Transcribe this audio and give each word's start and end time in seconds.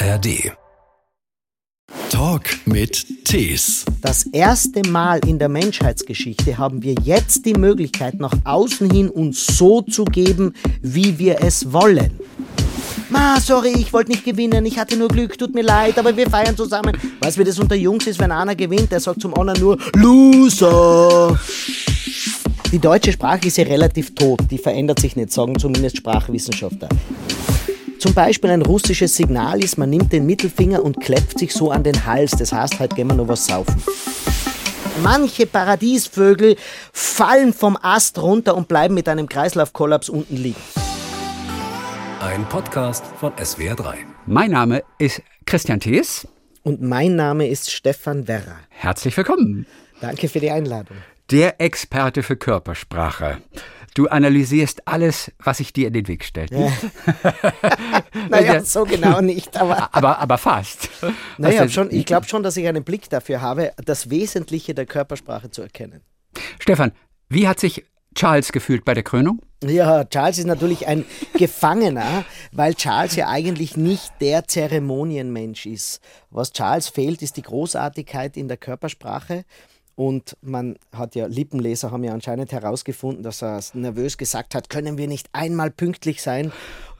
ARD. 0.00 0.52
Talk 2.08 2.44
mit 2.66 3.24
Tees. 3.24 3.84
Das 4.00 4.26
erste 4.26 4.88
Mal 4.88 5.18
in 5.26 5.40
der 5.40 5.48
Menschheitsgeschichte 5.48 6.56
haben 6.56 6.82
wir 6.82 6.94
jetzt 7.02 7.44
die 7.44 7.54
Möglichkeit, 7.54 8.14
nach 8.20 8.34
außen 8.44 8.88
hin 8.90 9.10
uns 9.10 9.44
so 9.44 9.82
zu 9.82 10.04
geben, 10.04 10.54
wie 10.82 11.18
wir 11.18 11.42
es 11.42 11.72
wollen. 11.72 12.12
Ma, 13.10 13.40
sorry, 13.40 13.72
ich 13.76 13.92
wollte 13.92 14.12
nicht 14.12 14.24
gewinnen, 14.24 14.64
ich 14.66 14.78
hatte 14.78 14.96
nur 14.96 15.08
Glück, 15.08 15.36
tut 15.36 15.52
mir 15.52 15.62
leid, 15.62 15.98
aber 15.98 16.16
wir 16.16 16.30
feiern 16.30 16.56
zusammen. 16.56 16.96
Weißt 17.20 17.36
du, 17.36 17.40
wie 17.40 17.44
das 17.44 17.58
unter 17.58 17.74
Jungs 17.74 18.06
ist, 18.06 18.20
wenn 18.20 18.30
einer 18.30 18.54
gewinnt, 18.54 18.92
der 18.92 19.00
sagt 19.00 19.20
zum 19.20 19.34
anderen 19.34 19.60
nur 19.60 19.78
Loser. 19.96 21.36
Die 22.70 22.78
deutsche 22.78 23.10
Sprache 23.10 23.48
ist 23.48 23.56
ja 23.56 23.64
relativ 23.64 24.14
tot, 24.14 24.42
die 24.48 24.58
verändert 24.58 25.00
sich 25.00 25.16
nicht, 25.16 25.32
sagen 25.32 25.58
zumindest 25.58 25.96
Sprachwissenschaftler. 25.96 26.88
Zum 27.98 28.14
Beispiel 28.14 28.50
ein 28.50 28.62
russisches 28.62 29.16
Signal 29.16 29.62
ist, 29.62 29.76
man 29.76 29.90
nimmt 29.90 30.12
den 30.12 30.24
Mittelfinger 30.24 30.84
und 30.84 31.00
klepft 31.00 31.40
sich 31.40 31.52
so 31.52 31.72
an 31.72 31.82
den 31.82 32.06
Hals. 32.06 32.30
Das 32.30 32.52
heißt, 32.52 32.78
halt 32.78 32.94
gehen 32.94 33.08
wir 33.08 33.14
noch 33.14 33.26
was 33.26 33.46
saufen. 33.46 33.82
Manche 35.02 35.46
Paradiesvögel 35.46 36.56
fallen 36.92 37.52
vom 37.52 37.76
Ast 37.80 38.18
runter 38.18 38.56
und 38.56 38.68
bleiben 38.68 38.94
mit 38.94 39.08
einem 39.08 39.28
Kreislaufkollaps 39.28 40.08
unten 40.08 40.36
liegen. 40.36 40.60
Ein 42.20 42.44
Podcast 42.48 43.04
von 43.18 43.32
SWR3. 43.32 43.94
Mein 44.26 44.52
Name 44.52 44.82
ist 44.98 45.20
Christian 45.44 45.80
Thees. 45.80 46.28
Und 46.62 46.80
mein 46.80 47.16
Name 47.16 47.48
ist 47.48 47.70
Stefan 47.70 48.28
Werra. 48.28 48.58
Herzlich 48.68 49.16
willkommen. 49.16 49.66
Danke 50.00 50.28
für 50.28 50.38
die 50.38 50.50
Einladung. 50.50 50.96
Der 51.30 51.60
Experte 51.60 52.22
für 52.22 52.36
Körpersprache. 52.36 53.38
Du 53.94 54.08
analysierst 54.08 54.86
alles, 54.86 55.32
was 55.38 55.58
sich 55.58 55.72
dir 55.72 55.88
in 55.88 55.92
den 55.92 56.08
Weg 56.08 56.24
stellt. 56.24 56.50
Ja. 56.50 56.70
naja, 58.30 58.62
so 58.62 58.84
genau 58.84 59.20
nicht, 59.22 59.56
aber. 59.56 59.94
aber, 59.94 60.18
aber 60.18 60.38
fast. 60.38 60.88
Naja, 61.36 61.68
schon, 61.68 61.90
ich 61.90 62.06
glaube 62.06 62.26
schon, 62.26 62.42
dass 62.42 62.56
ich 62.56 62.66
einen 62.66 62.84
Blick 62.84 63.10
dafür 63.10 63.40
habe, 63.40 63.72
das 63.84 64.10
Wesentliche 64.10 64.74
der 64.74 64.86
Körpersprache 64.86 65.50
zu 65.50 65.62
erkennen. 65.62 66.02
Stefan, 66.58 66.92
wie 67.28 67.48
hat 67.48 67.58
sich 67.60 67.84
Charles 68.14 68.52
gefühlt 68.52 68.84
bei 68.84 68.94
der 68.94 69.02
Krönung? 69.02 69.40
Ja, 69.62 70.04
Charles 70.04 70.38
ist 70.38 70.46
natürlich 70.46 70.86
ein 70.86 71.04
Gefangener, 71.34 72.24
weil 72.52 72.74
Charles 72.74 73.16
ja 73.16 73.28
eigentlich 73.28 73.76
nicht 73.76 74.12
der 74.20 74.46
Zeremonienmensch 74.46 75.66
ist. 75.66 76.00
Was 76.30 76.52
Charles 76.52 76.88
fehlt, 76.88 77.22
ist 77.22 77.36
die 77.36 77.42
Großartigkeit 77.42 78.36
in 78.36 78.48
der 78.48 78.56
Körpersprache. 78.56 79.44
Und 79.98 80.36
man 80.42 80.78
hat 80.92 81.16
ja, 81.16 81.26
Lippenleser 81.26 81.90
haben 81.90 82.04
ja 82.04 82.12
anscheinend 82.12 82.52
herausgefunden, 82.52 83.24
dass 83.24 83.42
er 83.42 83.58
nervös 83.74 84.16
gesagt 84.16 84.54
hat, 84.54 84.70
können 84.70 84.96
wir 84.96 85.08
nicht 85.08 85.28
einmal 85.32 85.72
pünktlich 85.72 86.22
sein? 86.22 86.52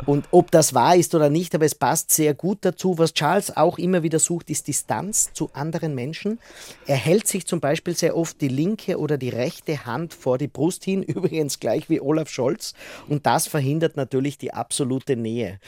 Und 0.04 0.26
ob 0.32 0.50
das 0.50 0.74
wahr 0.74 0.96
ist 0.96 1.14
oder 1.14 1.30
nicht, 1.30 1.54
aber 1.54 1.64
es 1.64 1.76
passt 1.76 2.10
sehr 2.10 2.34
gut 2.34 2.58
dazu. 2.62 2.98
Was 2.98 3.14
Charles 3.14 3.56
auch 3.56 3.78
immer 3.78 4.02
wieder 4.02 4.18
sucht, 4.18 4.50
ist 4.50 4.66
Distanz 4.66 5.32
zu 5.32 5.48
anderen 5.52 5.94
Menschen. 5.94 6.40
Er 6.88 6.96
hält 6.96 7.28
sich 7.28 7.46
zum 7.46 7.60
Beispiel 7.60 7.96
sehr 7.96 8.16
oft 8.16 8.40
die 8.40 8.48
linke 8.48 8.98
oder 8.98 9.16
die 9.16 9.28
rechte 9.28 9.86
Hand 9.86 10.12
vor 10.12 10.36
die 10.36 10.48
Brust 10.48 10.82
hin, 10.82 11.02
übrigens 11.04 11.60
gleich 11.60 11.88
wie 11.88 12.00
Olaf 12.00 12.28
Scholz. 12.28 12.74
Und 13.06 13.26
das 13.26 13.46
verhindert 13.46 13.96
natürlich 13.96 14.38
die 14.38 14.52
absolute 14.52 15.14
Nähe 15.14 15.60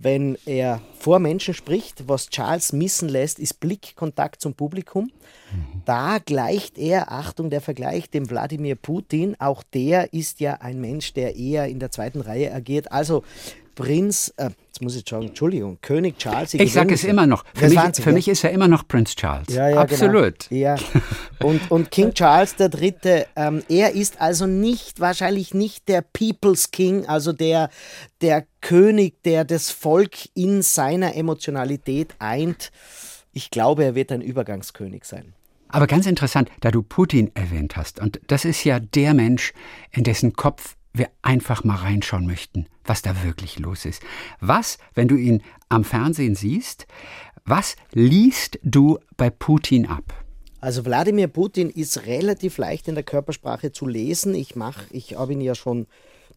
wenn 0.00 0.38
er 0.46 0.80
vor 0.98 1.18
Menschen 1.18 1.54
spricht. 1.54 2.08
Was 2.08 2.28
Charles 2.28 2.72
missen 2.72 3.08
lässt, 3.08 3.38
ist 3.38 3.60
Blickkontakt 3.60 4.40
zum 4.40 4.54
Publikum. 4.54 5.04
Mhm. 5.52 5.82
Da 5.84 6.18
gleicht 6.18 6.78
er, 6.78 7.10
Achtung, 7.12 7.50
der 7.50 7.60
Vergleich, 7.60 8.10
dem 8.10 8.28
Wladimir 8.30 8.76
Putin. 8.76 9.36
Auch 9.38 9.62
der 9.62 10.12
ist 10.12 10.40
ja 10.40 10.54
ein 10.54 10.80
Mensch, 10.80 11.14
der 11.14 11.36
eher 11.36 11.66
in 11.66 11.80
der 11.80 11.90
zweiten 11.90 12.20
Reihe 12.20 12.52
agiert. 12.52 12.92
Also 12.92 13.24
Prinz, 13.78 14.34
äh, 14.38 14.50
jetzt 14.66 14.82
muss 14.82 14.96
ich 14.96 15.08
sagen, 15.08 15.28
Entschuldigung, 15.28 15.78
König 15.80 16.18
Charles. 16.18 16.52
Ich 16.54 16.72
sage 16.72 16.94
es 16.94 17.04
immer 17.04 17.28
noch. 17.28 17.44
Für, 17.54 17.68
mich, 17.68 17.76
Wahnsinn, 17.76 18.02
für 18.02 18.10
ja? 18.10 18.14
mich, 18.14 18.26
ist 18.26 18.42
er 18.42 18.50
immer 18.50 18.66
noch 18.66 18.88
Prinz 18.88 19.14
Charles. 19.14 19.54
Ja, 19.54 19.68
ja. 19.68 19.80
Absolut. 19.80 20.48
Genau. 20.48 20.60
Ja. 20.60 20.76
Und, 21.38 21.70
und 21.70 21.92
King 21.92 22.12
Charles 22.12 22.56
III., 22.58 23.26
ähm, 23.36 23.62
er 23.68 23.92
ist 23.94 24.20
also 24.20 24.48
nicht, 24.48 24.98
wahrscheinlich 24.98 25.54
nicht 25.54 25.88
der 25.88 26.02
People's 26.02 26.72
King, 26.72 27.06
also 27.06 27.32
der, 27.32 27.70
der 28.20 28.46
König, 28.60 29.22
der 29.22 29.44
das 29.44 29.70
Volk 29.70 30.16
in 30.34 30.62
seiner 30.62 31.14
Emotionalität 31.14 32.16
eint. 32.18 32.72
Ich 33.32 33.50
glaube, 33.50 33.84
er 33.84 33.94
wird 33.94 34.10
ein 34.10 34.22
Übergangskönig 34.22 35.04
sein. 35.04 35.34
Aber 35.68 35.86
ganz 35.86 36.06
interessant, 36.06 36.50
da 36.62 36.72
du 36.72 36.82
Putin 36.82 37.30
erwähnt 37.34 37.76
hast, 37.76 38.00
und 38.00 38.20
das 38.26 38.44
ist 38.44 38.64
ja 38.64 38.80
der 38.80 39.14
Mensch, 39.14 39.52
in 39.92 40.02
dessen 40.02 40.32
Kopf 40.32 40.74
wir 40.92 41.08
einfach 41.22 41.64
mal 41.64 41.76
reinschauen 41.76 42.26
möchten, 42.26 42.66
was 42.84 43.02
da 43.02 43.24
wirklich 43.24 43.58
los 43.58 43.84
ist. 43.84 44.02
Was, 44.40 44.78
wenn 44.94 45.08
du 45.08 45.16
ihn 45.16 45.42
am 45.68 45.84
Fernsehen 45.84 46.34
siehst, 46.34 46.86
was 47.44 47.76
liest 47.92 48.58
du 48.62 48.98
bei 49.16 49.30
Putin 49.30 49.86
ab? 49.86 50.04
Also 50.60 50.84
Wladimir 50.84 51.28
Putin 51.28 51.70
ist 51.70 52.06
relativ 52.06 52.58
leicht 52.58 52.88
in 52.88 52.94
der 52.94 53.04
Körpersprache 53.04 53.72
zu 53.72 53.86
lesen. 53.86 54.34
Ich 54.34 54.56
mache, 54.56 54.86
ich 54.90 55.16
habe 55.16 55.32
ihn 55.32 55.40
ja 55.40 55.54
schon 55.54 55.86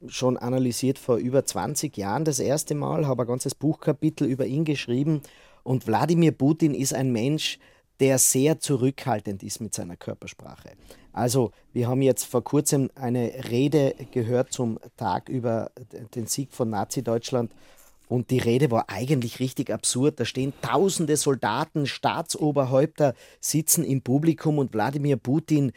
schon 0.07 0.38
analysiert 0.38 0.97
vor 0.97 1.18
über 1.18 1.45
20 1.45 1.95
Jahren 1.95 2.25
das 2.25 2.39
erste 2.39 2.73
Mal, 2.73 3.06
habe 3.06 3.22
ein 3.22 3.28
ganzes 3.28 3.53
Buchkapitel 3.53 4.25
über 4.25 4.47
ihn 4.47 4.66
geschrieben 4.66 5.22
und 5.63 5.88
Wladimir 5.88 6.31
Putin 6.31 6.73
ist 6.73 6.94
ein 6.94 7.12
Mensch, 7.12 7.59
der 8.01 8.17
sehr 8.17 8.59
zurückhaltend 8.59 9.44
ist 9.44 9.62
mit 9.62 9.73
seiner 9.73 9.95
Körpersprache. 9.95 10.72
Also, 11.13 11.51
wir 11.72 11.88
haben 11.88 12.01
jetzt 12.01 12.25
vor 12.25 12.44
kurzem 12.44 12.89
eine 12.95 13.31
Rede 13.50 13.94
gehört 14.12 14.51
zum 14.51 14.79
Tag 14.97 15.29
über 15.29 15.72
den 16.16 16.25
Sieg 16.25 16.51
von 16.51 16.72
Nazi-Deutschland 16.72 17.51
und 18.12 18.30
die 18.30 18.40
Rede 18.40 18.72
war 18.72 18.90
eigentlich 18.90 19.40
richtig 19.40 19.72
absurd. 19.72 20.20
Da 20.20 20.26
stehen 20.26 20.52
tausende 20.62 21.16
Soldaten, 21.16 21.88
Staatsoberhäupter 21.88 23.14
sitzen 23.40 23.86
im 23.86 24.02
Publikum 24.02 24.60
und 24.60 24.74
Wladimir 24.74 25.16
Putin 25.16 25.72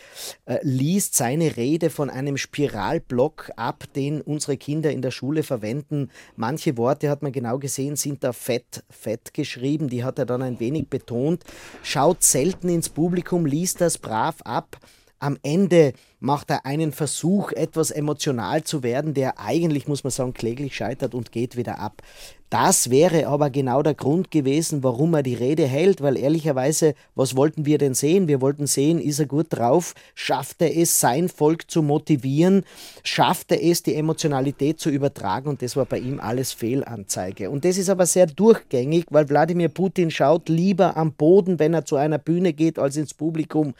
äh, 0.45 0.59
liest 0.62 1.15
seine 1.15 1.56
Rede 1.56 1.91
von 1.91 2.11
einem 2.11 2.37
Spiralblock 2.37 3.53
ab, 3.55 3.84
den 3.95 4.21
unsere 4.21 4.56
Kinder 4.56 4.91
in 4.91 5.00
der 5.00 5.12
Schule 5.12 5.45
verwenden. 5.45 6.11
Manche 6.34 6.77
Worte 6.77 7.09
hat 7.09 7.22
man 7.22 7.31
genau 7.31 7.61
gesehen, 7.61 7.95
sind 7.95 8.25
da 8.25 8.33
fett, 8.33 8.83
fett 8.91 9.33
geschrieben. 9.33 9.89
Die 9.89 10.03
hat 10.03 10.19
er 10.19 10.27
dann 10.27 10.43
ein 10.43 10.59
wenig 10.59 10.89
betont. 10.89 11.45
Schaut 11.84 12.25
selten 12.25 12.69
ins 12.69 12.89
Publikum, 12.89 13.47
liest 13.47 13.81
das 13.81 13.97
brav 13.97 14.43
ab 14.43 14.81
am 15.24 15.38
Ende 15.42 15.94
macht 16.20 16.50
er 16.50 16.66
einen 16.66 16.92
Versuch, 16.92 17.52
etwas 17.52 17.90
emotional 17.90 18.62
zu 18.62 18.82
werden, 18.82 19.14
der 19.14 19.40
eigentlich, 19.40 19.88
muss 19.88 20.04
man 20.04 20.10
sagen, 20.10 20.34
kläglich 20.34 20.76
scheitert 20.76 21.14
und 21.14 21.32
geht 21.32 21.56
wieder 21.56 21.78
ab. 21.78 22.02
Das 22.50 22.90
wäre 22.90 23.26
aber 23.26 23.50
genau 23.50 23.82
der 23.82 23.94
Grund 23.94 24.30
gewesen, 24.30 24.84
warum 24.84 25.14
er 25.14 25.22
die 25.22 25.34
Rede 25.34 25.66
hält, 25.66 26.02
weil 26.02 26.16
ehrlicherweise, 26.16 26.94
was 27.14 27.36
wollten 27.36 27.66
wir 27.66 27.78
denn 27.78 27.94
sehen? 27.94 28.28
Wir 28.28 28.40
wollten 28.40 28.66
sehen, 28.66 29.00
ist 29.00 29.18
er 29.18 29.26
gut 29.26 29.46
drauf? 29.48 29.94
Schafft 30.14 30.60
er 30.60 30.76
es, 30.76 31.00
sein 31.00 31.28
Volk 31.28 31.70
zu 31.70 31.82
motivieren? 31.82 32.64
Schafft 33.02 33.50
er 33.50 33.62
es, 33.62 33.82
die 33.82 33.94
Emotionalität 33.94 34.78
zu 34.78 34.91
übertragen? 34.91 35.48
Und 35.48 35.62
das 35.62 35.74
war 35.74 35.86
bei 35.86 35.98
ihm 35.98 36.20
alles 36.20 36.52
Fehlanzeige. 36.52 37.50
Und 37.50 37.64
das 37.64 37.78
ist 37.78 37.88
aber 37.88 38.06
sehr 38.06 38.26
durchgängig, 38.26 39.06
weil 39.10 39.28
Wladimir 39.28 39.68
Putin 39.70 40.10
schaut 40.10 40.48
lieber 40.48 40.96
am 40.96 41.12
Boden, 41.12 41.58
wenn 41.58 41.74
er 41.74 41.86
zu 41.86 41.96
einer 41.96 42.18
Bühne 42.18 42.52
geht, 42.52 42.78
als 42.78 42.96
ins 42.96 43.14
Publikum. 43.14 43.74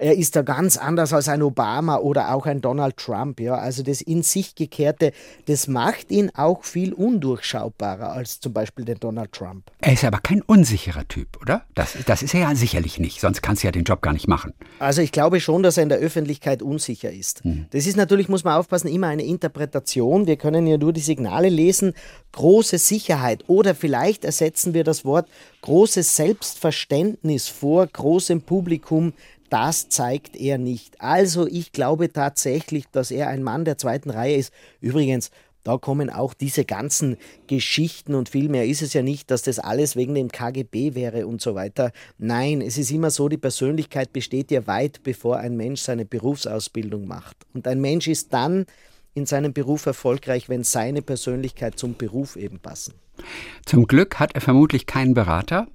Er 0.00 0.16
ist 0.16 0.34
da 0.34 0.40
ganz 0.40 0.78
anders 0.78 1.12
als 1.12 1.28
ein 1.28 1.42
Obama 1.42 1.98
oder 1.98 2.32
auch 2.34 2.46
ein 2.46 2.62
Donald 2.62 2.96
Trump. 2.96 3.38
Ja? 3.38 3.56
Also 3.56 3.82
das 3.82 4.00
in 4.00 4.22
sich 4.22 4.54
gekehrte, 4.54 5.12
das 5.44 5.68
macht 5.68 6.10
ihn 6.10 6.30
auch 6.34 6.64
viel 6.64 6.94
undurchschaubarer 6.94 8.10
als 8.10 8.40
zum 8.40 8.54
Beispiel 8.54 8.86
der 8.86 8.94
Donald 8.94 9.32
Trump. 9.32 9.70
Er 9.82 9.92
ist 9.92 10.04
aber 10.04 10.18
kein 10.20 10.40
unsicherer 10.40 11.06
Typ, 11.06 11.38
oder? 11.42 11.66
Das, 11.74 11.98
das 12.06 12.22
ist 12.22 12.32
er 12.32 12.40
ja 12.40 12.54
sicherlich 12.54 12.98
nicht, 12.98 13.20
sonst 13.20 13.42
kannst 13.42 13.62
du 13.62 13.68
ja 13.68 13.72
den 13.72 13.84
Job 13.84 14.00
gar 14.00 14.14
nicht 14.14 14.26
machen. 14.26 14.54
Also 14.78 15.02
ich 15.02 15.12
glaube 15.12 15.38
schon, 15.38 15.62
dass 15.62 15.76
er 15.76 15.82
in 15.82 15.90
der 15.90 15.98
Öffentlichkeit 15.98 16.62
unsicher 16.62 17.12
ist. 17.12 17.44
Mhm. 17.44 17.66
Das 17.70 17.86
ist 17.86 17.98
natürlich, 17.98 18.30
muss 18.30 18.42
man 18.42 18.54
aufpassen, 18.54 18.88
immer 18.88 19.08
eine 19.08 19.24
Interpretation. 19.24 20.26
Wir 20.26 20.36
können 20.36 20.66
ja 20.66 20.78
nur 20.78 20.94
die 20.94 21.00
Signale 21.00 21.50
lesen. 21.50 21.92
Große 22.32 22.78
Sicherheit 22.78 23.44
oder 23.48 23.74
vielleicht 23.74 24.24
ersetzen 24.24 24.72
wir 24.72 24.84
das 24.84 25.04
Wort 25.04 25.28
großes 25.60 26.16
Selbstverständnis 26.16 27.48
vor 27.48 27.86
großem 27.86 28.40
Publikum 28.42 29.12
das 29.50 29.88
zeigt 29.88 30.36
er 30.36 30.58
nicht. 30.58 31.00
Also 31.00 31.46
ich 31.46 31.72
glaube 31.72 32.12
tatsächlich, 32.12 32.86
dass 32.90 33.10
er 33.10 33.28
ein 33.28 33.42
Mann 33.42 33.64
der 33.64 33.76
zweiten 33.76 34.10
Reihe 34.10 34.36
ist. 34.36 34.52
Übrigens, 34.80 35.30
da 35.64 35.76
kommen 35.76 36.08
auch 36.08 36.32
diese 36.32 36.64
ganzen 36.64 37.18
Geschichten 37.46 38.14
und 38.14 38.30
viel 38.30 38.48
mehr 38.48 38.64
ist 38.64 38.80
es 38.80 38.94
ja 38.94 39.02
nicht, 39.02 39.30
dass 39.30 39.42
das 39.42 39.58
alles 39.58 39.94
wegen 39.94 40.14
dem 40.14 40.28
KGB 40.28 40.94
wäre 40.94 41.26
und 41.26 41.42
so 41.42 41.54
weiter. 41.54 41.92
Nein, 42.16 42.62
es 42.62 42.78
ist 42.78 42.90
immer 42.90 43.10
so, 43.10 43.28
die 43.28 43.36
Persönlichkeit 43.36 44.12
besteht 44.12 44.50
ja 44.50 44.66
weit 44.66 45.02
bevor 45.02 45.36
ein 45.36 45.56
Mensch 45.56 45.82
seine 45.82 46.06
Berufsausbildung 46.06 47.06
macht. 47.06 47.36
Und 47.52 47.68
ein 47.68 47.80
Mensch 47.80 48.08
ist 48.08 48.32
dann 48.32 48.64
in 49.12 49.26
seinem 49.26 49.52
Beruf 49.52 49.84
erfolgreich, 49.84 50.48
wenn 50.48 50.64
seine 50.64 51.02
Persönlichkeit 51.02 51.78
zum 51.78 51.94
Beruf 51.94 52.36
eben 52.36 52.60
passen. 52.60 52.94
Zum 53.66 53.86
Glück 53.86 54.18
hat 54.18 54.34
er 54.34 54.40
vermutlich 54.40 54.86
keinen 54.86 55.12
Berater, 55.12 55.66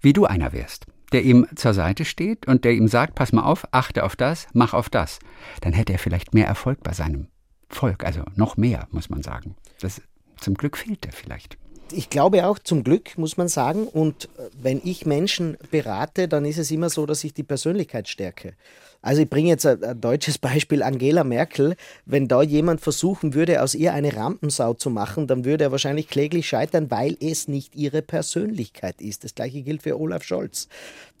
wie 0.00 0.14
du 0.14 0.24
einer 0.24 0.52
wärst 0.52 0.86
der 1.12 1.22
ihm 1.24 1.46
zur 1.54 1.74
Seite 1.74 2.04
steht 2.04 2.46
und 2.46 2.64
der 2.64 2.72
ihm 2.72 2.88
sagt, 2.88 3.14
pass 3.14 3.32
mal 3.32 3.44
auf, 3.44 3.66
achte 3.70 4.04
auf 4.04 4.16
das, 4.16 4.48
mach 4.52 4.74
auf 4.74 4.88
das, 4.88 5.18
dann 5.60 5.72
hätte 5.72 5.92
er 5.92 5.98
vielleicht 5.98 6.34
mehr 6.34 6.46
Erfolg 6.46 6.82
bei 6.82 6.92
seinem 6.92 7.28
Volk, 7.68 8.04
also 8.04 8.22
noch 8.34 8.56
mehr, 8.56 8.86
muss 8.90 9.10
man 9.10 9.22
sagen. 9.22 9.56
Das, 9.80 10.02
zum 10.36 10.54
Glück 10.54 10.76
fehlt 10.76 11.06
er 11.06 11.12
vielleicht. 11.12 11.58
Ich 11.92 12.10
glaube 12.10 12.46
auch 12.46 12.58
zum 12.58 12.84
Glück, 12.84 13.16
muss 13.18 13.36
man 13.36 13.48
sagen. 13.48 13.86
Und 13.86 14.24
äh, 14.24 14.48
wenn 14.60 14.80
ich 14.84 15.06
Menschen 15.06 15.56
berate, 15.70 16.28
dann 16.28 16.44
ist 16.44 16.58
es 16.58 16.70
immer 16.70 16.90
so, 16.90 17.06
dass 17.06 17.24
ich 17.24 17.34
die 17.34 17.42
Persönlichkeit 17.42 18.08
stärke. 18.08 18.54
Also 19.02 19.22
ich 19.22 19.30
bringe 19.30 19.48
jetzt 19.48 19.64
ein, 19.66 19.82
ein, 19.84 20.00
deutsches 20.00 20.38
Beispiel, 20.38 20.82
Angela 20.82 21.24
Merkel. 21.24 21.76
Wenn 22.04 22.28
da 22.28 22.42
jemand 22.42 22.80
versuchen 22.80 23.34
würde, 23.34 23.62
aus 23.62 23.74
ihr 23.74 23.92
eine 23.92 24.16
Rampensau 24.16 24.74
zu 24.74 24.90
machen, 24.90 25.26
dann 25.26 25.44
würde 25.44 25.64
er 25.64 25.72
wahrscheinlich 25.72 26.08
kläglich 26.08 26.48
scheitern, 26.48 26.90
weil 26.90 27.16
es 27.20 27.48
nicht 27.48 27.76
ihre 27.76 28.02
Persönlichkeit 28.02 29.00
ist. 29.00 29.24
Das 29.24 29.34
gleiche 29.34 29.62
gilt 29.62 29.82
für 29.82 29.98
Olaf 29.98 30.24
Scholz. 30.24 30.68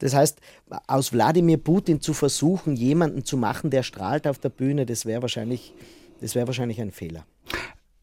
Das 0.00 0.14
heißt, 0.14 0.40
aus 0.86 1.12
Wladimir 1.12 1.58
Putin 1.58 2.00
zu 2.00 2.12
versuchen, 2.12 2.76
jemanden 2.76 3.24
zu 3.24 3.36
machen, 3.36 3.70
der 3.70 3.82
strahlt 3.82 4.26
auf 4.26 4.38
der 4.38 4.50
Bühne, 4.50 4.84
das 4.84 5.06
wäre 5.06 5.22
wahrscheinlich, 5.22 5.72
das 6.20 6.34
wäre 6.34 6.46
wahrscheinlich 6.46 6.80
ein 6.80 6.90
Fehler. 6.90 7.24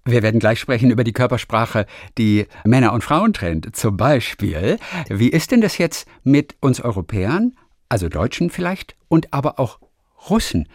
Wir 0.06 0.22
werden 0.22 0.42
gleich 0.42 0.60
sprechen 0.60 0.92
über 0.92 1.06
die 1.06 1.14
Körpersprache, 1.14 1.86
die 2.18 2.48
Männer 2.66 2.92
und 2.92 3.06
Frauen 3.06 3.32
trennt. 3.32 3.74
Zum 3.74 3.96
Beispiel, 3.96 4.78
wie 5.08 5.30
ist 5.30 5.52
denn 5.52 5.62
das 5.62 5.78
jetzt 5.78 6.08
mit 6.24 6.56
uns 6.60 6.82
Europäern, 6.82 7.56
also 7.88 8.10
Deutschen 8.10 8.50
vielleicht, 8.50 8.98
und 9.08 9.34
aber 9.34 9.60
auch 9.62 9.80
Russen? 10.30 10.68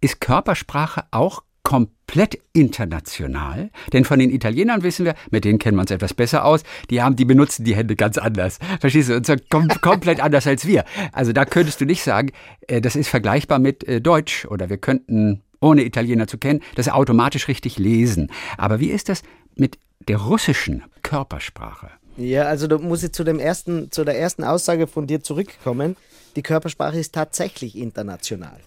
Ist 0.00 0.22
Körpersprache 0.22 1.04
auch 1.10 1.42
komplett 1.62 2.38
international? 2.54 3.68
Denn 3.92 4.06
von 4.06 4.18
den 4.18 4.30
Italienern 4.30 4.82
wissen 4.82 5.04
wir, 5.04 5.14
mit 5.30 5.44
denen 5.44 5.58
kennen 5.58 5.76
wir 5.76 5.82
uns 5.82 5.90
etwas 5.90 6.14
besser 6.14 6.46
aus, 6.46 6.62
die 6.88 7.02
haben, 7.02 7.16
die 7.16 7.26
benutzen 7.26 7.64
die 7.64 7.76
Hände 7.76 7.96
ganz 7.96 8.16
anders. 8.16 8.58
Verstehst 8.80 9.10
du? 9.10 9.16
Und 9.16 9.26
so 9.26 9.34
kom 9.50 9.68
komplett 9.82 10.20
anders 10.20 10.46
als 10.46 10.66
wir. 10.66 10.86
Also 11.12 11.34
da 11.34 11.44
könntest 11.44 11.82
du 11.82 11.84
nicht 11.84 12.02
sagen, 12.02 12.30
äh, 12.66 12.80
das 12.80 12.96
ist 12.96 13.08
vergleichbar 13.08 13.58
mit 13.58 13.84
äh, 13.84 14.00
Deutsch 14.00 14.46
oder 14.46 14.70
wir 14.70 14.78
könnten 14.78 15.42
ohne 15.60 15.84
Italiener 15.84 16.26
zu 16.26 16.38
kennen, 16.38 16.62
das 16.74 16.88
automatisch 16.88 17.48
richtig 17.48 17.78
lesen. 17.78 18.30
Aber 18.56 18.80
wie 18.80 18.90
ist 18.90 19.08
das 19.08 19.22
mit 19.54 19.78
der 20.08 20.18
russischen 20.18 20.82
Körpersprache? 21.02 21.90
Ja, 22.16 22.44
also 22.44 22.66
da 22.66 22.78
muss 22.78 23.02
ich 23.02 23.12
zu, 23.12 23.24
dem 23.24 23.38
ersten, 23.38 23.90
zu 23.90 24.04
der 24.04 24.18
ersten 24.18 24.44
Aussage 24.44 24.86
von 24.86 25.06
dir 25.06 25.22
zurückkommen. 25.22 25.96
Die 26.36 26.42
Körpersprache 26.42 26.98
ist 26.98 27.14
tatsächlich 27.14 27.76
international. 27.76 28.60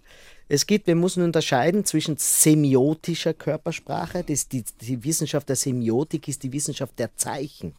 Es 0.50 0.68
gibt, 0.68 0.88
wir 0.88 0.96
müssen 0.96 1.24
unterscheiden 1.24 1.86
zwischen 1.86 2.18
semiotischer 2.18 3.34
Körpersprache, 3.34 4.24
das 4.24 4.50
die, 4.50 4.64
die 4.82 5.04
Wissenschaft 5.04 5.48
der 5.50 5.56
Semiotik 5.56 6.28
ist 6.28 6.44
die 6.44 6.52
Wissenschaft 6.52 7.00
der 7.00 7.16
Zeichen. 7.16 7.74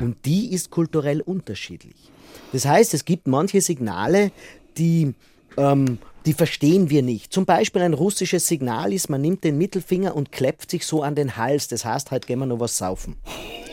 Und 0.00 0.16
die 0.24 0.52
ist 0.52 0.70
kulturell 0.70 1.20
unterschiedlich. 1.20 2.10
Das 2.52 2.64
heißt, 2.64 2.94
es 2.94 3.04
gibt 3.04 3.26
manche 3.26 3.60
Signale, 3.60 4.32
die 4.76 5.14
ähm, 5.56 5.98
die 6.26 6.34
verstehen 6.34 6.90
wir 6.90 7.02
nicht. 7.02 7.32
Zum 7.32 7.46
Beispiel 7.46 7.82
ein 7.82 7.94
russisches 7.94 8.46
Signal 8.46 8.92
ist, 8.92 9.08
man 9.08 9.20
nimmt 9.20 9.44
den 9.44 9.56
Mittelfinger 9.58 10.14
und 10.14 10.32
klepft 10.32 10.70
sich 10.70 10.86
so 10.86 11.02
an 11.02 11.14
den 11.14 11.36
Hals. 11.36 11.68
Das 11.68 11.84
heißt, 11.84 12.10
halt 12.10 12.26
gehen 12.26 12.38
wir 12.38 12.46
noch 12.46 12.60
was 12.60 12.76
saufen. 12.76 13.16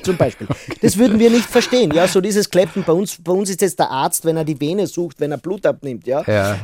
Zum 0.04 0.18
Beispiel. 0.18 0.48
Das 0.82 0.98
würden 0.98 1.20
wir 1.20 1.30
nicht 1.30 1.46
verstehen. 1.46 1.92
Ja, 1.92 2.08
so 2.08 2.22
dieses 2.22 2.50
Kleppen. 2.50 2.84
Bei 2.84 2.94
uns, 2.94 3.18
bei 3.22 3.32
uns 3.32 3.50
ist 3.50 3.62
jetzt 3.62 3.80
der 3.80 3.90
Arzt, 3.90 4.26
wenn 4.26 4.38
er 4.38 4.46
die 4.46 4.60
Vene 4.60 4.88
sucht, 4.88 5.20
wenn 5.20 5.32
er 5.32 5.38
Blut 5.38 5.66
abnimmt. 5.66 6.06
Ja. 6.08 6.24
ja. 6.28 6.60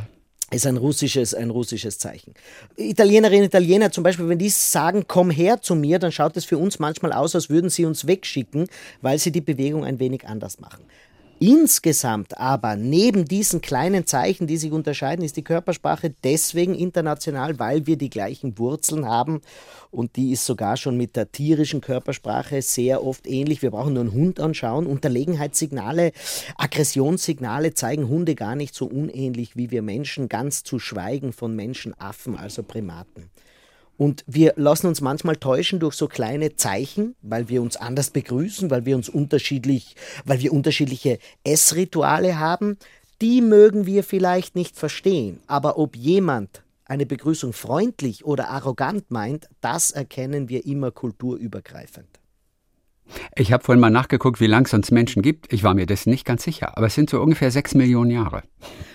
Ist 0.50 0.66
ein 0.66 0.76
russisches, 0.76 1.34
ein 1.34 1.50
russisches 1.50 1.98
Zeichen. 1.98 2.34
Italienerinnen 2.76 3.42
und 3.42 3.46
Italiener 3.46 3.90
zum 3.90 4.04
Beispiel, 4.04 4.28
wenn 4.28 4.38
die 4.38 4.50
sagen, 4.50 5.04
komm 5.08 5.30
her 5.30 5.60
zu 5.60 5.74
mir, 5.74 5.98
dann 5.98 6.12
schaut 6.12 6.36
es 6.36 6.44
für 6.44 6.58
uns 6.58 6.78
manchmal 6.78 7.12
aus, 7.12 7.34
als 7.34 7.50
würden 7.50 7.70
sie 7.70 7.84
uns 7.84 8.06
wegschicken, 8.06 8.68
weil 9.02 9.18
sie 9.18 9.32
die 9.32 9.40
Bewegung 9.40 9.84
ein 9.84 9.98
wenig 9.98 10.28
anders 10.28 10.60
machen. 10.60 10.84
Insgesamt 11.40 12.38
aber, 12.38 12.76
neben 12.76 13.24
diesen 13.24 13.60
kleinen 13.60 14.06
Zeichen, 14.06 14.46
die 14.46 14.56
sich 14.56 14.72
unterscheiden, 14.72 15.24
ist 15.24 15.36
die 15.36 15.42
Körpersprache 15.42 16.14
deswegen 16.22 16.74
international, 16.74 17.58
weil 17.58 17.86
wir 17.86 17.96
die 17.96 18.08
gleichen 18.08 18.56
Wurzeln 18.58 19.06
haben 19.06 19.40
und 19.90 20.16
die 20.16 20.32
ist 20.32 20.46
sogar 20.46 20.76
schon 20.76 20.96
mit 20.96 21.16
der 21.16 21.32
tierischen 21.32 21.80
Körpersprache 21.80 22.62
sehr 22.62 23.04
oft 23.04 23.26
ähnlich. 23.26 23.62
Wir 23.62 23.72
brauchen 23.72 23.94
nur 23.94 24.02
einen 24.02 24.12
Hund 24.12 24.40
anschauen. 24.40 24.86
Unterlegenheitssignale, 24.86 26.12
Aggressionssignale 26.56 27.74
zeigen 27.74 28.08
Hunde 28.08 28.34
gar 28.34 28.54
nicht 28.54 28.74
so 28.74 28.86
unähnlich 28.86 29.56
wie 29.56 29.70
wir 29.70 29.82
Menschen, 29.82 30.28
ganz 30.28 30.62
zu 30.62 30.78
schweigen 30.78 31.32
von 31.32 31.54
Menschenaffen, 31.54 32.36
also 32.36 32.62
Primaten. 32.62 33.30
Und 33.96 34.24
wir 34.26 34.54
lassen 34.56 34.88
uns 34.88 35.00
manchmal 35.00 35.36
täuschen 35.36 35.78
durch 35.78 35.94
so 35.94 36.08
kleine 36.08 36.56
Zeichen, 36.56 37.14
weil 37.22 37.48
wir 37.48 37.62
uns 37.62 37.76
anders 37.76 38.10
begrüßen, 38.10 38.70
weil 38.70 38.84
wir 38.84 38.96
uns 38.96 39.08
unterschiedlich, 39.08 39.94
weil 40.24 40.40
wir 40.40 40.52
unterschiedliche 40.52 41.18
Essrituale 41.44 42.38
haben. 42.38 42.76
Die 43.20 43.40
mögen 43.40 43.86
wir 43.86 44.02
vielleicht 44.02 44.56
nicht 44.56 44.76
verstehen. 44.76 45.40
Aber 45.46 45.78
ob 45.78 45.96
jemand 45.96 46.62
eine 46.84 47.06
Begrüßung 47.06 47.52
freundlich 47.52 48.24
oder 48.24 48.48
arrogant 48.48 49.10
meint, 49.10 49.48
das 49.60 49.90
erkennen 49.90 50.48
wir 50.48 50.66
immer 50.66 50.90
kulturübergreifend. 50.90 52.08
Ich 53.36 53.52
habe 53.52 53.62
vorhin 53.64 53.80
mal 53.80 53.90
nachgeguckt, 53.90 54.40
wie 54.40 54.46
lange 54.46 54.66
es 54.66 54.74
uns 54.74 54.90
Menschen 54.90 55.22
gibt. 55.22 55.52
Ich 55.52 55.62
war 55.62 55.74
mir 55.74 55.86
dessen 55.86 56.10
nicht 56.10 56.24
ganz 56.24 56.44
sicher, 56.44 56.76
aber 56.76 56.86
es 56.86 56.94
sind 56.94 57.10
so 57.10 57.20
ungefähr 57.20 57.50
sechs 57.50 57.74
Millionen 57.74 58.10
Jahre. 58.10 58.42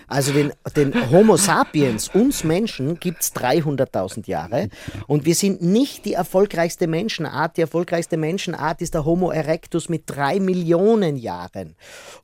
Also 0.08 0.32
den, 0.32 0.52
den 0.74 1.10
Homo 1.10 1.36
sapiens, 1.36 2.08
uns 2.08 2.42
Menschen, 2.42 2.98
gibt 2.98 3.22
es 3.22 3.32
300.000 3.36 4.26
Jahre 4.28 4.68
und 5.06 5.24
wir 5.24 5.36
sind 5.36 5.62
nicht 5.62 6.04
die 6.04 6.14
erfolgreichste 6.14 6.88
Menschenart. 6.88 7.56
Die 7.56 7.60
erfolgreichste 7.60 8.16
Menschenart 8.16 8.82
ist 8.82 8.94
der 8.94 9.04
Homo 9.04 9.30
erectus 9.30 9.88
mit 9.88 10.04
drei 10.06 10.40
Millionen 10.40 11.16
Jahren. 11.16 11.76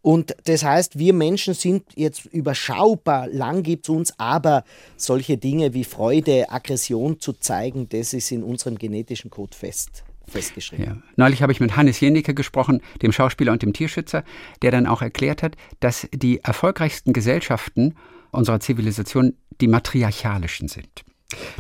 Und 0.03 0.35
das 0.45 0.65
heißt, 0.65 0.99
wir 0.99 1.13
Menschen 1.13 1.55
sind 1.55 1.85
jetzt 1.95 2.25
überschaubar, 2.27 3.29
lang 3.29 3.63
gibt 3.63 3.87
es 3.87 3.91
uns, 3.91 4.15
aber 4.19 4.65
solche 4.97 5.37
Dinge 5.37 5.73
wie 5.73 5.85
Freude, 5.85 6.51
Aggression 6.51 7.21
zu 7.21 7.35
zeigen, 7.35 7.89
das 7.89 8.13
ist 8.13 8.33
in 8.33 8.43
unserem 8.43 8.79
genetischen 8.79 9.31
Code 9.31 9.57
fest 9.57 10.03
festgeschrieben. 10.29 10.85
Ja. 10.85 10.97
Neulich 11.17 11.43
habe 11.43 11.53
ich 11.53 11.61
mit 11.61 11.77
Hannes 11.77 12.01
Jennecke 12.01 12.35
gesprochen, 12.35 12.81
dem 13.03 13.13
Schauspieler 13.13 13.53
und 13.53 13.63
dem 13.63 13.73
Tierschützer, 13.73 14.25
der 14.63 14.71
dann 14.71 14.87
auch 14.87 15.03
erklärt 15.03 15.43
hat, 15.43 15.57
dass 15.81 16.09
die 16.13 16.41
erfolgreichsten 16.41 17.13
Gesellschaften 17.13 17.95
unserer 18.31 18.61
Zivilisation 18.61 19.35
die 19.61 19.69
matriarchalischen 19.69 20.69
sind. 20.69 21.05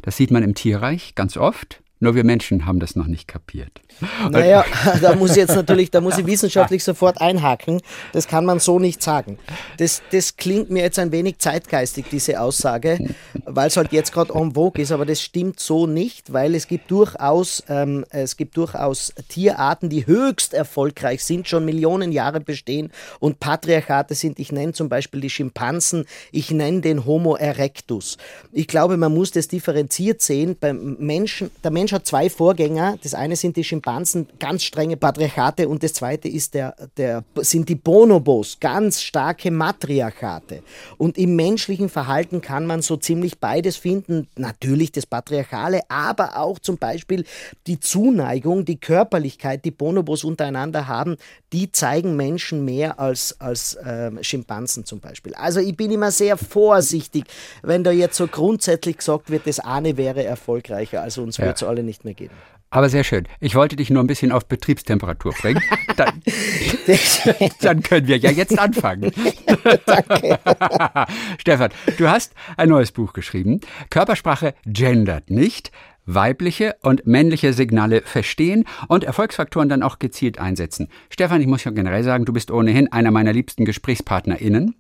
Das 0.02 0.16
sieht 0.16 0.30
man 0.30 0.42
im 0.42 0.54
Tierreich 0.54 1.14
ganz 1.14 1.36
oft. 1.36 1.82
Nur 1.98 2.14
wir 2.14 2.24
Menschen 2.24 2.66
haben 2.66 2.78
das 2.78 2.94
noch 2.94 3.06
nicht 3.06 3.26
kapiert. 3.26 3.80
Naja, 4.30 4.64
da 5.00 5.14
muss 5.14 5.30
ich 5.30 5.36
jetzt 5.36 5.54
natürlich, 5.54 5.90
da 5.90 6.00
muss 6.00 6.18
ich 6.18 6.26
wissenschaftlich 6.26 6.84
sofort 6.84 7.20
einhaken. 7.20 7.80
Das 8.12 8.28
kann 8.28 8.44
man 8.44 8.58
so 8.58 8.78
nicht 8.78 9.02
sagen. 9.02 9.38
Das, 9.78 10.02
das 10.10 10.36
klingt 10.36 10.70
mir 10.70 10.82
jetzt 10.82 10.98
ein 10.98 11.12
wenig 11.12 11.38
zeitgeistig, 11.38 12.06
diese 12.10 12.40
Aussage, 12.40 12.98
weil 13.44 13.68
es 13.68 13.76
halt 13.76 13.92
jetzt 13.92 14.12
gerade 14.12 14.34
en 14.34 14.54
vogue 14.54 14.82
ist, 14.82 14.92
aber 14.92 15.06
das 15.06 15.22
stimmt 15.22 15.60
so 15.60 15.86
nicht, 15.86 16.32
weil 16.32 16.54
es 16.54 16.66
gibt 16.66 16.90
durchaus, 16.90 17.62
ähm, 17.68 18.04
es 18.10 18.36
gibt 18.36 18.56
durchaus 18.56 19.12
Tierarten, 19.28 19.88
die 19.88 20.06
höchst 20.06 20.54
erfolgreich 20.54 21.24
sind, 21.24 21.48
schon 21.48 21.64
Millionen 21.64 22.12
Jahre 22.12 22.40
bestehen 22.40 22.90
und 23.20 23.40
Patriarchate 23.40 24.14
sind. 24.14 24.38
Ich 24.38 24.52
nenne 24.52 24.72
zum 24.72 24.88
Beispiel 24.88 25.20
die 25.20 25.30
Schimpansen, 25.30 26.04
ich 26.32 26.50
nenne 26.50 26.80
den 26.80 27.04
Homo 27.06 27.36
erectus. 27.36 28.18
Ich 28.52 28.66
glaube, 28.66 28.96
man 28.96 29.14
muss 29.14 29.30
das 29.30 29.48
differenziert 29.48 30.20
sehen. 30.20 30.56
Beim 30.58 30.96
Menschen, 30.98 31.50
der 31.62 31.70
Mensch 31.70 31.85
Mensch 31.86 31.92
hat 31.92 32.04
zwei 32.04 32.28
Vorgänger. 32.28 32.98
Das 33.04 33.14
eine 33.14 33.36
sind 33.36 33.56
die 33.56 33.62
Schimpansen, 33.62 34.26
ganz 34.40 34.64
strenge 34.64 34.96
Patriarchate, 34.96 35.68
und 35.68 35.84
das 35.84 35.92
zweite 35.92 36.26
ist 36.26 36.54
der, 36.54 36.74
der, 36.96 37.22
sind 37.36 37.68
die 37.68 37.76
Bonobos, 37.76 38.58
ganz 38.58 39.02
starke 39.02 39.52
Matriarchate. 39.52 40.64
Und 40.98 41.16
im 41.16 41.36
menschlichen 41.36 41.88
Verhalten 41.88 42.40
kann 42.40 42.66
man 42.66 42.82
so 42.82 42.96
ziemlich 42.96 43.38
beides 43.38 43.76
finden. 43.76 44.26
Natürlich 44.36 44.90
das 44.90 45.06
Patriarchale, 45.06 45.82
aber 45.88 46.38
auch 46.38 46.58
zum 46.58 46.76
Beispiel 46.76 47.24
die 47.68 47.78
Zuneigung, 47.78 48.64
die 48.64 48.80
Körperlichkeit, 48.80 49.64
die 49.64 49.70
Bonobos 49.70 50.24
untereinander 50.24 50.88
haben, 50.88 51.16
die 51.52 51.70
zeigen 51.70 52.16
Menschen 52.16 52.64
mehr 52.64 52.98
als, 52.98 53.40
als 53.40 53.74
äh, 53.74 54.10
Schimpansen 54.24 54.84
zum 54.84 54.98
Beispiel. 54.98 55.34
Also 55.36 55.60
ich 55.60 55.76
bin 55.76 55.92
immer 55.92 56.10
sehr 56.10 56.36
vorsichtig, 56.36 57.26
wenn 57.62 57.84
da 57.84 57.92
jetzt 57.92 58.16
so 58.16 58.26
grundsätzlich 58.26 58.98
gesagt 58.98 59.30
wird, 59.30 59.46
das 59.46 59.60
eine 59.60 59.96
wäre 59.96 60.24
erfolgreicher, 60.24 61.02
also 61.02 61.22
uns 61.22 61.36
ja. 61.36 61.46
wird 61.46 61.56
es 61.56 61.62
alle 61.76 61.84
nicht 61.84 62.04
mehr 62.04 62.14
geben. 62.14 62.34
Aber 62.70 62.88
sehr 62.88 63.04
schön. 63.04 63.28
Ich 63.40 63.54
wollte 63.54 63.76
dich 63.76 63.90
nur 63.90 64.02
ein 64.02 64.06
bisschen 64.06 64.32
auf 64.32 64.46
Betriebstemperatur 64.46 65.32
bringen. 65.32 65.62
Dann, 65.96 66.22
dann 67.62 67.82
können 67.82 68.06
wir 68.06 68.18
ja 68.18 68.30
jetzt 68.30 68.58
anfangen. 68.58 69.10
Danke. 69.86 70.38
Stefan, 71.38 71.70
du 71.96 72.08
hast 72.08 72.34
ein 72.58 72.68
neues 72.68 72.92
Buch 72.92 73.14
geschrieben. 73.14 73.60
Körpersprache 73.88 74.54
gendert 74.66 75.30
nicht. 75.30 75.70
Weibliche 76.04 76.76
und 76.82 77.06
männliche 77.06 77.54
Signale 77.54 78.02
verstehen 78.02 78.64
und 78.88 79.04
Erfolgsfaktoren 79.04 79.70
dann 79.70 79.82
auch 79.82 79.98
gezielt 79.98 80.38
einsetzen. 80.38 80.88
Stefan, 81.08 81.40
ich 81.40 81.46
muss 81.46 81.64
ja 81.64 81.70
generell 81.70 82.04
sagen, 82.04 82.26
du 82.26 82.34
bist 82.34 82.50
ohnehin 82.50 82.92
einer 82.92 83.10
meiner 83.10 83.32
liebsten 83.32 83.64
GesprächspartnerInnen. 83.64 84.74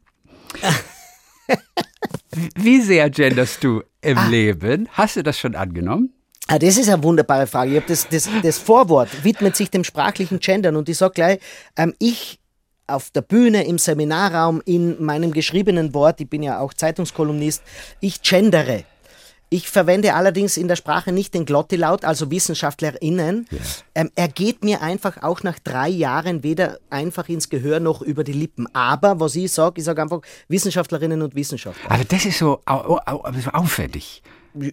Wie 2.56 2.80
sehr 2.82 3.08
genderst 3.08 3.64
du 3.64 3.82
im 4.02 4.18
ah. 4.18 4.28
Leben? 4.28 4.88
Hast 4.92 5.16
du 5.16 5.22
das 5.22 5.38
schon 5.38 5.54
angenommen? 5.54 6.12
Ah, 6.48 6.58
das 6.58 6.76
ist 6.76 6.88
eine 6.88 7.02
wunderbare 7.02 7.46
Frage. 7.46 7.78
Ich 7.78 7.84
das, 7.86 8.08
das, 8.08 8.28
das 8.42 8.58
Vorwort 8.58 9.08
widmet 9.24 9.56
sich 9.56 9.68
dem 9.68 9.82
sprachlichen 9.82 10.38
Gendern 10.38 10.76
und 10.76 10.88
ich 10.88 10.96
sage 10.96 11.14
gleich, 11.14 11.40
ähm, 11.76 11.92
ich 11.98 12.38
auf 12.86 13.10
der 13.10 13.22
Bühne, 13.22 13.64
im 13.64 13.78
Seminarraum, 13.78 14.62
in 14.64 15.02
meinem 15.02 15.32
geschriebenen 15.32 15.92
Wort, 15.92 16.20
ich 16.20 16.30
bin 16.30 16.44
ja 16.44 16.60
auch 16.60 16.72
Zeitungskolumnist, 16.72 17.62
ich 18.00 18.22
gendere. 18.22 18.84
Ich 19.48 19.68
verwende 19.68 20.14
allerdings 20.14 20.56
in 20.56 20.66
der 20.66 20.74
Sprache 20.74 21.12
nicht 21.12 21.32
den 21.32 21.46
Glottilaut, 21.46 22.04
also 22.04 22.30
WissenschaftlerInnen. 22.32 23.46
Ja. 23.50 23.58
Ähm, 23.94 24.10
er 24.16 24.26
geht 24.26 24.64
mir 24.64 24.82
einfach 24.82 25.22
auch 25.22 25.44
nach 25.44 25.60
drei 25.60 25.88
Jahren 25.88 26.42
weder 26.42 26.78
einfach 26.90 27.28
ins 27.28 27.48
Gehör 27.48 27.78
noch 27.78 28.02
über 28.02 28.24
die 28.24 28.32
Lippen. 28.32 28.66
Aber 28.74 29.20
was 29.20 29.36
ich 29.36 29.52
sage, 29.52 29.74
ich 29.78 29.84
sage 29.84 30.02
einfach 30.02 30.20
Wissenschaftlerinnen 30.48 31.22
und 31.22 31.36
Wissenschaftler. 31.36 31.90
Also 31.90 32.04
das 32.08 32.24
ist 32.24 32.38
so, 32.38 32.60
au, 32.66 32.98
au, 33.06 33.32
so 33.40 33.50
aufwendig. 33.50 34.22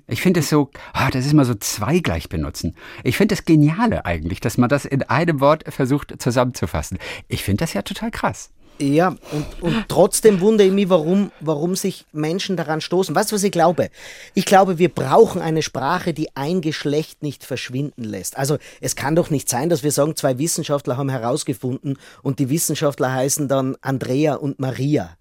Ich 0.08 0.22
finde 0.22 0.42
es 0.42 0.50
so, 0.50 0.70
ah, 0.94 1.10
das 1.10 1.26
ist 1.26 1.34
mal 1.34 1.46
so 1.46 1.56
zweigleich 1.56 2.30
benutzen. 2.30 2.76
Ich 3.04 3.18
finde 3.18 3.36
das 3.36 3.46
Geniale 3.46 4.06
eigentlich, 4.06 4.40
dass 4.40 4.58
man 4.58 4.70
das 4.70 4.86
in 4.86 5.04
einem 5.04 5.40
Wort 5.40 5.64
versucht 5.68 6.22
zusammenzufassen. 6.22 6.98
Ich 7.28 7.44
finde 7.44 7.64
das 7.64 7.74
ja 7.74 7.82
total 7.82 8.12
krass. 8.12 8.52
Ja, 8.80 9.16
und, 9.32 9.62
und 9.62 9.86
trotzdem 9.88 10.42
wundere 10.42 10.68
ich 10.68 10.74
mich, 10.74 10.90
warum, 10.90 11.32
warum 11.40 11.76
sich 11.76 12.06
Menschen 12.12 12.58
daran 12.58 12.82
stoßen. 12.82 13.16
Weißt 13.16 13.32
du, 13.32 13.36
was 13.36 13.44
ich 13.44 13.52
glaube? 13.52 13.90
Ich 14.34 14.46
glaube, 14.46 14.80
wir 14.80 14.90
brauchen 14.90 15.42
eine 15.42 15.62
Sprache, 15.62 16.14
die 16.14 16.36
ein 16.36 16.62
Geschlecht 16.62 17.22
nicht 17.22 17.44
verschwinden 17.44 18.04
lässt. 18.04 18.38
Also 18.38 18.58
es 18.82 18.96
kann 18.96 19.16
doch 19.16 19.30
nicht 19.30 19.48
sein, 19.48 19.70
dass 19.70 19.84
wir 19.84 19.92
sagen, 19.92 20.16
zwei 20.16 20.40
Wissenschaftler 20.40 20.98
haben 20.98 21.10
herausgefunden 21.10 21.98
und 22.24 22.40
die 22.40 22.50
Wissenschaftler 22.50 23.14
heißen 23.14 23.48
dann 23.48 23.78
Andrea 23.82 24.36
und 24.36 24.60
Maria. 24.60 25.18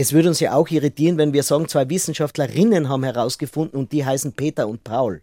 Es 0.00 0.12
würde 0.12 0.28
uns 0.28 0.38
ja 0.38 0.54
auch 0.54 0.68
irritieren, 0.70 1.18
wenn 1.18 1.32
wir 1.32 1.42
sagen, 1.42 1.66
zwei 1.66 1.90
Wissenschaftlerinnen 1.90 2.88
haben 2.88 3.02
herausgefunden 3.02 3.80
und 3.80 3.90
die 3.90 4.04
heißen 4.04 4.32
Peter 4.32 4.68
und 4.68 4.84
Paul. 4.84 5.22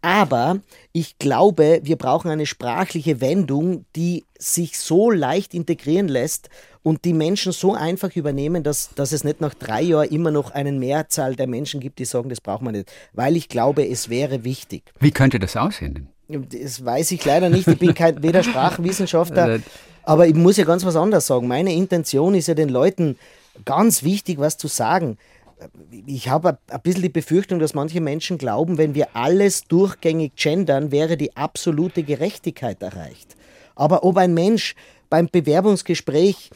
Aber 0.00 0.60
ich 0.94 1.18
glaube, 1.18 1.80
wir 1.82 1.96
brauchen 1.96 2.30
eine 2.30 2.46
sprachliche 2.46 3.20
Wendung, 3.20 3.84
die 3.94 4.24
sich 4.38 4.78
so 4.78 5.10
leicht 5.10 5.52
integrieren 5.52 6.08
lässt 6.08 6.48
und 6.82 7.04
die 7.04 7.12
Menschen 7.12 7.52
so 7.52 7.74
einfach 7.74 8.16
übernehmen, 8.16 8.62
dass, 8.62 8.88
dass 8.94 9.12
es 9.12 9.22
nicht 9.22 9.42
nach 9.42 9.52
drei 9.52 9.82
Jahren 9.82 10.08
immer 10.08 10.30
noch 10.30 10.50
eine 10.50 10.72
Mehrzahl 10.72 11.36
der 11.36 11.46
Menschen 11.46 11.80
gibt, 11.80 11.98
die 11.98 12.06
sagen, 12.06 12.30
das 12.30 12.40
braucht 12.40 12.62
man 12.62 12.72
nicht. 12.72 12.90
Weil 13.12 13.36
ich 13.36 13.50
glaube, 13.50 13.86
es 13.86 14.08
wäre 14.08 14.44
wichtig. 14.44 14.94
Wie 14.98 15.10
könnte 15.10 15.38
das 15.38 15.58
aussehen 15.58 16.08
Das 16.28 16.82
weiß 16.82 17.10
ich 17.10 17.22
leider 17.22 17.50
nicht. 17.50 17.68
Ich 17.68 17.78
bin 17.78 17.92
kein, 17.92 18.22
weder 18.22 18.42
Sprachwissenschaftler, 18.42 19.58
aber 20.04 20.26
ich 20.26 20.34
muss 20.34 20.56
ja 20.56 20.64
ganz 20.64 20.86
was 20.86 20.96
anderes 20.96 21.26
sagen. 21.26 21.46
Meine 21.48 21.74
Intention 21.74 22.34
ist 22.34 22.48
ja 22.48 22.54
den 22.54 22.70
Leuten 22.70 23.18
ganz 23.64 24.02
wichtig, 24.02 24.38
was 24.38 24.56
zu 24.56 24.68
sagen. 24.68 25.18
Ich 26.06 26.28
habe 26.28 26.58
ein 26.68 26.80
bisschen 26.82 27.02
die 27.02 27.08
Befürchtung, 27.08 27.58
dass 27.58 27.74
manche 27.74 28.00
Menschen 28.00 28.36
glauben, 28.36 28.76
wenn 28.76 28.94
wir 28.94 29.16
alles 29.16 29.64
durchgängig 29.64 30.34
gendern, 30.36 30.90
wäre 30.90 31.16
die 31.16 31.36
absolute 31.36 32.02
Gerechtigkeit 32.02 32.82
erreicht. 32.82 33.36
Aber 33.74 34.04
ob 34.04 34.18
ein 34.18 34.34
Mensch 34.34 34.74
beim 35.08 35.28
Bewerbungsgespräch 35.28 36.50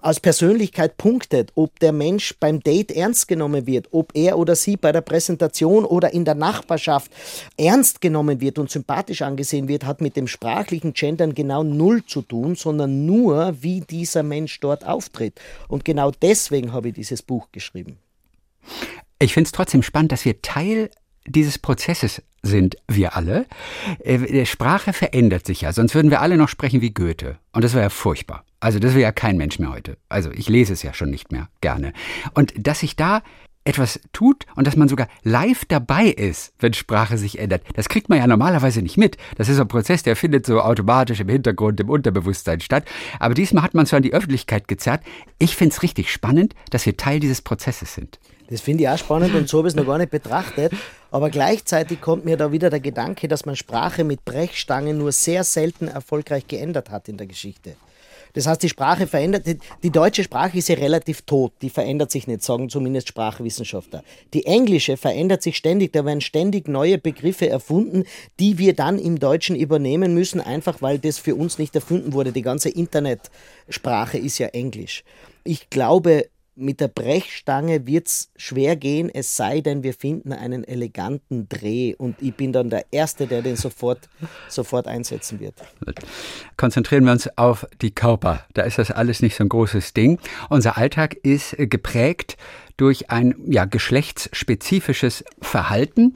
als 0.00 0.20
Persönlichkeit 0.20 0.96
punktet, 0.96 1.50
ob 1.56 1.78
der 1.80 1.92
Mensch 1.92 2.34
beim 2.38 2.60
Date 2.60 2.92
ernst 2.92 3.26
genommen 3.26 3.66
wird, 3.66 3.88
ob 3.90 4.12
er 4.14 4.38
oder 4.38 4.54
sie 4.54 4.76
bei 4.76 4.92
der 4.92 5.00
Präsentation 5.00 5.84
oder 5.84 6.12
in 6.12 6.24
der 6.24 6.34
Nachbarschaft 6.34 7.10
ernst 7.56 8.00
genommen 8.00 8.40
wird 8.40 8.58
und 8.58 8.70
sympathisch 8.70 9.22
angesehen 9.22 9.66
wird, 9.66 9.84
hat 9.84 10.00
mit 10.00 10.16
dem 10.16 10.28
sprachlichen 10.28 10.92
Gendern 10.92 11.34
genau 11.34 11.64
null 11.64 12.04
zu 12.04 12.22
tun, 12.22 12.54
sondern 12.54 13.04
nur, 13.04 13.56
wie 13.60 13.80
dieser 13.80 14.22
Mensch 14.22 14.60
dort 14.60 14.86
auftritt. 14.86 15.40
Und 15.68 15.84
genau 15.84 16.12
deswegen 16.12 16.72
habe 16.72 16.88
ich 16.88 16.94
dieses 16.94 17.22
Buch 17.22 17.48
geschrieben. 17.50 17.98
Ich 19.18 19.34
finde 19.34 19.48
es 19.48 19.52
trotzdem 19.52 19.82
spannend, 19.82 20.12
dass 20.12 20.24
wir 20.24 20.40
Teil 20.42 20.90
dieses 21.26 21.58
Prozesses 21.58 22.22
sind 22.42 22.76
wir 22.88 23.16
alle. 23.16 23.46
Äh, 24.00 24.44
Sprache 24.44 24.92
verändert 24.92 25.46
sich 25.46 25.62
ja, 25.62 25.72
sonst 25.72 25.94
würden 25.94 26.10
wir 26.10 26.20
alle 26.20 26.36
noch 26.36 26.48
sprechen 26.48 26.80
wie 26.80 26.92
Goethe. 26.92 27.38
Und 27.52 27.64
das 27.64 27.72
wäre 27.72 27.84
ja 27.84 27.90
furchtbar. 27.90 28.44
Also 28.60 28.78
das 28.78 28.92
wäre 28.92 29.02
ja 29.02 29.12
kein 29.12 29.36
Mensch 29.36 29.58
mehr 29.58 29.70
heute. 29.70 29.96
Also 30.08 30.30
ich 30.30 30.48
lese 30.48 30.72
es 30.72 30.82
ja 30.82 30.94
schon 30.94 31.10
nicht 31.10 31.32
mehr 31.32 31.48
gerne. 31.60 31.92
Und 32.34 32.52
dass 32.56 32.80
sich 32.80 32.96
da 32.96 33.22
etwas 33.64 34.00
tut 34.12 34.44
und 34.56 34.66
dass 34.66 34.76
man 34.76 34.88
sogar 34.88 35.08
live 35.22 35.64
dabei 35.64 36.04
ist, 36.06 36.52
wenn 36.58 36.74
Sprache 36.74 37.16
sich 37.16 37.38
ändert. 37.38 37.62
Das 37.74 37.88
kriegt 37.88 38.10
man 38.10 38.18
ja 38.18 38.26
normalerweise 38.26 38.82
nicht 38.82 38.98
mit. 38.98 39.16
Das 39.36 39.48
ist 39.48 39.58
ein 39.58 39.68
Prozess, 39.68 40.02
der 40.02 40.16
findet 40.16 40.44
so 40.44 40.60
automatisch 40.60 41.20
im 41.20 41.30
Hintergrund, 41.30 41.80
im 41.80 41.88
Unterbewusstsein 41.88 42.60
statt. 42.60 42.84
Aber 43.18 43.34
diesmal 43.34 43.62
hat 43.64 43.72
man 43.72 43.84
es 43.84 43.90
so 43.90 43.96
an 43.96 44.02
die 44.02 44.12
Öffentlichkeit 44.12 44.68
gezerrt. 44.68 45.02
Ich 45.38 45.56
finde 45.56 45.74
es 45.74 45.82
richtig 45.82 46.12
spannend, 46.12 46.54
dass 46.70 46.84
wir 46.84 46.96
Teil 46.96 47.20
dieses 47.20 47.40
Prozesses 47.40 47.94
sind. 47.94 48.18
Das 48.48 48.60
finde 48.60 48.84
ich 48.84 48.88
auch 48.88 48.98
spannend 48.98 49.34
und 49.34 49.48
so 49.48 49.58
habe 49.58 49.68
ich 49.68 49.74
es 49.74 49.76
noch 49.76 49.86
gar 49.86 49.98
nicht 49.98 50.10
betrachtet. 50.10 50.72
Aber 51.10 51.30
gleichzeitig 51.30 52.00
kommt 52.00 52.24
mir 52.24 52.36
da 52.36 52.52
wieder 52.52 52.70
der 52.70 52.80
Gedanke, 52.80 53.28
dass 53.28 53.46
man 53.46 53.56
Sprache 53.56 54.04
mit 54.04 54.24
Brechstangen 54.24 54.98
nur 54.98 55.12
sehr 55.12 55.44
selten 55.44 55.88
erfolgreich 55.88 56.46
geändert 56.46 56.90
hat 56.90 57.08
in 57.08 57.16
der 57.16 57.26
Geschichte. 57.26 57.76
Das 58.34 58.48
heißt, 58.48 58.64
die 58.64 58.68
Sprache 58.68 59.06
verändert, 59.06 59.46
die, 59.84 59.90
deutsche 59.90 60.24
Sprache 60.24 60.58
ist 60.58 60.68
ja 60.68 60.74
relativ 60.74 61.22
tot, 61.22 61.52
die 61.62 61.70
verändert 61.70 62.10
sich 62.10 62.26
nicht, 62.26 62.42
sagen 62.42 62.68
zumindest 62.68 63.06
Sprachwissenschaftler. 63.08 64.02
Die 64.34 64.44
englische 64.44 64.96
verändert 64.96 65.42
sich 65.42 65.56
ständig, 65.56 65.92
da 65.92 66.04
werden 66.04 66.20
ständig 66.20 66.66
neue 66.66 66.98
Begriffe 66.98 67.48
erfunden, 67.48 68.04
die 68.40 68.58
wir 68.58 68.74
dann 68.74 68.98
im 68.98 69.20
Deutschen 69.20 69.54
übernehmen 69.54 70.14
müssen, 70.14 70.40
einfach 70.40 70.82
weil 70.82 70.98
das 70.98 71.18
für 71.18 71.36
uns 71.36 71.58
nicht 71.58 71.76
erfunden 71.76 72.12
wurde. 72.12 72.32
Die 72.32 72.42
ganze 72.42 72.70
Internetsprache 72.70 74.18
ist 74.18 74.38
ja 74.38 74.48
Englisch. 74.48 75.04
Ich 75.44 75.70
glaube, 75.70 76.26
mit 76.56 76.80
der 76.80 76.88
Brechstange 76.88 77.86
wird 77.86 78.06
es 78.06 78.30
schwer 78.36 78.76
gehen, 78.76 79.10
es 79.12 79.36
sei 79.36 79.60
denn, 79.60 79.82
wir 79.82 79.94
finden 79.94 80.32
einen 80.32 80.64
eleganten 80.64 81.48
Dreh 81.48 81.94
und 81.94 82.16
ich 82.20 82.34
bin 82.34 82.52
dann 82.52 82.70
der 82.70 82.86
Erste, 82.90 83.26
der 83.26 83.42
den 83.42 83.56
sofort, 83.56 84.08
sofort 84.48 84.86
einsetzen 84.86 85.40
wird. 85.40 85.54
Konzentrieren 86.56 87.04
wir 87.04 87.12
uns 87.12 87.28
auf 87.36 87.66
die 87.80 87.90
Körper. 87.90 88.44
Da 88.54 88.62
ist 88.62 88.78
das 88.78 88.90
alles 88.90 89.22
nicht 89.22 89.36
so 89.36 89.44
ein 89.44 89.48
großes 89.48 89.94
Ding. 89.94 90.18
Unser 90.48 90.76
Alltag 90.76 91.14
ist 91.22 91.56
geprägt 91.58 92.36
durch 92.76 93.10
ein 93.10 93.34
ja, 93.46 93.64
geschlechtsspezifisches 93.64 95.24
Verhalten. 95.40 96.14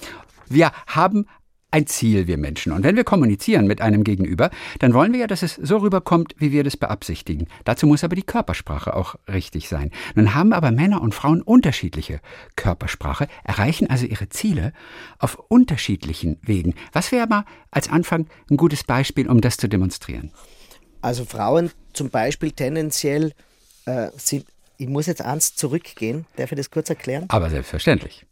Wir 0.48 0.72
haben 0.86 1.26
ein 1.70 1.86
Ziel, 1.86 2.26
wir 2.26 2.38
Menschen. 2.38 2.72
Und 2.72 2.82
wenn 2.82 2.96
wir 2.96 3.04
kommunizieren 3.04 3.66
mit 3.66 3.80
einem 3.80 4.02
Gegenüber, 4.02 4.50
dann 4.78 4.94
wollen 4.94 5.12
wir 5.12 5.20
ja, 5.20 5.26
dass 5.26 5.42
es 5.42 5.54
so 5.54 5.78
rüberkommt, 5.78 6.34
wie 6.38 6.50
wir 6.50 6.64
das 6.64 6.76
beabsichtigen. 6.76 7.46
Dazu 7.64 7.86
muss 7.86 8.04
aber 8.04 8.16
die 8.16 8.22
Körpersprache 8.22 8.96
auch 8.96 9.16
richtig 9.30 9.68
sein. 9.68 9.90
Nun 10.14 10.34
haben 10.34 10.52
aber 10.52 10.70
Männer 10.70 11.02
und 11.02 11.14
Frauen 11.14 11.42
unterschiedliche 11.42 12.20
Körpersprache, 12.56 13.28
erreichen 13.44 13.90
also 13.90 14.06
ihre 14.06 14.28
Ziele 14.30 14.72
auf 15.18 15.38
unterschiedlichen 15.48 16.38
Wegen. 16.42 16.74
Was 16.92 17.12
wäre 17.12 17.26
mal 17.26 17.44
als 17.70 17.90
Anfang 17.90 18.28
ein 18.50 18.56
gutes 18.56 18.84
Beispiel, 18.84 19.28
um 19.28 19.40
das 19.40 19.58
zu 19.58 19.68
demonstrieren? 19.68 20.32
Also 21.02 21.24
Frauen 21.24 21.70
zum 21.92 22.08
Beispiel 22.10 22.52
tendenziell 22.52 23.32
äh, 23.84 24.08
sind, 24.16 24.46
ich 24.78 24.88
muss 24.88 25.06
jetzt 25.06 25.22
eins 25.22 25.54
zurückgehen, 25.54 26.26
darf 26.36 26.52
ich 26.52 26.56
das 26.56 26.70
kurz 26.70 26.88
erklären? 26.88 27.26
Aber 27.28 27.50
selbstverständlich. 27.50 28.24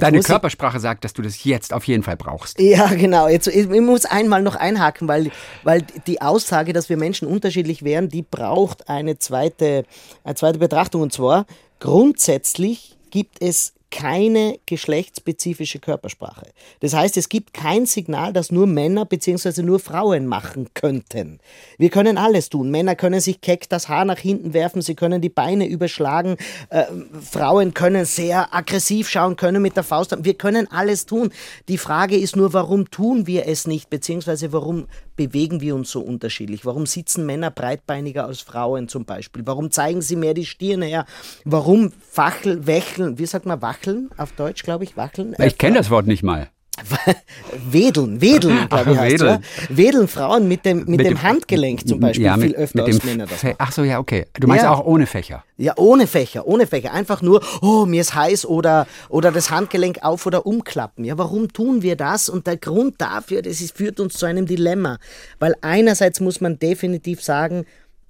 Deine 0.00 0.20
Körpersprache 0.20 0.80
sagt, 0.80 1.04
dass 1.04 1.12
du 1.12 1.22
das 1.22 1.44
jetzt 1.44 1.72
auf 1.72 1.84
jeden 1.84 2.02
Fall 2.02 2.16
brauchst. 2.16 2.60
Ja, 2.60 2.86
genau. 2.88 3.28
Jetzt, 3.28 3.46
ich 3.48 3.66
muss 3.68 4.04
einmal 4.04 4.42
noch 4.42 4.56
einhaken, 4.56 5.08
weil, 5.08 5.30
weil 5.62 5.82
die 6.06 6.20
Aussage, 6.20 6.72
dass 6.72 6.88
wir 6.88 6.96
Menschen 6.96 7.26
unterschiedlich 7.28 7.82
wären, 7.82 8.08
die 8.08 8.22
braucht 8.22 8.88
eine 8.88 9.18
zweite, 9.18 9.84
eine 10.24 10.34
zweite 10.34 10.58
Betrachtung. 10.58 11.02
Und 11.02 11.12
zwar, 11.12 11.46
grundsätzlich 11.80 12.96
gibt 13.10 13.40
es 13.40 13.74
keine 13.96 14.58
geschlechtsspezifische 14.66 15.78
Körpersprache. 15.78 16.48
Das 16.80 16.92
heißt, 16.92 17.16
es 17.16 17.30
gibt 17.30 17.54
kein 17.54 17.86
Signal, 17.86 18.34
das 18.34 18.52
nur 18.52 18.66
Männer 18.66 19.06
bzw. 19.06 19.62
nur 19.62 19.80
Frauen 19.80 20.26
machen 20.26 20.68
könnten. 20.74 21.40
Wir 21.78 21.88
können 21.88 22.18
alles 22.18 22.50
tun. 22.50 22.70
Männer 22.70 22.94
können 22.94 23.20
sich 23.20 23.40
keck 23.40 23.70
das 23.70 23.88
Haar 23.88 24.04
nach 24.04 24.18
hinten 24.18 24.52
werfen, 24.52 24.82
sie 24.82 24.94
können 24.94 25.22
die 25.22 25.30
Beine 25.30 25.66
überschlagen, 25.66 26.36
äh, 26.68 26.84
Frauen 27.22 27.72
können 27.72 28.04
sehr 28.04 28.54
aggressiv 28.54 29.08
schauen, 29.08 29.36
können 29.36 29.62
mit 29.62 29.76
der 29.76 29.82
Faust. 29.82 30.14
Wir 30.20 30.34
können 30.34 30.70
alles 30.70 31.06
tun. 31.06 31.32
Die 31.68 31.78
Frage 31.78 32.18
ist 32.18 32.36
nur, 32.36 32.52
warum 32.52 32.90
tun 32.90 33.26
wir 33.26 33.48
es 33.48 33.66
nicht, 33.66 33.88
beziehungsweise 33.88 34.52
warum 34.52 34.88
bewegen 35.16 35.60
wir 35.60 35.74
uns 35.74 35.90
so 35.90 36.00
unterschiedlich? 36.00 36.64
Warum 36.64 36.86
sitzen 36.86 37.26
Männer 37.26 37.50
breitbeiniger 37.50 38.26
als 38.26 38.40
Frauen 38.40 38.88
zum 38.88 39.04
Beispiel? 39.04 39.42
Warum 39.46 39.70
zeigen 39.70 40.02
sie 40.02 40.16
mehr 40.16 40.34
die 40.34 40.46
Stirne 40.46 40.86
her? 40.86 41.06
Warum 41.44 41.92
facheln, 41.92 42.66
wächeln, 42.66 43.18
wie 43.18 43.26
sagt 43.26 43.46
man 43.46 43.62
wacheln 43.62 44.10
auf 44.16 44.32
Deutsch, 44.32 44.62
glaube 44.62 44.84
ich, 44.84 44.96
wacheln? 44.96 45.34
Ich 45.42 45.58
kenne 45.58 45.78
das 45.78 45.90
Wort 45.90 46.06
nicht 46.06 46.22
mal. 46.22 46.50
Wedeln, 47.70 48.20
wedeln, 48.20 48.68
glaube 48.68 48.92
ich, 48.92 48.98
heißt 48.98 49.20
wedeln. 49.20 49.42
Ja? 49.68 49.76
wedeln 49.76 50.08
Frauen 50.08 50.48
mit 50.48 50.64
dem, 50.64 50.78
mit, 50.78 50.88
mit 50.88 51.00
dem, 51.00 51.06
dem, 51.06 51.22
Handgelenk 51.22 51.86
zum 51.88 52.00
Beispiel 52.00 52.24
ja, 52.24 52.36
mit, 52.36 52.48
viel 52.48 52.56
öfter 52.56 52.84
als 52.84 53.04
Männer 53.04 53.26
das 53.26 53.44
Ach 53.58 53.72
so, 53.72 53.82
ja, 53.82 53.98
okay. 53.98 54.26
Du 54.34 54.46
meinst 54.46 54.64
ja. 54.64 54.72
auch 54.72 54.84
ohne 54.84 55.06
Fächer? 55.06 55.44
Ja, 55.56 55.72
ohne 55.76 56.06
Fächer, 56.06 56.46
ohne 56.46 56.66
Fächer. 56.66 56.92
Einfach 56.92 57.22
nur, 57.22 57.42
oh, 57.62 57.86
mir 57.86 58.00
ist 58.00 58.14
heiß 58.14 58.46
oder, 58.46 58.86
oder 59.08 59.32
das 59.32 59.50
Handgelenk 59.50 59.98
auf- 60.02 60.26
oder 60.26 60.46
umklappen. 60.46 61.04
Ja, 61.04 61.16
warum 61.18 61.52
tun 61.52 61.82
wir 61.82 61.96
das? 61.96 62.28
Und 62.28 62.46
der 62.46 62.56
Grund 62.56 63.00
dafür, 63.00 63.42
das 63.42 63.60
ist, 63.60 63.76
führt 63.76 63.98
uns 64.00 64.14
zu 64.14 64.26
einem 64.26 64.46
Dilemma. 64.46 64.98
Weil 65.38 65.54
einerseits 65.62 66.20
muss 66.20 66.40
man 66.40 66.58
definitiv 66.58 67.22
sagen, 67.22 67.64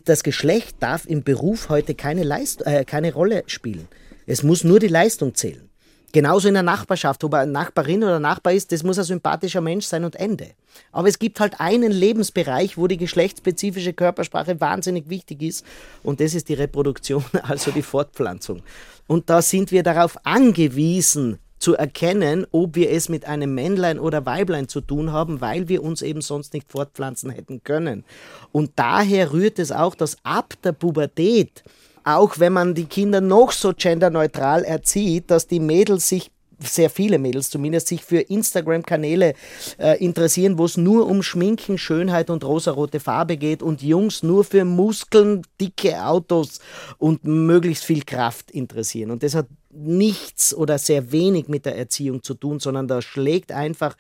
das 0.05 0.23
Geschlecht 0.23 0.77
darf 0.81 1.05
im 1.07 1.23
Beruf 1.23 1.69
heute 1.69 1.95
keine, 1.95 2.23
Leist 2.23 2.67
äh, 2.67 2.85
keine 2.85 3.13
Rolle 3.13 3.45
spielen. 3.47 3.89
Es 4.27 4.43
muss 4.43 4.65
nur 4.65 4.81
die 4.81 4.89
Leistung 4.89 5.35
zählen. 5.35 5.69
Genauso 6.13 6.49
in 6.49 6.55
der 6.55 6.63
Nachbarschaft, 6.63 7.23
ob 7.25 7.35
er 7.35 7.47
Nachbarin 7.47 8.03
oder 8.03 8.19
Nachbar 8.19 8.53
ist, 8.53 8.73
das 8.73 8.83
muss 8.83 8.99
ein 8.99 9.05
sympathischer 9.05 9.61
Mensch 9.61 9.87
sein 9.87 10.05
und 10.05 10.17
Ende. 10.17 10.53
Aber 10.93 11.09
es 11.09 11.19
gibt 11.19 11.41
halt 11.41 11.61
einen 11.61 11.93
Lebensbereich, 11.93 12.79
wo 12.79 12.87
die 12.87 12.97
geschlechtsspezifische 12.97 13.93
Körpersprache 13.93 14.61
wahnsinnig 14.61 15.09
wichtig 15.09 15.43
ist 15.43 15.65
und 16.03 16.21
das 16.21 16.35
ist 16.35 16.49
die 16.49 16.55
Reproduktion, 16.55 17.25
also 17.43 17.71
die 17.71 17.83
Fortpflanzung. 17.83 18.63
Und 19.07 19.29
da 19.31 19.43
sind 19.43 19.73
wir 19.73 19.83
darauf 19.83 20.17
angewiesen, 20.25 21.39
zu 21.59 21.75
erkennen, 21.75 22.47
ob 22.53 22.77
wir 22.77 22.91
es 22.91 23.09
mit 23.09 23.25
einem 23.25 23.55
Männlein 23.55 23.99
oder 23.99 24.27
Weiblein 24.27 24.69
zu 24.69 24.81
tun 24.81 25.13
haben, 25.13 25.41
weil 25.41 25.69
wir 25.69 25.83
uns 25.83 26.03
eben 26.03 26.21
sonst 26.21 26.53
nicht 26.53 26.71
fortpflanzen 26.71 27.31
hätten 27.31 27.63
können. 27.65 28.05
Und 28.53 28.73
daher 28.77 29.33
rührt 29.33 29.59
es 29.59 29.73
auch, 29.73 29.95
dass 29.95 30.19
ab 30.23 30.55
der 30.65 30.73
Pubertät, 30.73 31.65
auch 32.07 32.39
wenn 32.39 32.53
man 32.53 32.75
die 32.75 32.87
Kinder 32.87 33.21
noch 33.21 33.51
so 33.51 33.73
genderneutral 33.77 34.63
erzieht, 34.65 35.31
dass 35.31 35.49
die 35.49 35.59
Mädels 35.61 36.09
sich 36.09 36.31
sehr 36.59 36.89
viele 36.89 37.19
Mädels 37.19 37.51
zumindest 37.51 37.89
sich 37.89 38.03
für 38.03 38.21
Instagram-Kanäle 38.21 39.35
äh, 39.79 40.03
interessieren, 40.03 40.57
wo 40.57 40.65
es 40.65 40.77
nur 40.79 41.07
um 41.07 41.23
Schminken, 41.23 41.77
Schönheit 41.77 42.31
und 42.31 42.45
rosarote 42.45 43.01
Farbe 43.01 43.37
geht 43.37 43.63
und 43.63 43.83
Jungs 43.83 44.23
nur 44.23 44.45
für 44.45 44.65
Muskeln, 44.65 45.43
dicke 45.61 46.03
Autos 46.03 46.61
und 46.97 47.25
möglichst 47.25 47.85
viel 47.85 48.05
Kraft 48.05 48.51
interessieren. 48.53 49.11
Und 49.11 49.23
das 49.23 49.35
hat 49.35 49.49
nichts 49.71 50.55
oder 50.55 50.79
sehr 50.79 51.13
wenig 51.13 51.49
mit 51.49 51.67
der 51.67 51.77
Erziehung 51.77 52.23
zu 52.23 52.33
tun, 52.33 52.59
sondern 52.59 52.89
da 52.89 53.03
schlägt 53.03 53.53
einfach 53.53 53.97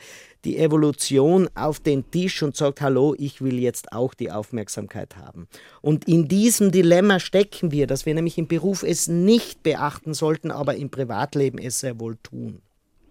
die 0.47 0.59
Evolution 0.59 1.49
auf 1.55 1.81
den 1.81 2.11
Tisch 2.11 2.43
und 2.43 2.57
sagt, 2.57 2.81
hallo, 2.81 3.15
ich 3.19 3.43
will 3.43 3.59
jetzt 3.59 3.93
auch 3.93 4.15
die 4.15 4.31
Aufmerksamkeit 4.31 5.17
haben. 5.17 5.49
Und 5.83 6.07
in 6.07 6.29
diesem 6.29 6.71
Dilemma 6.71 7.19
stecken 7.19 7.73
wir, 7.73 7.87
dass 7.87 8.07
wir 8.07 8.15
nämlich 8.15 8.38
im 8.38 8.47
Beruf 8.47 8.83
es 8.85 9.09
nicht 9.09 9.65
beachten 9.65 10.15
sollten, 10.15 10.50
aber 10.50 10.76
im 10.76 10.88
Privatleben 10.88 11.59
es 11.59 11.81
sehr 11.81 11.99
wohl 11.99 12.17
tun. 12.23 12.62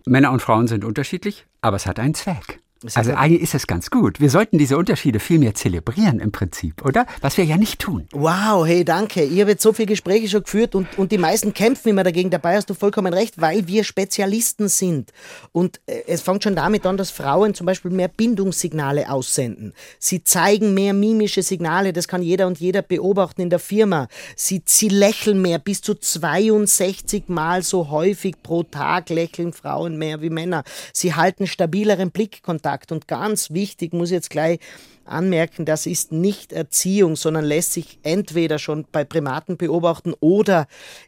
Männer 0.06 0.32
und 0.32 0.42
Frauen 0.42 0.68
sind 0.68 0.86
unterschiedlich, 0.86 1.46
aber 1.62 1.76
es 1.76 1.86
hat 1.86 2.00
einen 2.00 2.14
Zweck. 2.14 2.62
Also 2.94 3.14
eigentlich 3.14 3.42
ist 3.42 3.56
es 3.56 3.68
ganz 3.68 3.90
gut. 3.90 4.20
Wir 4.20 4.30
sollten 4.30 4.58
diese 4.58 4.78
Unterschiede 4.78 5.20
viel 5.20 5.40
mehr 5.40 5.56
zelebrieren 5.56 6.20
im 6.20 6.32
Prinzip, 6.32 6.84
oder? 6.84 7.06
Was 7.22 7.38
wir 7.38 7.46
ja 7.46 7.56
nicht 7.58 7.80
tun. 7.80 8.08
Wow, 8.12 8.68
hey, 8.68 8.84
danke. 8.84 9.24
Ich 9.24 9.40
habe 9.40 9.52
jetzt 9.52 9.64
so 9.64 9.72
viele 9.72 9.88
Gespräche 9.88 10.28
schon 10.28 10.44
geführt 10.44 10.76
und, 10.76 11.00
und 11.00 11.12
die 11.12 11.18
meisten 11.18 11.54
kämpfen 11.54 11.90
immer 11.90 12.04
dagegen. 12.04 12.30
Dabei 12.30 12.58
hast 12.58 12.70
du 12.70 12.74
vollkommen 12.74 13.14
recht, 13.14 13.40
weil 13.40 13.68
wir 13.68 13.86
Spezialisten 13.86 14.68
sind. 14.68 15.12
Und 15.54 15.80
äh, 15.86 16.02
es 16.08 16.22
fängt 16.22 16.44
schon 16.44 16.56
damit 16.56 16.86
an, 16.86 16.98
dass 16.98 17.12
Frauen 17.12 17.54
zum 17.54 17.66
Beispiel 17.66 17.92
mehr 17.92 18.10
Bindungssignale 18.10 19.10
aussenden. 19.10 19.74
Sie 19.98 20.24
zeigen 20.24 20.74
mehr 20.74 20.94
mimische 20.94 21.44
Signale, 21.44 21.94
das 21.94 22.10
kann 22.10 22.22
jeder 22.22 22.46
und 22.46 22.60
jeder 22.60 22.82
beobachten 22.82 23.42
in 23.42 23.50
der 23.50 23.60
Firma. 23.60 24.10
Sie, 24.36 24.62
sie 24.66 24.90
lächeln 24.90 25.42
mehr, 25.42 25.60
bis 25.60 25.82
zu 25.82 25.96
62 25.96 27.30
Mal 27.30 27.64
so 27.64 27.90
häufig 27.90 28.36
pro 28.44 28.64
Tag 28.64 29.10
lächeln 29.10 29.54
Frauen 29.54 29.98
mehr 29.98 30.22
wie 30.22 30.30
Männer. 30.30 30.64
Sie 30.94 31.14
halten 31.14 31.48
stabileren 31.48 32.12
Blickkontakt 32.12 32.75
gesagt. 32.76 32.92
Und 32.92 33.08
ganz 33.08 33.52
wichtig 33.52 33.94
muss 33.94 34.10
ich 34.10 34.16
jetzt 34.16 34.30
gleich 34.30 34.60
anmerken, 35.06 35.66
das 35.66 35.86
ist 35.86 36.12
nicht 36.12 36.52
Erziehung, 36.52 37.16
sondern 37.16 37.46
lässt 37.46 37.74
sich 37.74 38.00
entweder 38.04 38.60
schon 38.60 38.86
bei 38.92 39.04
Primaten 39.04 39.58
beobachten 39.58 40.14
oder 40.20 40.68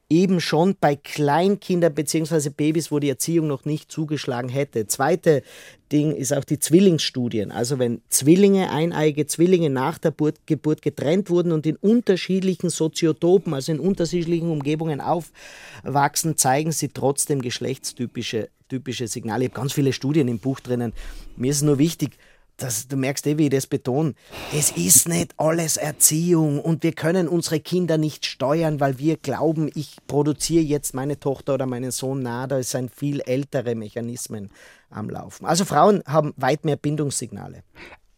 eben 0.10 0.40
schon 0.40 0.76
bei 0.80 0.96
Kleinkindern 0.96 1.94
bzw. 1.94 2.50
Babys, 2.50 2.92
wo 2.92 3.00
die 3.00 3.10
Erziehung 3.10 3.48
noch 3.48 3.66
nicht 3.66 3.92
zugeschlagen 3.92 4.50
hätte. 4.50 4.88
Zweite 4.88 5.44
Ding 5.92 6.14
ist 6.14 6.34
auch 6.34 6.44
die 6.44 6.60
Zwillingsstudien. 6.60 7.52
Also 7.52 7.80
wenn 7.80 8.02
Zwillinge, 8.10 8.72
eineige 8.72 9.26
Zwillinge 9.26 9.70
nach 9.70 9.98
der 9.98 10.14
Geburt 10.46 10.82
getrennt 10.82 11.30
wurden 11.30 11.52
und 11.52 11.66
in 11.66 11.78
unterschiedlichen 11.78 12.70
Soziotopen, 12.70 13.54
also 13.54 13.72
in 13.72 13.80
unterschiedlichen 13.80 14.50
Umgebungen 14.50 15.02
aufwachsen, 15.02 16.38
zeigen 16.38 16.72
sie 16.72 16.90
trotzdem 16.90 17.42
geschlechtstypische 17.42 18.50
typische 18.68 19.08
Signale. 19.08 19.46
Ich 19.46 19.52
habe 19.52 19.62
ganz 19.62 19.74
viele 19.74 19.94
Studien 19.94 20.28
im 20.28 20.40
Buch 20.40 20.60
drinnen. 20.60 20.94
Mir 21.36 21.52
ist 21.52 21.62
nur 21.62 21.78
wichtig, 21.78 22.18
dass 22.58 22.88
du 22.88 22.98
merkst 22.98 23.26
eh, 23.28 23.38
wie 23.38 23.46
ich 23.46 23.50
das 23.50 23.68
betone. 23.68 24.14
Es 24.54 24.72
ist 24.72 25.08
nicht 25.08 25.34
alles 25.38 25.78
Erziehung 25.78 26.60
und 26.60 26.84
wir 26.84 26.94
können 26.94 27.28
unsere 27.28 27.60
Kinder 27.60 27.98
nicht 27.98 28.26
steuern, 28.26 28.80
weil 28.80 29.00
wir 29.00 29.18
glauben, 29.18 29.70
ich 29.76 29.98
produziere 30.08 30.64
jetzt 30.64 30.94
meine 30.94 31.20
Tochter 31.20 31.54
oder 31.54 31.66
meinen 31.66 31.92
Sohn 31.92 32.22
nah. 32.22 32.48
Da 32.48 32.62
sind 32.64 32.92
viel 32.92 33.22
ältere 33.22 33.76
Mechanismen 33.76 34.50
am 34.90 35.10
Laufen. 35.10 35.46
Also 35.46 35.66
Frauen 35.66 36.04
haben 36.06 36.34
weit 36.38 36.66
mehr 36.66 36.76
Bindungssignale. 36.76 37.64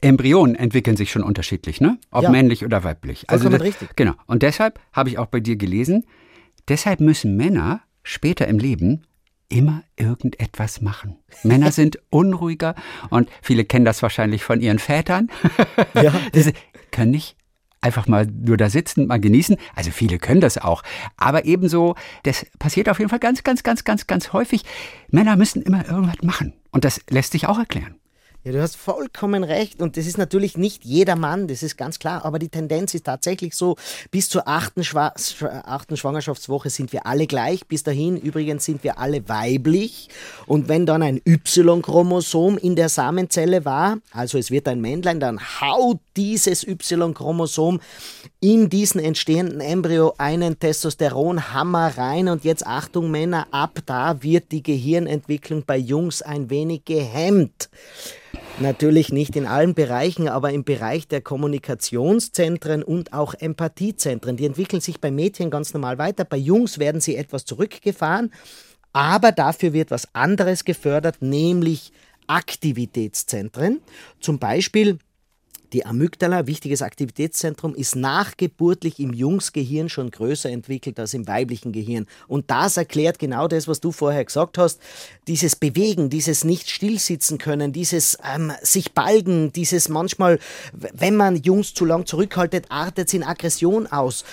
Embryonen 0.01 0.55
entwickeln 0.55 0.95
sich 0.95 1.11
schon 1.11 1.23
unterschiedlich, 1.23 1.81
ne? 1.81 1.97
Ob 2.09 2.23
ja. 2.23 2.29
männlich 2.29 2.63
oder 2.63 2.85
weiblich. 2.85 3.29
Also 3.29 3.49
das, 3.49 3.61
richtig. 3.61 3.95
Genau. 3.97 4.13
Und 4.27 4.43
deshalb 4.43 4.79
habe 4.93 5.09
ich 5.09 5.17
auch 5.17 5.25
bei 5.25 5.41
dir 5.41 5.57
gelesen, 5.57 6.05
deshalb 6.69 7.01
müssen 7.01 7.35
Männer 7.35 7.81
später 8.03 8.47
im 8.47 8.59
Leben 8.59 9.03
immer 9.49 9.83
irgendetwas 9.97 10.81
machen. 10.81 11.17
Männer 11.43 11.71
sind 11.71 11.99
unruhiger 12.09 12.75
und 13.09 13.29
viele 13.41 13.65
kennen 13.65 13.85
das 13.85 14.01
wahrscheinlich 14.01 14.43
von 14.43 14.61
ihren 14.61 14.79
Vätern. 14.79 15.29
Ja. 15.93 16.13
Sie 16.33 16.53
können 16.91 17.11
nicht 17.11 17.35
einfach 17.81 18.07
mal 18.07 18.25
nur 18.25 18.57
da 18.57 18.69
sitzen, 18.69 19.07
mal 19.07 19.19
genießen. 19.19 19.57
Also 19.75 19.91
viele 19.91 20.19
können 20.19 20.41
das 20.41 20.57
auch. 20.57 20.83
Aber 21.17 21.45
ebenso, 21.45 21.95
das 22.23 22.45
passiert 22.59 22.89
auf 22.89 22.99
jeden 22.99 23.09
Fall 23.09 23.19
ganz, 23.19 23.43
ganz, 23.43 23.63
ganz, 23.63 23.83
ganz, 23.83 24.07
ganz 24.07 24.33
häufig. 24.33 24.63
Männer 25.09 25.35
müssen 25.35 25.61
immer 25.61 25.87
irgendwas 25.87 26.21
machen. 26.21 26.53
Und 26.71 26.85
das 26.85 27.01
lässt 27.09 27.31
sich 27.31 27.47
auch 27.47 27.57
erklären. 27.57 27.98
Ja, 28.45 28.53
du 28.53 28.61
hast 28.61 28.77
vollkommen 28.77 29.43
recht. 29.43 29.81
Und 29.81 29.97
das 29.97 30.07
ist 30.07 30.17
natürlich 30.17 30.57
nicht 30.57 30.85
jeder 30.85 31.17
Mann, 31.17 31.49
das 31.49 31.61
ist 31.61 31.75
ganz 31.75 31.99
klar. 31.99 32.23
Aber 32.23 32.39
die 32.39 32.47
Tendenz 32.47 32.93
ist 32.93 33.03
tatsächlich 33.03 33.53
so, 33.53 33.75
bis 34.11 34.29
zur 34.29 34.47
achten, 34.47 34.85
Schwa 34.85 35.13
achten 35.65 35.97
Schwangerschaftswoche 35.97 36.69
sind 36.69 36.93
wir 36.93 37.05
alle 37.05 37.27
gleich. 37.27 37.67
Bis 37.67 37.83
dahin 37.83 38.15
übrigens 38.15 38.63
sind 38.63 38.85
wir 38.85 38.97
alle 38.97 39.27
weiblich. 39.27 40.07
Und 40.45 40.69
wenn 40.69 40.85
dann 40.85 41.03
ein 41.03 41.21
Y-Chromosom 41.27 42.57
in 42.57 42.77
der 42.77 42.87
Samenzelle 42.87 43.65
war, 43.65 43.97
also 44.13 44.37
es 44.37 44.51
wird 44.51 44.69
ein 44.69 44.79
Männlein, 44.79 45.19
dann 45.19 45.41
haut 45.59 45.99
dieses 46.15 46.65
Y-Chromosom 46.65 47.81
in 48.39 48.69
diesen 48.69 49.01
entstehenden 49.01 49.59
Embryo 49.59 50.13
einen 50.17 50.57
Testosteronhammer 50.57 51.97
rein. 51.97 52.29
Und 52.29 52.45
jetzt 52.45 52.65
Achtung 52.65 53.11
Männer, 53.11 53.47
ab 53.51 53.79
da 53.85 54.23
wird 54.23 54.53
die 54.53 54.63
Gehirnentwicklung 54.63 55.65
bei 55.65 55.75
Jungs 55.75 56.21
ein 56.21 56.49
wenig 56.49 56.85
gehemmt. 56.85 57.69
Natürlich 58.61 59.13
nicht 59.13 59.37
in 59.37 59.47
allen 59.47 59.73
Bereichen, 59.73 60.27
aber 60.27 60.51
im 60.51 60.65
Bereich 60.65 61.07
der 61.07 61.21
Kommunikationszentren 61.21 62.83
und 62.83 63.13
auch 63.13 63.33
Empathiezentren. 63.33 64.35
Die 64.35 64.45
entwickeln 64.45 64.81
sich 64.81 64.99
bei 64.99 65.11
Mädchen 65.11 65.49
ganz 65.49 65.73
normal 65.73 65.97
weiter. 65.97 66.25
Bei 66.25 66.35
Jungs 66.35 66.77
werden 66.77 66.99
sie 66.99 67.15
etwas 67.15 67.45
zurückgefahren, 67.45 68.33
aber 68.91 69.31
dafür 69.31 69.71
wird 69.71 69.91
was 69.91 70.13
anderes 70.13 70.65
gefördert, 70.65 71.21
nämlich 71.21 71.93
Aktivitätszentren. 72.27 73.79
Zum 74.19 74.39
Beispiel 74.39 74.99
die 75.73 75.85
Amygdala, 75.85 76.47
wichtiges 76.47 76.81
Aktivitätszentrum, 76.81 77.75
ist 77.75 77.95
nachgeburtlich 77.95 78.99
im 78.99 79.13
Jungsgehirn 79.13 79.89
schon 79.89 80.11
größer 80.11 80.49
entwickelt 80.49 80.99
als 80.99 81.13
im 81.13 81.27
weiblichen 81.27 81.71
Gehirn. 81.71 82.07
Und 82.27 82.49
das 82.49 82.77
erklärt 82.77 83.19
genau 83.19 83.47
das, 83.47 83.67
was 83.67 83.79
du 83.79 83.91
vorher 83.91 84.25
gesagt 84.25 84.57
hast. 84.57 84.79
Dieses 85.27 85.55
Bewegen, 85.55 86.09
dieses 86.09 86.43
nicht 86.43 86.69
stillsitzen 86.69 87.37
können, 87.37 87.71
dieses 87.73 88.17
ähm, 88.35 88.51
sich 88.61 88.93
balgen, 88.93 89.51
dieses 89.53 89.89
manchmal, 89.89 90.39
wenn 90.73 91.15
man 91.15 91.35
Jungs 91.35 91.73
zu 91.73 91.85
lang 91.85 92.05
zurückhaltet, 92.05 92.65
artet 92.69 93.07
es 93.07 93.13
in 93.13 93.23
Aggression 93.23 93.87
aus. 93.87 94.25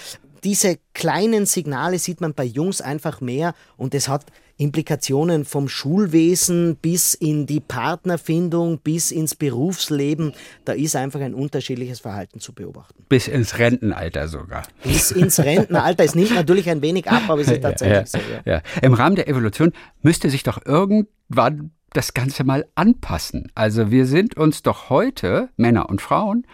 Diese 0.45 0.79
kleinen 0.95 1.47
Signale 1.47 1.99
sieht 1.99 2.21
man 2.21 2.35
bei 2.35 2.45
Jungs 2.45 2.81
einfach 2.81 3.21
mehr 3.21 3.55
und 3.77 3.95
es 3.95 4.09
hat 4.09 4.27
Implikationen 4.59 5.45
vom 5.45 5.69
Schulwesen 5.69 6.77
bis 6.77 7.15
in 7.15 7.47
die 7.47 7.61
Partnerfindung, 7.61 8.79
bis 8.79 9.11
ins 9.11 9.35
Berufsleben. 9.35 10.33
Da 10.65 10.73
ist 10.73 10.97
einfach 10.97 11.21
ein 11.21 11.35
unterschiedliches 11.35 12.01
Verhalten 12.01 12.41
zu 12.41 12.53
beobachten. 12.55 13.05
Bis 13.09 13.29
ins 13.29 13.59
Rentenalter 13.59 14.29
sogar. 14.29 14.63
Bis 14.83 15.11
ins 15.11 15.39
Rentenalter 15.39 16.05
ist 16.05 16.17
nicht 16.17 16.35
natürlich 16.35 16.71
ein 16.71 16.81
wenig 16.81 17.09
ab, 17.11 17.23
aber 17.29 17.43
es 17.43 17.49
ist 17.49 17.63
tatsächlich 17.63 17.97
ja, 17.99 18.07
so. 18.07 18.19
Ja. 18.19 18.55
Ja. 18.55 18.63
Im 18.83 18.95
Rahmen 18.95 19.17
der 19.17 19.29
Evolution 19.29 19.73
müsste 20.03 20.31
sich 20.31 20.43
doch 20.43 20.65
irgendwann 20.65 21.73
das 21.93 22.15
Ganze 22.15 22.45
mal 22.45 22.67
anpassen. 22.75 23.51
Also 23.55 23.91
wir 23.91 24.07
sind 24.07 24.37
uns 24.37 24.63
doch 24.63 24.91
heute, 24.91 25.51
Männer 25.57 25.89
und 25.89 26.01
Frauen, 26.01 26.47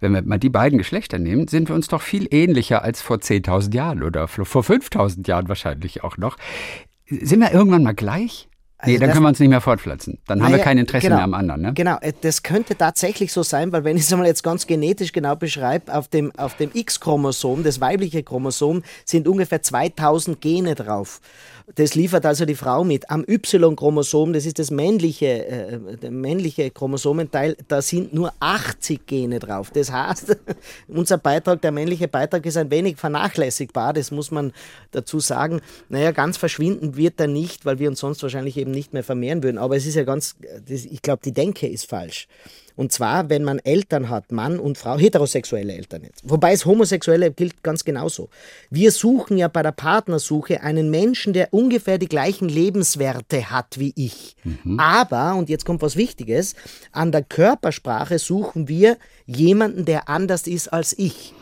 wenn 0.00 0.12
wir 0.12 0.22
mal 0.22 0.38
die 0.38 0.50
beiden 0.50 0.78
Geschlechter 0.78 1.18
nehmen, 1.18 1.48
sind 1.48 1.68
wir 1.68 1.74
uns 1.74 1.88
doch 1.88 2.02
viel 2.02 2.28
ähnlicher 2.30 2.82
als 2.82 3.02
vor 3.02 3.16
10.000 3.16 3.74
Jahren 3.74 4.02
oder 4.02 4.28
vor 4.28 4.62
5.000 4.62 5.26
Jahren 5.26 5.48
wahrscheinlich 5.48 6.04
auch 6.04 6.16
noch. 6.16 6.36
Sind 7.08 7.40
wir 7.40 7.52
irgendwann 7.52 7.82
mal 7.82 7.94
gleich? 7.94 8.48
Also 8.80 8.92
nee, 8.92 8.98
dann 9.00 9.10
können 9.10 9.24
wir 9.24 9.28
uns 9.28 9.40
nicht 9.40 9.48
mehr 9.48 9.60
fortpflanzen. 9.60 10.20
Dann 10.28 10.40
haben 10.40 10.52
wir 10.52 10.60
kein 10.60 10.78
Interesse 10.78 11.02
genau, 11.02 11.16
mehr 11.16 11.24
am 11.24 11.34
anderen. 11.34 11.62
Ne? 11.62 11.74
Genau, 11.74 11.98
äh, 12.00 12.12
das 12.20 12.44
könnte 12.44 12.76
tatsächlich 12.76 13.32
so 13.32 13.42
sein, 13.42 13.72
weil 13.72 13.82
wenn 13.82 13.96
ich 13.96 14.04
es 14.04 14.10
mal 14.16 14.24
jetzt 14.24 14.44
ganz 14.44 14.68
genetisch 14.68 15.10
genau 15.10 15.34
beschreibe, 15.34 15.92
auf 15.92 16.06
dem, 16.06 16.30
auf 16.36 16.56
dem 16.56 16.70
X-Chromosom, 16.72 17.64
das 17.64 17.80
weibliche 17.80 18.22
Chromosom, 18.22 18.84
sind 19.04 19.26
ungefähr 19.26 19.62
2000 19.62 20.40
Gene 20.40 20.76
drauf. 20.76 21.20
Das 21.74 21.94
liefert 21.94 22.24
also 22.24 22.46
die 22.46 22.54
Frau 22.54 22.82
mit. 22.82 23.10
Am 23.10 23.24
Y-Chromosom, 23.28 24.32
das 24.32 24.46
ist 24.46 24.58
das 24.58 24.70
männliche, 24.70 25.46
äh, 25.46 25.96
der 25.96 26.10
männliche 26.10 26.70
Chromosomenteil, 26.70 27.56
da 27.68 27.82
sind 27.82 28.14
nur 28.14 28.32
80 28.40 29.06
Gene 29.06 29.38
drauf. 29.38 29.70
Das 29.70 29.92
heißt, 29.92 30.36
unser 30.88 31.18
Beitrag, 31.18 31.60
der 31.60 31.72
männliche 31.72 32.08
Beitrag 32.08 32.46
ist 32.46 32.56
ein 32.56 32.70
wenig 32.70 32.96
vernachlässigbar, 32.96 33.92
das 33.92 34.10
muss 34.10 34.30
man 34.30 34.52
dazu 34.92 35.20
sagen. 35.20 35.60
Naja, 35.90 36.12
ganz 36.12 36.38
verschwinden 36.38 36.96
wird 36.96 37.20
er 37.20 37.26
nicht, 37.26 37.66
weil 37.66 37.78
wir 37.78 37.90
uns 37.90 38.00
sonst 38.00 38.22
wahrscheinlich 38.22 38.56
eben 38.56 38.70
nicht 38.70 38.94
mehr 38.94 39.04
vermehren 39.04 39.42
würden. 39.42 39.58
Aber 39.58 39.76
es 39.76 39.84
ist 39.84 39.94
ja 39.94 40.04
ganz, 40.04 40.36
das, 40.68 40.86
ich 40.86 41.02
glaube, 41.02 41.20
die 41.22 41.32
Denke 41.32 41.66
ist 41.66 41.86
falsch. 41.86 42.28
Und 42.78 42.92
zwar, 42.92 43.28
wenn 43.28 43.42
man 43.42 43.58
Eltern 43.58 44.08
hat, 44.08 44.30
Mann 44.30 44.60
und 44.60 44.78
Frau, 44.78 44.96
heterosexuelle 44.96 45.72
Eltern 45.72 46.04
jetzt. 46.04 46.22
Wobei 46.22 46.52
es 46.52 46.64
Homosexuelle 46.64 47.32
gilt 47.32 47.64
ganz 47.64 47.82
genauso. 47.82 48.28
Wir 48.70 48.92
suchen 48.92 49.36
ja 49.36 49.48
bei 49.48 49.64
der 49.64 49.72
Partnersuche 49.72 50.62
einen 50.62 50.88
Menschen, 50.88 51.32
der 51.32 51.52
ungefähr 51.52 51.98
die 51.98 52.06
gleichen 52.06 52.48
Lebenswerte 52.48 53.50
hat 53.50 53.80
wie 53.80 53.92
ich. 53.96 54.36
Mhm. 54.44 54.78
Aber, 54.78 55.34
und 55.34 55.48
jetzt 55.48 55.64
kommt 55.64 55.82
was 55.82 55.96
Wichtiges, 55.96 56.54
an 56.92 57.10
der 57.10 57.24
Körpersprache 57.24 58.20
suchen 58.20 58.68
wir 58.68 58.96
jemanden, 59.26 59.84
der 59.84 60.08
anders 60.08 60.46
ist 60.46 60.72
als 60.72 60.96
ich. 60.96 61.34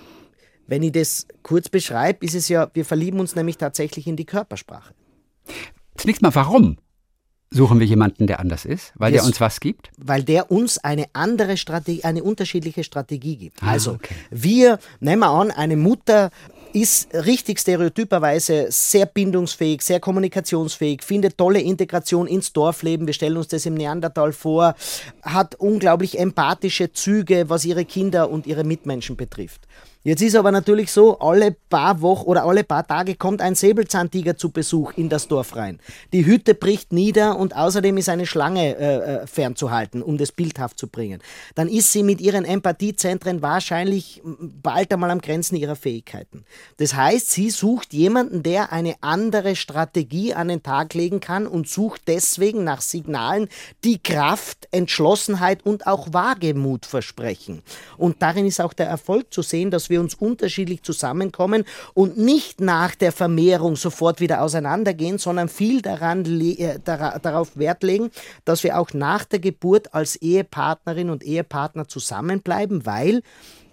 Wenn 0.66 0.82
ich 0.82 0.92
das 0.92 1.26
kurz 1.42 1.68
beschreibe, 1.68 2.24
ist 2.24 2.34
es 2.34 2.48
ja, 2.48 2.70
wir 2.72 2.86
verlieben 2.86 3.20
uns 3.20 3.36
nämlich 3.36 3.58
tatsächlich 3.58 4.06
in 4.06 4.16
die 4.16 4.24
Körpersprache. 4.24 4.94
Zunächst 5.98 6.22
mal, 6.22 6.34
warum 6.34 6.78
suchen 7.50 7.80
wir 7.80 7.86
jemanden, 7.86 8.26
der 8.26 8.40
anders 8.40 8.64
ist? 8.64 8.92
Weil 8.96 9.12
wir 9.12 9.20
der 9.20 9.26
uns 9.26 9.40
was 9.40 9.60
gibt? 9.60 9.90
Weil 9.96 10.22
der 10.22 10.50
uns 10.50 10.78
eine 10.78 11.06
andere 11.12 11.56
Strategie, 11.56 12.04
eine 12.04 12.22
unterschiedliche 12.22 12.84
Strategie 12.84 13.36
gibt. 13.36 13.62
Ah, 13.62 13.72
also, 13.72 13.92
okay. 13.92 14.14
wir, 14.30 14.78
nehmen 15.00 15.20
wir 15.20 15.30
an, 15.30 15.50
eine 15.50 15.76
Mutter 15.76 16.30
ist 16.72 17.08
richtig 17.14 17.58
stereotyperweise 17.58 18.66
sehr 18.68 19.06
bindungsfähig, 19.06 19.80
sehr 19.80 19.98
kommunikationsfähig, 19.98 21.02
findet 21.02 21.38
tolle 21.38 21.60
Integration 21.60 22.26
ins 22.26 22.52
Dorfleben. 22.52 23.06
Wir 23.06 23.14
stellen 23.14 23.38
uns 23.38 23.48
das 23.48 23.64
im 23.64 23.74
Neandertal 23.74 24.32
vor, 24.32 24.74
hat 25.22 25.54
unglaublich 25.54 26.18
empathische 26.18 26.92
Züge, 26.92 27.48
was 27.48 27.64
ihre 27.64 27.86
Kinder 27.86 28.28
und 28.28 28.46
ihre 28.46 28.64
Mitmenschen 28.64 29.16
betrifft. 29.16 29.66
Jetzt 30.06 30.22
ist 30.22 30.36
aber 30.36 30.52
natürlich 30.52 30.92
so, 30.92 31.18
alle 31.18 31.50
paar 31.50 32.00
Wochen 32.00 32.28
oder 32.28 32.44
alle 32.44 32.62
paar 32.62 32.86
Tage 32.86 33.16
kommt 33.16 33.42
ein 33.42 33.56
Säbelzahntiger 33.56 34.36
zu 34.36 34.50
Besuch 34.50 34.92
in 34.94 35.08
das 35.08 35.26
Dorf 35.26 35.56
rein. 35.56 35.80
Die 36.12 36.24
Hütte 36.24 36.54
bricht 36.54 36.92
nieder 36.92 37.36
und 37.36 37.56
außerdem 37.56 37.96
ist 37.96 38.08
eine 38.08 38.24
Schlange 38.24 38.76
äh, 38.76 38.98
äh, 38.98 39.26
fernzuhalten, 39.26 40.02
um 40.02 40.16
das 40.16 40.30
bildhaft 40.30 40.78
zu 40.78 40.86
bringen. 40.86 41.20
Dann 41.56 41.68
ist 41.68 41.90
sie 41.90 42.04
mit 42.04 42.20
ihren 42.20 42.44
Empathiezentren 42.44 43.42
wahrscheinlich 43.42 44.22
bald 44.24 44.92
einmal 44.92 45.10
am 45.10 45.20
Grenzen 45.20 45.56
ihrer 45.56 45.74
Fähigkeiten. 45.74 46.44
Das 46.76 46.94
heißt, 46.94 47.32
sie 47.32 47.50
sucht 47.50 47.92
jemanden, 47.92 48.44
der 48.44 48.72
eine 48.72 48.94
andere 49.00 49.56
Strategie 49.56 50.34
an 50.34 50.46
den 50.46 50.62
Tag 50.62 50.94
legen 50.94 51.18
kann 51.18 51.48
und 51.48 51.68
sucht 51.68 52.02
deswegen 52.06 52.62
nach 52.62 52.80
Signalen, 52.80 53.48
die 53.82 54.00
Kraft, 54.00 54.68
Entschlossenheit 54.70 55.66
und 55.66 55.88
auch 55.88 56.12
Wagemut 56.12 56.86
versprechen. 56.86 57.62
Und 57.96 58.22
darin 58.22 58.46
ist 58.46 58.60
auch 58.60 58.72
der 58.72 58.86
Erfolg 58.86 59.34
zu 59.34 59.42
sehen, 59.42 59.72
dass 59.72 59.90
wir 59.90 59.95
wir 59.96 60.00
uns 60.02 60.14
unterschiedlich 60.14 60.82
zusammenkommen 60.82 61.64
und 61.94 62.18
nicht 62.18 62.60
nach 62.60 62.94
der 62.94 63.12
Vermehrung 63.12 63.76
sofort 63.76 64.20
wieder 64.20 64.42
auseinandergehen, 64.42 65.18
sondern 65.18 65.48
viel 65.48 65.80
daran, 65.80 66.24
äh, 66.40 66.78
darauf 66.84 67.56
Wert 67.56 67.82
legen, 67.82 68.10
dass 68.44 68.62
wir 68.62 68.78
auch 68.78 68.92
nach 68.92 69.24
der 69.24 69.38
Geburt 69.38 69.94
als 69.94 70.16
Ehepartnerin 70.16 71.10
und 71.10 71.24
Ehepartner 71.24 71.88
zusammenbleiben, 71.88 72.84
weil 72.84 73.22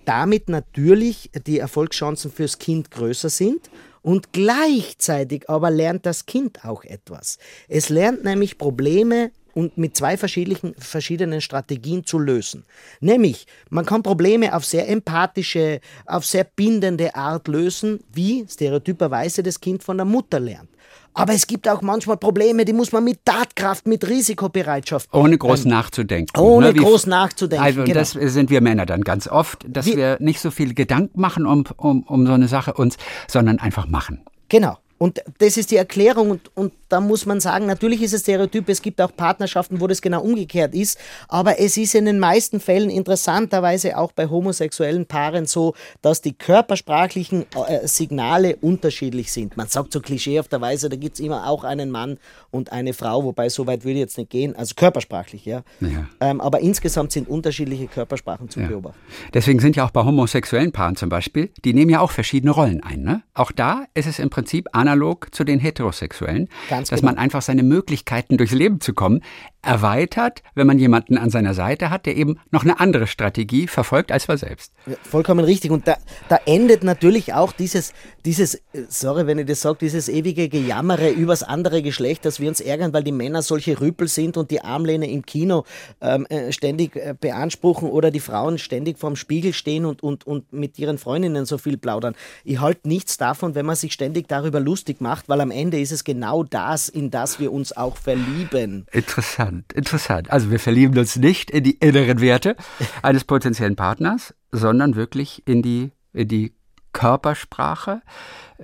damit 0.05 0.49
natürlich 0.49 1.29
die 1.45 1.59
Erfolgschancen 1.59 2.31
fürs 2.31 2.59
Kind 2.59 2.91
größer 2.91 3.29
sind 3.29 3.69
und 4.01 4.33
gleichzeitig 4.33 5.49
aber 5.49 5.71
lernt 5.71 6.05
das 6.05 6.25
Kind 6.25 6.65
auch 6.65 6.83
etwas. 6.83 7.37
Es 7.67 7.89
lernt 7.89 8.23
nämlich 8.23 8.57
Probleme 8.57 9.31
und 9.53 9.77
mit 9.77 9.95
zwei 9.95 10.17
verschiedenen, 10.17 10.75
verschiedenen 10.77 11.41
Strategien 11.41 12.05
zu 12.05 12.19
lösen. 12.19 12.65
Nämlich, 12.99 13.45
man 13.69 13.85
kann 13.85 14.03
Probleme 14.03 14.55
auf 14.55 14.65
sehr 14.65 14.87
empathische, 14.89 15.79
auf 16.05 16.25
sehr 16.25 16.43
bindende 16.43 17.15
Art 17.15 17.47
lösen, 17.47 17.99
wie 18.11 18.45
stereotyperweise 18.49 19.43
das 19.43 19.59
Kind 19.59 19.83
von 19.83 19.97
der 19.97 20.05
Mutter 20.05 20.39
lernt. 20.39 20.69
Aber 21.15 21.33
es 21.33 21.45
gibt 21.45 21.67
auch 21.69 21.81
manchmal 21.81 22.17
Probleme, 22.17 22.65
die 22.65 22.73
muss 22.73 22.91
man 22.91 23.03
mit 23.03 23.23
Tatkraft, 23.23 23.85
mit 23.85 24.07
Risikobereitschaft. 24.07 25.13
Ohne 25.13 25.37
groß 25.37 25.65
ähm, 25.65 25.71
nachzudenken. 25.71 26.39
Ohne 26.39 26.67
ne? 26.67 26.73
groß 26.73 27.05
nachzudenken. 27.05 27.63
Also 27.63 27.83
genau. 27.83 27.99
das 27.99 28.11
sind 28.11 28.49
wir 28.49 28.61
Männer 28.61 28.85
dann 28.85 29.01
ganz 29.01 29.27
oft, 29.27 29.63
dass 29.67 29.85
Wie, 29.85 29.95
wir 29.95 30.17
nicht 30.19 30.39
so 30.39 30.49
viel 30.49 30.73
Gedanken 30.73 31.21
machen 31.21 31.45
um, 31.45 31.65
um, 31.77 32.03
um 32.03 32.25
so 32.25 32.33
eine 32.33 32.47
Sache 32.47 32.73
uns, 32.73 32.97
sondern 33.27 33.59
einfach 33.59 33.87
machen. 33.87 34.21
Genau. 34.49 34.77
Und 34.97 35.21
das 35.39 35.57
ist 35.57 35.71
die 35.71 35.75
Erklärung 35.75 36.31
und, 36.31 36.51
und 36.55 36.73
da 36.93 36.99
muss 36.99 37.25
man 37.25 37.39
sagen, 37.39 37.65
natürlich 37.65 38.03
ist 38.03 38.13
es 38.13 38.21
Stereotyp, 38.21 38.69
es 38.69 38.79
gibt 38.79 39.01
auch 39.01 39.15
Partnerschaften, 39.15 39.81
wo 39.81 39.87
das 39.87 39.99
genau 39.99 40.21
umgekehrt 40.21 40.75
ist, 40.75 40.99
aber 41.27 41.59
es 41.59 41.75
ist 41.75 41.95
in 41.95 42.05
den 42.05 42.19
meisten 42.19 42.59
Fällen 42.59 42.91
interessanterweise 42.91 43.97
auch 43.97 44.11
bei 44.11 44.27
homosexuellen 44.27 45.07
Paaren 45.07 45.47
so, 45.47 45.73
dass 46.03 46.21
die 46.21 46.33
körpersprachlichen 46.33 47.47
äh, 47.67 47.87
Signale 47.87 48.57
unterschiedlich 48.57 49.31
sind. 49.31 49.57
Man 49.57 49.69
sagt 49.69 49.91
so 49.91 50.01
klischeehafterweise, 50.01 50.87
da 50.87 50.95
gibt 50.95 51.15
es 51.15 51.19
immer 51.19 51.47
auch 51.47 51.63
einen 51.63 51.89
Mann 51.89 52.19
und 52.51 52.71
eine 52.71 52.93
Frau, 52.93 53.23
wobei 53.23 53.49
so 53.49 53.65
weit 53.65 53.85
würde 53.85 53.93
ich 53.93 54.01
jetzt 54.01 54.19
nicht 54.19 54.29
gehen, 54.29 54.55
also 54.55 54.75
körpersprachlich, 54.75 55.45
ja. 55.45 55.63
ja. 55.79 56.07
Ähm, 56.21 56.41
aber 56.41 56.59
insgesamt 56.59 57.11
sind 57.11 57.27
unterschiedliche 57.27 57.87
Körpersprachen 57.87 58.49
zu 58.49 58.59
ja. 58.59 58.67
beobachten. 58.67 58.99
Deswegen 59.33 59.59
sind 59.59 59.75
ja 59.75 59.83
auch 59.83 59.91
bei 59.91 60.03
homosexuellen 60.03 60.71
Paaren 60.71 60.95
zum 60.95 61.09
Beispiel, 61.09 61.49
die 61.65 61.73
nehmen 61.73 61.89
ja 61.89 62.01
auch 62.01 62.11
verschiedene 62.11 62.51
Rollen 62.51 62.83
ein. 62.83 63.01
Ne? 63.01 63.23
Auch 63.33 63.51
da 63.51 63.85
ist 63.95 64.05
es 64.05 64.19
im 64.19 64.29
Prinzip 64.29 64.69
analog 64.73 65.33
zu 65.33 65.43
den 65.43 65.57
Heterosexuellen. 65.57 66.49
Ganz 66.69 66.82
Ganz 66.83 66.89
dass 66.89 67.01
genau. 67.01 67.13
man 67.13 67.19
einfach 67.19 67.41
seine 67.41 67.63
Möglichkeiten 67.63 68.37
durchs 68.37 68.53
Leben 68.53 68.79
zu 68.81 68.93
kommen 68.93 69.21
erweitert, 69.63 70.43
wenn 70.55 70.67
man 70.67 70.77
jemanden 70.77 71.17
an 71.17 71.29
seiner 71.29 71.53
Seite 71.53 71.89
hat, 71.89 72.05
der 72.05 72.15
eben 72.15 72.39
noch 72.51 72.63
eine 72.63 72.79
andere 72.79 73.07
Strategie 73.07 73.67
verfolgt 73.67 74.11
als 74.11 74.27
man 74.27 74.37
selbst. 74.37 74.73
Ja, 74.85 74.95
vollkommen 75.01 75.45
richtig. 75.45 75.71
Und 75.71 75.87
da, 75.87 75.97
da 76.29 76.37
endet 76.45 76.83
natürlich 76.83 77.33
auch 77.33 77.53
dieses, 77.53 77.93
dieses, 78.25 78.61
sorry, 78.89 79.25
wenn 79.25 79.39
ich 79.39 79.45
das 79.45 79.61
sage, 79.61 79.77
dieses 79.81 80.09
ewige 80.09 80.49
Gejammere 80.49 81.09
übers 81.09 81.43
andere 81.43 81.81
Geschlecht, 81.81 82.25
dass 82.25 82.39
wir 82.39 82.49
uns 82.49 82.59
ärgern, 82.59 82.93
weil 82.93 83.03
die 83.03 83.13
Männer 83.13 83.41
solche 83.41 83.79
Rüpel 83.79 84.07
sind 84.07 84.35
und 84.35 84.51
die 84.51 84.61
Armlehne 84.61 85.09
im 85.09 85.25
Kino 85.25 85.63
ähm, 86.01 86.25
äh, 86.27 86.51
ständig 86.51 86.95
äh, 86.97 87.15
beanspruchen 87.19 87.89
oder 87.89 88.11
die 88.11 88.19
Frauen 88.19 88.57
ständig 88.57 88.99
vorm 88.99 89.15
Spiegel 89.15 89.53
stehen 89.53 89.85
und, 89.85 90.03
und, 90.03 90.27
und 90.27 90.51
mit 90.51 90.77
ihren 90.77 90.97
Freundinnen 90.97 91.45
so 91.45 91.57
viel 91.57 91.77
plaudern. 91.77 92.15
Ich 92.43 92.59
halte 92.59 92.87
nichts 92.89 93.17
davon, 93.17 93.55
wenn 93.55 93.65
man 93.65 93.77
sich 93.77 93.93
ständig 93.93 94.27
darüber 94.27 94.59
lustig 94.59 94.99
macht, 94.99 95.29
weil 95.29 95.39
am 95.39 95.51
Ende 95.51 95.79
ist 95.79 95.93
es 95.93 96.03
genau 96.03 96.43
das, 96.43 96.89
in 96.89 97.11
das 97.11 97.39
wir 97.39 97.53
uns 97.53 97.75
auch 97.75 97.95
verlieben. 97.95 98.85
Interessant 98.91 99.52
interessant, 99.53 99.73
interessant. 99.73 100.31
Also 100.31 100.51
wir 100.51 100.59
verlieben 100.59 100.97
uns 100.97 101.15
nicht 101.15 101.51
in 101.51 101.63
die 101.63 101.77
inneren 101.77 102.21
Werte 102.21 102.55
eines 103.01 103.23
potenziellen 103.23 103.75
Partners, 103.75 104.33
sondern 104.51 104.95
wirklich 104.95 105.43
in 105.45 105.61
die, 105.61 105.91
in 106.13 106.27
die 106.27 106.53
Körpersprache, 106.93 108.01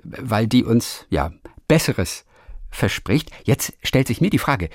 weil 0.04 0.48
die 0.48 0.64
uns 0.64 1.06
ja 1.10 1.32
Besseres 1.68 2.26
verspricht. 2.70 3.32
Jetzt 3.44 3.74
stellt 3.82 4.08
sich 4.08 4.22
mir 4.22 4.30
die 4.30 4.38
Frage, 4.38 4.70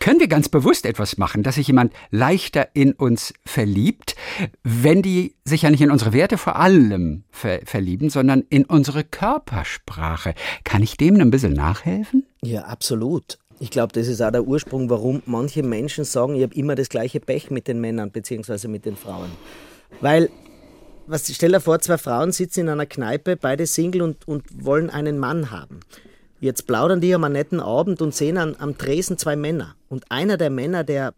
können 0.00 0.18
wir 0.18 0.28
ganz 0.28 0.48
bewusst 0.48 0.86
etwas 0.86 1.18
machen, 1.18 1.42
dass 1.42 1.56
sich 1.56 1.66
jemand 1.66 1.92
leichter 2.10 2.68
in 2.72 2.92
uns 2.92 3.34
verliebt, 3.44 4.16
wenn 4.62 5.02
die 5.02 5.36
sich 5.44 5.62
ja 5.62 5.70
nicht 5.70 5.82
in 5.82 5.90
unsere 5.90 6.14
Werte 6.14 6.38
vor 6.38 6.56
allem 6.56 7.24
ver 7.30 7.60
verlieben, 7.64 8.08
sondern 8.08 8.44
in 8.48 8.64
unsere 8.64 9.04
Körpersprache? 9.04 10.34
Kann 10.64 10.82
ich 10.82 10.96
dem 10.96 11.20
ein 11.20 11.30
bisschen 11.30 11.52
nachhelfen? 11.52 12.26
Ja, 12.42 12.62
absolut. 12.62 13.38
Ich 13.60 13.70
glaube, 13.70 13.92
das 13.92 14.08
ist 14.08 14.20
auch 14.20 14.32
der 14.32 14.46
Ursprung, 14.46 14.90
warum 14.90 15.22
manche 15.26 15.62
Menschen 15.62 16.04
sagen, 16.04 16.34
ich 16.34 16.42
habe 16.42 16.54
immer 16.54 16.74
das 16.74 16.88
gleiche 16.88 17.20
Pech 17.20 17.50
mit 17.50 17.68
den 17.68 17.80
Männern 17.80 18.10
bzw. 18.10 18.68
mit 18.68 18.84
den 18.84 18.96
Frauen. 18.96 19.30
Weil, 20.00 20.28
was, 21.06 21.32
stell 21.32 21.52
dir 21.52 21.60
vor, 21.60 21.78
zwei 21.78 21.98
Frauen 21.98 22.32
sitzen 22.32 22.60
in 22.60 22.68
einer 22.68 22.86
Kneipe, 22.86 23.36
beide 23.36 23.66
Single 23.66 24.02
und, 24.02 24.26
und 24.26 24.64
wollen 24.64 24.90
einen 24.90 25.18
Mann 25.18 25.50
haben. 25.50 25.80
Jetzt 26.40 26.66
plaudern 26.66 27.00
die 27.00 27.14
am 27.14 27.22
netten 27.22 27.60
Abend 27.60 28.02
und 28.02 28.14
sehen 28.14 28.36
an, 28.36 28.56
am 28.58 28.76
Tresen 28.76 29.16
zwei 29.16 29.36
Männer. 29.36 29.76
Und 29.88 30.04
einer 30.10 30.36
der 30.36 30.50
Männer, 30.50 30.84
der 30.84 31.14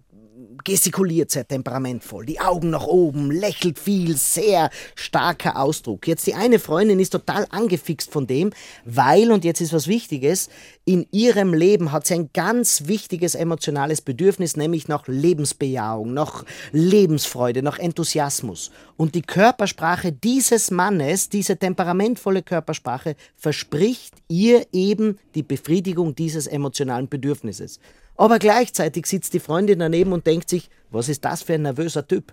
gestikuliert 0.65 1.31
sehr 1.31 1.47
temperamentvoll, 1.47 2.27
die 2.27 2.41
Augen 2.41 2.71
nach 2.71 2.87
oben, 2.87 3.31
lächelt 3.31 3.79
viel, 3.79 4.17
sehr 4.17 4.71
starker 4.95 5.59
Ausdruck. 5.61 6.07
Jetzt 6.07 6.27
die 6.27 6.35
eine 6.35 6.59
Freundin 6.59 7.01
ist 7.01 7.11
total 7.11 7.47
angefixt 7.51 8.11
von 8.11 8.27
dem, 8.27 8.51
weil, 8.85 9.33
und 9.33 9.45
jetzt 9.45 9.61
ist 9.61 9.73
was 9.73 9.89
Wichtiges, 9.89 10.49
in 10.85 11.07
ihrem 11.11 11.53
Leben 11.53 11.93
hat 11.93 12.07
sie 12.07 12.15
ein 12.15 12.31
ganz 12.33 12.87
wichtiges 12.87 13.35
emotionales 13.35 14.01
Bedürfnis, 14.01 14.57
nämlich 14.57 14.89
nach 14.89 15.09
Lebensbejahung, 15.09 16.15
nach 16.15 16.45
Lebensfreude, 16.73 17.63
nach 17.63 17.79
Enthusiasmus. 17.79 18.71
Und 18.97 19.15
die 19.15 19.23
Körpersprache 19.23 20.13
dieses 20.13 20.71
Mannes, 20.71 21.29
diese 21.29 21.57
temperamentvolle 21.57 22.43
Körpersprache, 22.43 23.17
verspricht 23.37 24.15
ihr 24.29 24.67
eben 24.73 25.19
die 25.35 25.43
Befriedigung 25.43 26.15
dieses 26.15 26.47
emotionalen 26.47 27.09
Bedürfnisses. 27.09 27.81
Aber 28.17 28.39
gleichzeitig 28.39 29.07
sitzt 29.07 29.35
die 29.35 29.41
Freundin 29.41 29.79
daneben 29.79 30.13
und 30.13 30.27
denkt 30.27 30.49
sich, 30.49 30.71
was 30.91 31.09
ist 31.09 31.25
das 31.25 31.43
für 31.43 31.55
ein 31.55 31.63
nervöser 31.63 32.07
Typ? 32.07 32.33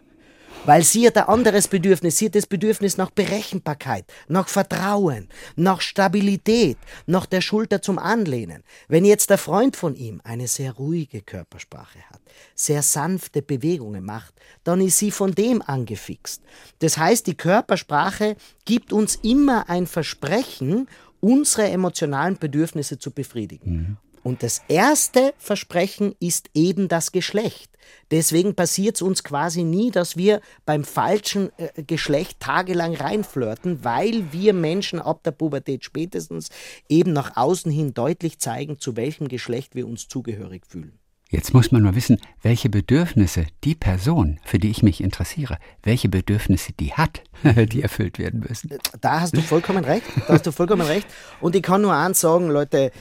Weil 0.65 0.83
sie 0.83 1.05
hat 1.07 1.17
ein 1.17 1.25
anderes 1.25 1.67
Bedürfnis, 1.67 2.17
sie 2.17 2.27
hat 2.27 2.35
das 2.35 2.45
Bedürfnis 2.45 2.95
nach 2.95 3.11
Berechenbarkeit, 3.11 4.05
nach 4.29 4.47
Vertrauen, 4.47 5.27
nach 5.57 5.81
Stabilität, 5.81 6.77
nach 7.05 7.25
der 7.25 7.41
Schulter 7.41 7.81
zum 7.81 7.99
Anlehnen. 7.99 8.63
Wenn 8.87 9.03
jetzt 9.03 9.29
der 9.29 9.37
Freund 9.37 9.75
von 9.75 9.95
ihm 9.95 10.21
eine 10.23 10.47
sehr 10.47 10.71
ruhige 10.71 11.21
Körpersprache 11.21 11.99
hat, 12.09 12.21
sehr 12.55 12.81
sanfte 12.81 13.41
Bewegungen 13.41 14.05
macht, 14.05 14.33
dann 14.63 14.79
ist 14.79 14.99
sie 14.99 15.11
von 15.11 15.35
dem 15.35 15.61
angefixt. 15.61 16.41
Das 16.79 16.97
heißt, 16.97 17.27
die 17.27 17.35
Körpersprache 17.35 18.37
gibt 18.63 18.93
uns 18.93 19.15
immer 19.15 19.69
ein 19.69 19.85
Versprechen, 19.85 20.87
unsere 21.19 21.69
emotionalen 21.69 22.37
Bedürfnisse 22.37 22.99
zu 22.99 23.11
befriedigen. 23.11 23.71
Mhm. 23.71 23.97
Und 24.23 24.41
das 24.41 24.61
erste 24.67 25.33
Versprechen 25.37 26.15
ist 26.19 26.49
eben 26.53 26.87
das 26.87 27.11
Geschlecht. 27.11 27.69
Deswegen 28.11 28.55
passiert 28.55 28.95
es 28.95 29.01
uns 29.01 29.23
quasi 29.23 29.63
nie, 29.63 29.91
dass 29.91 30.15
wir 30.17 30.41
beim 30.65 30.83
falschen 30.83 31.51
äh, 31.57 31.83
Geschlecht 31.83 32.39
tagelang 32.39 32.95
reinflirten, 32.95 33.83
weil 33.83 34.31
wir 34.31 34.53
Menschen 34.53 34.99
ab 34.99 35.23
der 35.23 35.31
Pubertät 35.31 35.83
spätestens 35.83 36.49
eben 36.89 37.13
nach 37.13 37.35
außen 37.35 37.71
hin 37.71 37.93
deutlich 37.93 38.39
zeigen, 38.39 38.79
zu 38.79 38.95
welchem 38.95 39.27
Geschlecht 39.27 39.75
wir 39.75 39.87
uns 39.87 40.07
zugehörig 40.07 40.65
fühlen. 40.67 40.99
Jetzt 41.29 41.51
muss 41.55 41.71
man 41.71 41.81
nur 41.81 41.95
wissen, 41.95 42.19
welche 42.43 42.69
Bedürfnisse 42.69 43.47
die 43.63 43.73
Person, 43.73 44.39
für 44.43 44.59
die 44.59 44.69
ich 44.69 44.83
mich 44.83 45.01
interessiere, 45.01 45.57
welche 45.81 46.07
Bedürfnisse 46.07 46.73
die 46.73 46.93
hat, 46.93 47.23
die 47.43 47.81
erfüllt 47.81 48.19
werden 48.19 48.45
müssen. 48.47 48.69
Da 49.01 49.21
hast 49.21 49.35
du 49.35 49.41
vollkommen 49.41 49.83
recht. 49.83 50.05
Da 50.27 50.35
hast 50.35 50.45
du 50.45 50.51
vollkommen 50.51 50.85
recht. 50.85 51.07
Und 51.41 51.55
ich 51.55 51.63
kann 51.63 51.81
nur 51.81 51.95
eins 51.95 52.19
sagen, 52.19 52.49
Leute, 52.49 52.91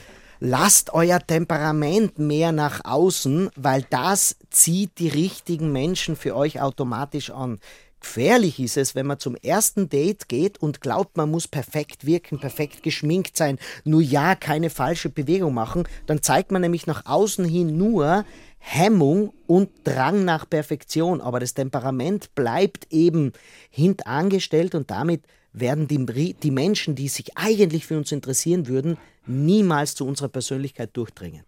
lasst 0.45 0.93
euer 0.93 1.21
Temperament 1.21 2.19
mehr 2.19 2.51
nach 2.51 2.85
außen, 2.85 3.51
weil 3.55 3.87
das 3.91 4.37
zieht 4.51 4.99
die 4.99 5.07
richtigen 5.07 5.71
Menschen 5.71 6.17
für 6.17 6.35
euch 6.35 6.61
automatisch 6.61 7.31
an. 7.31 7.61
Gefährlich 8.01 8.59
ist 8.59 8.77
es, 8.77 8.97
wenn 8.97 9.07
man 9.07 9.21
zum 9.21 9.37
ersten 9.37 9.89
Date 9.89 10.29
geht 10.29 10.59
und 10.59 10.81
glaubt, 10.81 11.17
man 11.17 11.31
muss 11.31 11.47
perfekt 11.47 12.05
wirken, 12.05 12.41
perfekt 12.41 12.83
geschminkt 12.83 13.37
sein, 13.37 13.61
nur 13.85 14.03
ja 14.03 14.35
keine 14.35 14.71
falsche 14.71 15.11
Bewegung 15.11 15.55
machen, 15.55 15.85
dann 16.07 16.23
zeigt 16.23 16.51
man 16.51 16.63
nämlich 16.63 16.89
nach 16.89 17.07
außen 17.07 17.45
hin 17.45 17.79
nur 17.79 18.25
Hemmung 18.59 19.33
und 19.47 19.71
Drang 19.85 20.25
nach 20.25 20.51
Perfektion, 20.51 21.21
aber 21.21 21.39
das 21.39 21.55
Temperament 21.55 22.35
bleibt 22.35 22.89
eben 22.91 23.33
hintangestellt 23.71 24.75
und 24.75 24.91
damit 24.91 25.23
werden 25.53 25.89
die, 25.89 26.35
die 26.35 26.51
Menschen, 26.51 26.95
die 26.95 27.09
sich 27.09 27.37
eigentlich 27.37 27.87
für 27.87 27.99
uns 27.99 28.13
interessieren 28.13 28.69
würden, 28.69 28.97
niemals 29.27 29.95
zu 29.95 30.07
unserer 30.07 30.29
Persönlichkeit 30.29 30.97
durchdringen. 30.97 31.45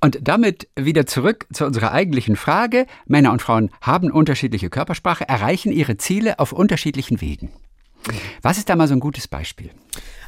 Und 0.00 0.18
damit 0.22 0.68
wieder 0.76 1.06
zurück 1.06 1.46
zu 1.52 1.64
unserer 1.64 1.92
eigentlichen 1.92 2.36
Frage. 2.36 2.86
Männer 3.06 3.32
und 3.32 3.42
Frauen 3.42 3.70
haben 3.80 4.10
unterschiedliche 4.10 4.70
Körpersprache, 4.70 5.28
erreichen 5.28 5.72
ihre 5.72 5.96
Ziele 5.96 6.38
auf 6.38 6.52
unterschiedlichen 6.52 7.20
Wegen. 7.20 7.50
Was 8.42 8.58
ist 8.58 8.68
da 8.68 8.76
mal 8.76 8.88
so 8.88 8.94
ein 8.94 9.00
gutes 9.00 9.26
Beispiel? 9.26 9.70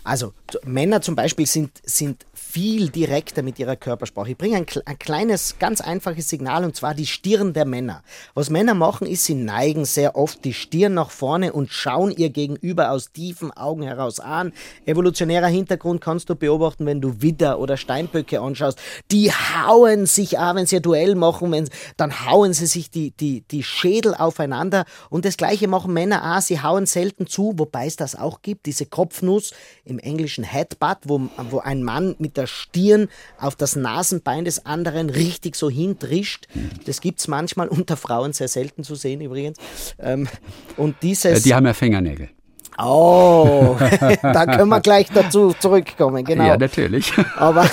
Also 0.09 0.33
Männer 0.65 1.03
zum 1.03 1.17
Beispiel 1.17 1.45
sind, 1.45 1.71
sind 1.85 2.25
viel 2.33 2.89
direkter 2.89 3.43
mit 3.43 3.59
ihrer 3.59 3.77
Körpersprache. 3.77 4.31
Ich 4.31 4.39
bringe 4.39 4.57
ein, 4.57 4.67
ein, 4.87 4.99
kleines, 4.99 5.57
ganz 5.59 5.83
einfaches 5.83 6.31
Signal 6.31 6.65
und 6.65 6.75
zwar 6.75 6.95
die 6.95 7.07
Stirn 7.07 7.53
der 7.53 7.67
Männer. 7.67 8.03
Was 8.33 8.49
Männer 8.49 8.73
machen, 8.73 9.07
ist, 9.07 9.27
sie 9.27 9.35
neigen 9.35 9.85
sehr 9.85 10.17
oft 10.17 10.43
die 10.47 10.55
Stirn 10.55 10.95
nach 10.95 11.11
vorne 11.11 11.53
und 11.53 11.71
schauen 11.71 12.11
ihr 12.11 12.31
Gegenüber 12.31 12.91
aus 12.91 13.13
tiefen 13.13 13.51
Augen 13.51 13.83
heraus 13.83 14.19
an. 14.19 14.55
Evolutionärer 14.87 15.49
Hintergrund 15.49 16.01
kannst 16.01 16.31
du 16.31 16.37
beobachten, 16.37 16.87
wenn 16.87 17.03
du 17.03 17.21
Widder 17.21 17.59
oder 17.59 17.77
Steinböcke 17.77 18.41
anschaust. 18.41 18.79
Die 19.11 19.31
hauen 19.31 20.07
sich 20.07 20.39
auch, 20.39 20.55
wenn 20.55 20.65
sie 20.65 20.77
ein 20.77 20.83
Duell 20.83 21.17
machen, 21.17 21.53
wenn, 21.53 21.69
dann 21.99 22.25
hauen 22.25 22.55
sie 22.55 22.67
sich 22.67 22.91
die, 22.91 23.11
die, 23.11 23.43
die 23.43 23.63
Schädel 23.63 24.15
aufeinander. 24.15 24.87
Und 25.11 25.27
das 25.27 25.37
Gleiche 25.37 25.69
machen 25.69 25.93
Männer 25.93 26.35
auch, 26.35 26.41
sie 26.41 26.63
hauen 26.63 26.87
selten 26.87 27.27
zu, 27.27 27.53
wobei 27.57 27.85
es 27.85 27.97
das 27.97 28.17
auch 28.17 28.41
gibt, 28.41 28.65
diese 28.65 28.87
Kopfnuss 28.87 29.53
im 29.85 29.98
englischen 29.99 30.45
Headbutt, 30.45 30.99
wo, 31.05 31.29
wo 31.51 31.59
ein 31.61 31.83
Mann 31.83 32.15
mit 32.19 32.37
der 32.37 32.47
Stirn 32.47 33.09
auf 33.39 33.57
das 33.57 33.77
Nasenbein 33.77 34.45
des 34.45 34.67
anderen 34.67 35.11
richtig 35.11 35.57
so 35.57 35.71
hintrischt. 35.71 36.47
Das 36.87 37.01
gibt 37.01 37.21
es 37.21 37.29
manchmal 37.29 37.69
unter 37.69 37.97
Frauen 37.97 38.33
sehr 38.33 38.49
selten 38.49 38.85
zu 38.85 38.95
sehen 38.95 39.21
übrigens. 39.21 39.59
Ähm, 39.99 40.29
und 40.77 40.97
dieses, 41.03 41.43
Die 41.43 41.55
haben 41.55 41.67
ja 41.67 41.75
Fingernägel. 41.75 42.31
Oh, 42.81 43.77
da 44.23 44.47
können 44.47 44.69
wir 44.69 44.81
gleich 44.81 45.09
dazu 45.13 45.53
zurückkommen, 45.59 46.25
genau. 46.25 46.47
Ja, 46.47 46.57
natürlich. 46.57 47.13
Aber, 47.37 47.69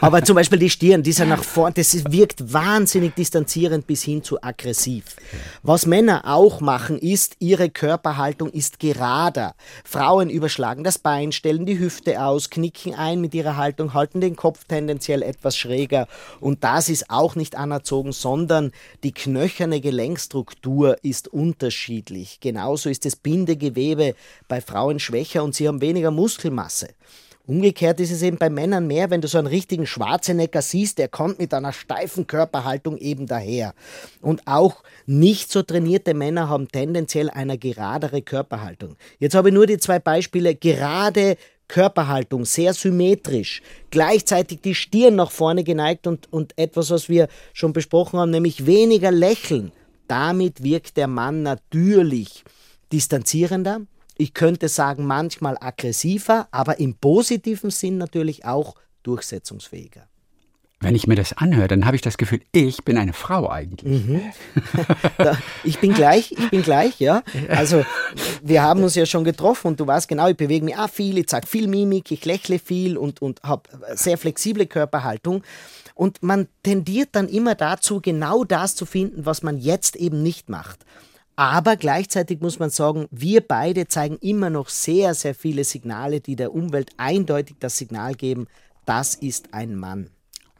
aber 0.00 0.22
zum 0.22 0.36
Beispiel 0.36 0.58
die 0.58 0.70
Stirn, 0.70 1.02
die 1.02 1.10
ist 1.10 1.18
ja 1.18 1.24
nach 1.24 1.42
vorn, 1.42 1.72
das 1.74 1.94
wirkt 2.10 2.52
wahnsinnig 2.52 3.14
distanzierend 3.14 3.86
bis 3.86 4.02
hin 4.02 4.22
zu 4.22 4.42
aggressiv. 4.42 5.16
Was 5.62 5.86
Männer 5.86 6.22
auch 6.24 6.60
machen, 6.60 6.98
ist, 6.98 7.36
ihre 7.38 7.68
Körperhaltung 7.68 8.50
ist 8.50 8.80
gerader. 8.80 9.54
Frauen 9.84 10.30
überschlagen 10.30 10.82
das 10.82 10.98
Bein, 10.98 11.32
stellen 11.32 11.66
die 11.66 11.78
Hüfte 11.78 12.22
aus, 12.22 12.50
knicken 12.50 12.94
ein 12.94 13.20
mit 13.20 13.34
ihrer 13.34 13.56
Haltung, 13.56 13.92
halten 13.92 14.20
den 14.20 14.36
Kopf 14.36 14.64
tendenziell 14.64 15.22
etwas 15.22 15.56
schräger. 15.56 16.06
Und 16.40 16.64
das 16.64 16.88
ist 16.88 17.10
auch 17.10 17.34
nicht 17.34 17.56
anerzogen, 17.56 18.12
sondern 18.12 18.72
die 19.02 19.12
knöcherne 19.12 19.80
Gelenkstruktur 19.80 20.96
ist 21.02 21.28
unterschiedlich. 21.28 22.38
Genauso 22.40 22.88
ist 22.88 23.04
das 23.04 23.16
Bindegewebe 23.16 24.14
bei 24.48 24.60
Frauen 24.60 24.98
schwächer 24.98 25.42
und 25.44 25.54
sie 25.54 25.68
haben 25.68 25.80
weniger 25.80 26.10
Muskelmasse. 26.10 26.88
Umgekehrt 27.46 28.00
ist 28.00 28.10
es 28.10 28.22
eben 28.22 28.38
bei 28.38 28.50
Männern 28.50 28.88
mehr, 28.88 29.10
wenn 29.10 29.20
du 29.20 29.28
so 29.28 29.38
einen 29.38 29.46
richtigen 29.46 29.86
Schwarzenegger 29.86 30.62
siehst, 30.62 30.98
der 30.98 31.06
kommt 31.06 31.38
mit 31.38 31.54
einer 31.54 31.72
steifen 31.72 32.26
Körperhaltung 32.26 32.98
eben 32.98 33.26
daher. 33.26 33.72
Und 34.20 34.42
auch 34.46 34.82
nicht 35.06 35.52
so 35.52 35.62
trainierte 35.62 36.12
Männer 36.12 36.48
haben 36.48 36.66
tendenziell 36.66 37.30
eine 37.30 37.56
geradere 37.56 38.22
Körperhaltung. 38.22 38.96
Jetzt 39.20 39.36
habe 39.36 39.50
ich 39.50 39.54
nur 39.54 39.66
die 39.66 39.78
zwei 39.78 40.00
Beispiele. 40.00 40.56
Gerade 40.56 41.36
Körperhaltung, 41.68 42.44
sehr 42.44 42.74
symmetrisch, 42.74 43.62
gleichzeitig 43.90 44.60
die 44.62 44.74
Stirn 44.74 45.14
nach 45.14 45.30
vorne 45.30 45.62
geneigt 45.62 46.08
und, 46.08 46.32
und 46.32 46.56
etwas, 46.58 46.90
was 46.90 47.08
wir 47.08 47.28
schon 47.52 47.72
besprochen 47.72 48.18
haben, 48.18 48.30
nämlich 48.30 48.66
weniger 48.66 49.12
lächeln. 49.12 49.70
Damit 50.08 50.62
wirkt 50.62 50.96
der 50.96 51.08
Mann 51.08 51.42
natürlich 51.42 52.44
distanzierender, 52.92 53.80
ich 54.18 54.34
könnte 54.34 54.68
sagen, 54.68 55.06
manchmal 55.06 55.56
aggressiver, 55.60 56.48
aber 56.50 56.78
im 56.78 56.94
positiven 56.94 57.70
Sinn 57.70 57.98
natürlich 57.98 58.44
auch 58.44 58.74
durchsetzungsfähiger. 59.02 60.08
Wenn 60.80 60.94
ich 60.94 61.06
mir 61.06 61.14
das 61.14 61.32
anhöre, 61.32 61.68
dann 61.68 61.86
habe 61.86 61.96
ich 61.96 62.02
das 62.02 62.18
Gefühl, 62.18 62.42
ich 62.52 62.84
bin 62.84 62.98
eine 62.98 63.14
Frau 63.14 63.48
eigentlich. 63.48 64.06
Mhm. 64.06 64.20
ich 65.64 65.78
bin 65.78 65.94
gleich, 65.94 66.32
ich 66.32 66.50
bin 66.50 66.60
gleich, 66.60 67.00
ja. 67.00 67.22
Also 67.48 67.82
wir 68.42 68.62
haben 68.62 68.82
uns 68.82 68.94
ja 68.94 69.06
schon 69.06 69.24
getroffen 69.24 69.68
und 69.68 69.80
du 69.80 69.86
weißt 69.86 70.06
genau, 70.06 70.28
ich 70.28 70.36
bewege 70.36 70.66
mich 70.66 70.76
auch 70.76 70.90
viel, 70.90 71.16
ich 71.16 71.28
zeige 71.28 71.46
viel 71.46 71.66
Mimik, 71.66 72.10
ich 72.10 72.26
lächle 72.26 72.58
viel 72.58 72.98
und, 72.98 73.22
und 73.22 73.42
habe 73.42 73.70
sehr 73.94 74.18
flexible 74.18 74.66
Körperhaltung. 74.66 75.42
Und 75.94 76.22
man 76.22 76.46
tendiert 76.62 77.08
dann 77.12 77.28
immer 77.28 77.54
dazu, 77.54 78.02
genau 78.02 78.44
das 78.44 78.74
zu 78.74 78.84
finden, 78.84 79.24
was 79.24 79.42
man 79.42 79.56
jetzt 79.56 79.96
eben 79.96 80.22
nicht 80.22 80.50
macht. 80.50 80.84
Aber 81.36 81.76
gleichzeitig 81.76 82.40
muss 82.40 82.58
man 82.58 82.70
sagen, 82.70 83.06
wir 83.10 83.42
beide 83.42 83.86
zeigen 83.88 84.16
immer 84.22 84.48
noch 84.48 84.70
sehr, 84.70 85.14
sehr 85.14 85.34
viele 85.34 85.64
Signale, 85.64 86.20
die 86.20 86.34
der 86.34 86.54
Umwelt 86.54 86.90
eindeutig 86.96 87.56
das 87.60 87.76
Signal 87.76 88.14
geben, 88.14 88.46
das 88.86 89.14
ist 89.14 89.52
ein 89.52 89.76
Mann. 89.76 90.08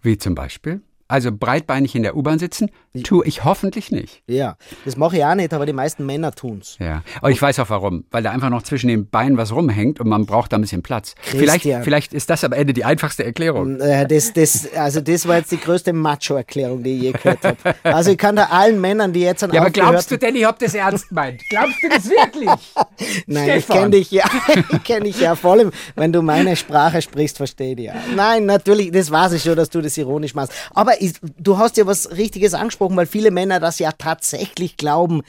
Wie 0.03 0.19
zum 0.19 0.35
Beispiel? 0.35 0.83
Also 1.09 1.31
breitbeinig 1.33 1.95
in 1.95 2.03
der 2.03 2.17
U-Bahn 2.17 2.39
sitzen, 2.39 2.71
tue 3.05 3.25
ich 3.27 3.45
hoffentlich 3.45 3.91
nicht. 3.91 4.23
Ja, 4.27 4.57
das 4.85 4.97
mache 4.97 5.17
ich 5.19 5.25
auch 5.25 5.35
nicht, 5.35 5.53
aber 5.55 5.67
die 5.67 5.73
meisten 5.73 6.05
Männer 6.05 6.33
tun 6.33 6.59
es. 6.61 6.77
Ja, 6.79 7.03
aber 7.19 7.31
ich 7.31 7.41
weiß 7.41 7.61
auch 7.61 7.71
warum, 7.71 8.05
weil 8.11 8.23
da 8.23 8.31
einfach 8.31 8.51
noch 8.51 8.63
zwischen 8.63 8.89
den 8.89 9.09
Beinen 9.09 9.37
was 9.37 9.53
rumhängt 9.53 10.01
und 10.01 10.09
man 10.09 10.27
braucht 10.27 10.53
da 10.53 10.59
ein 10.59 10.63
bisschen 10.63 10.83
Platz. 10.83 11.15
Vielleicht, 11.21 11.65
vielleicht 11.65 12.13
ist 12.13 12.31
das 12.31 12.43
am 12.45 12.53
Ende 12.53 12.73
die 12.73 12.85
einfachste 12.85 13.25
Erklärung. 13.25 13.81
Äh, 13.81 14.07
das, 14.07 14.33
das, 14.33 14.73
also 14.75 15.01
das 15.01 15.29
war 15.29 15.37
jetzt 15.37 15.53
die 15.53 15.61
größte 15.61 15.93
Macho-Erklärung, 15.93 16.83
die 16.83 16.97
ich 16.97 17.03
je 17.03 17.13
gehört 17.13 17.45
habe. 17.45 17.57
Also 17.85 18.11
ich 18.11 18.19
kann 18.19 18.37
da 18.37 18.45
allen 18.47 18.81
Männern, 18.81 19.13
die 19.13 19.21
jetzt 19.21 19.45
an 19.45 19.53
Ja, 19.53 19.61
aber 19.61 19.71
glaubst 19.71 20.11
du 20.11 20.19
denn, 20.19 20.35
ich 20.35 20.45
habe 20.45 20.59
das 20.59 20.75
ernst 20.75 21.09
gemeint? 21.09 21.43
Glaubst 21.49 21.83
du 21.83 21.89
das 21.89 22.09
wirklich? 22.09 22.51
Nein, 23.27 23.45
Stefan. 23.45 23.59
ich 23.59 23.67
kenne 23.67 23.91
dich 23.91 24.11
ja. 24.11 24.25
ich 24.73 24.85
kenne 24.85 25.05
dich 25.05 25.21
ja. 25.21 25.35
Vor 25.35 25.53
allem, 25.53 25.71
wenn 25.95 26.13
du 26.13 26.23
meine 26.23 26.57
Sprache 26.57 27.01
sprichst, 27.03 27.37
verstehe 27.37 27.75
ich 27.75 27.81
ja. 27.81 27.95
Nein, 28.15 28.47
natürlich, 28.47 28.91
das 28.91 29.11
weiß 29.11 29.33
ich 29.33 29.43
schon, 29.43 29.57
dass 29.57 29.71
du 29.71 29.81
das 29.81 29.97
ironisch 29.97 30.35
machst. 30.35 30.53
Aber 30.75 30.96
ich, 31.01 31.15
du 31.39 31.59
hast 31.59 31.77
ja 31.77 31.87
was 31.87 32.11
Richtiges 32.11 32.55
angesprochen, 32.55 32.97
weil 32.97 33.07
viele 33.07 33.31
Männer 33.31 33.61
das 33.61 33.79
ja 33.79 33.93
tatsächlich 33.93 34.77
glauben. 34.77 35.23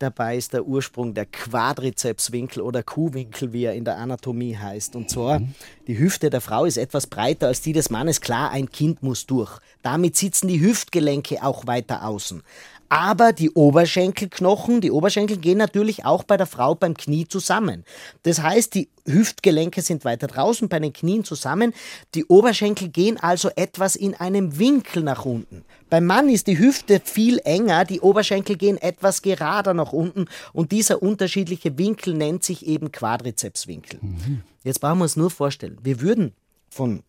Dabei 0.00 0.38
ist 0.38 0.54
der 0.54 0.64
Ursprung 0.64 1.12
der 1.12 1.26
Quadrizepswinkel 1.26 2.62
oder 2.62 2.82
Kuhwinkel, 2.82 3.52
wie 3.52 3.64
er 3.64 3.74
in 3.74 3.84
der 3.84 3.98
Anatomie 3.98 4.56
heißt. 4.56 4.96
Und 4.96 5.10
zwar, 5.10 5.42
die 5.86 5.98
Hüfte 5.98 6.30
der 6.30 6.40
Frau 6.40 6.64
ist 6.64 6.78
etwas 6.78 7.06
breiter 7.06 7.48
als 7.48 7.60
die 7.60 7.74
des 7.74 7.90
Mannes. 7.90 8.22
Klar, 8.22 8.50
ein 8.50 8.70
Kind 8.70 9.02
muss 9.02 9.26
durch. 9.26 9.58
Damit 9.82 10.16
sitzen 10.16 10.48
die 10.48 10.62
Hüftgelenke 10.62 11.42
auch 11.42 11.66
weiter 11.66 12.06
außen. 12.06 12.42
Aber 12.90 13.32
die 13.32 13.50
Oberschenkelknochen, 13.50 14.80
die 14.80 14.90
Oberschenkel 14.90 15.36
gehen 15.36 15.58
natürlich 15.58 16.04
auch 16.04 16.24
bei 16.24 16.36
der 16.36 16.46
Frau 16.46 16.74
beim 16.74 16.94
Knie 16.94 17.26
zusammen. 17.26 17.84
Das 18.24 18.42
heißt, 18.42 18.74
die 18.74 18.88
Hüftgelenke 19.06 19.80
sind 19.80 20.04
weiter 20.04 20.26
draußen 20.26 20.68
bei 20.68 20.80
den 20.80 20.92
Knien 20.92 21.22
zusammen. 21.22 21.72
Die 22.16 22.24
Oberschenkel 22.24 22.88
gehen 22.88 23.16
also 23.16 23.48
etwas 23.54 23.94
in 23.94 24.14
einem 24.16 24.58
Winkel 24.58 25.04
nach 25.04 25.24
unten. 25.24 25.64
Beim 25.88 26.04
Mann 26.04 26.28
ist 26.28 26.48
die 26.48 26.58
Hüfte 26.58 27.00
viel 27.02 27.38
enger, 27.44 27.84
die 27.84 28.00
Oberschenkel 28.00 28.56
gehen 28.56 28.76
etwas 28.76 29.22
gerader 29.22 29.72
nach 29.72 29.92
unten 29.92 30.26
und 30.52 30.72
dieser 30.72 31.00
unterschiedliche 31.00 31.78
Winkel 31.78 32.14
nennt 32.14 32.42
sich 32.42 32.66
eben 32.66 32.90
Quadrizepswinkel. 32.90 34.00
Mhm. 34.02 34.42
Jetzt 34.64 34.80
brauchen 34.80 34.98
wir 34.98 35.04
uns 35.04 35.16
nur 35.16 35.30
vorstellen, 35.30 35.78
wir 35.82 36.00
würden 36.00 36.32
von 36.68 37.04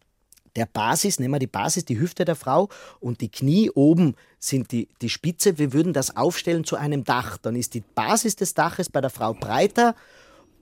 der 0.55 0.65
Basis, 0.65 1.19
nehmen 1.19 1.33
wir 1.33 1.39
die 1.39 1.47
Basis, 1.47 1.85
die 1.85 1.99
Hüfte 1.99 2.25
der 2.25 2.35
Frau 2.35 2.69
und 2.99 3.21
die 3.21 3.29
Knie 3.29 3.69
oben 3.69 4.15
sind 4.39 4.71
die, 4.71 4.87
die 5.01 5.09
Spitze. 5.09 5.57
Wir 5.57 5.73
würden 5.73 5.93
das 5.93 6.17
aufstellen 6.17 6.63
zu 6.63 6.75
einem 6.75 7.03
Dach. 7.03 7.37
Dann 7.37 7.55
ist 7.55 7.73
die 7.73 7.81
Basis 7.81 8.35
des 8.35 8.53
Daches 8.53 8.89
bei 8.89 9.01
der 9.01 9.09
Frau 9.09 9.33
breiter 9.33 9.95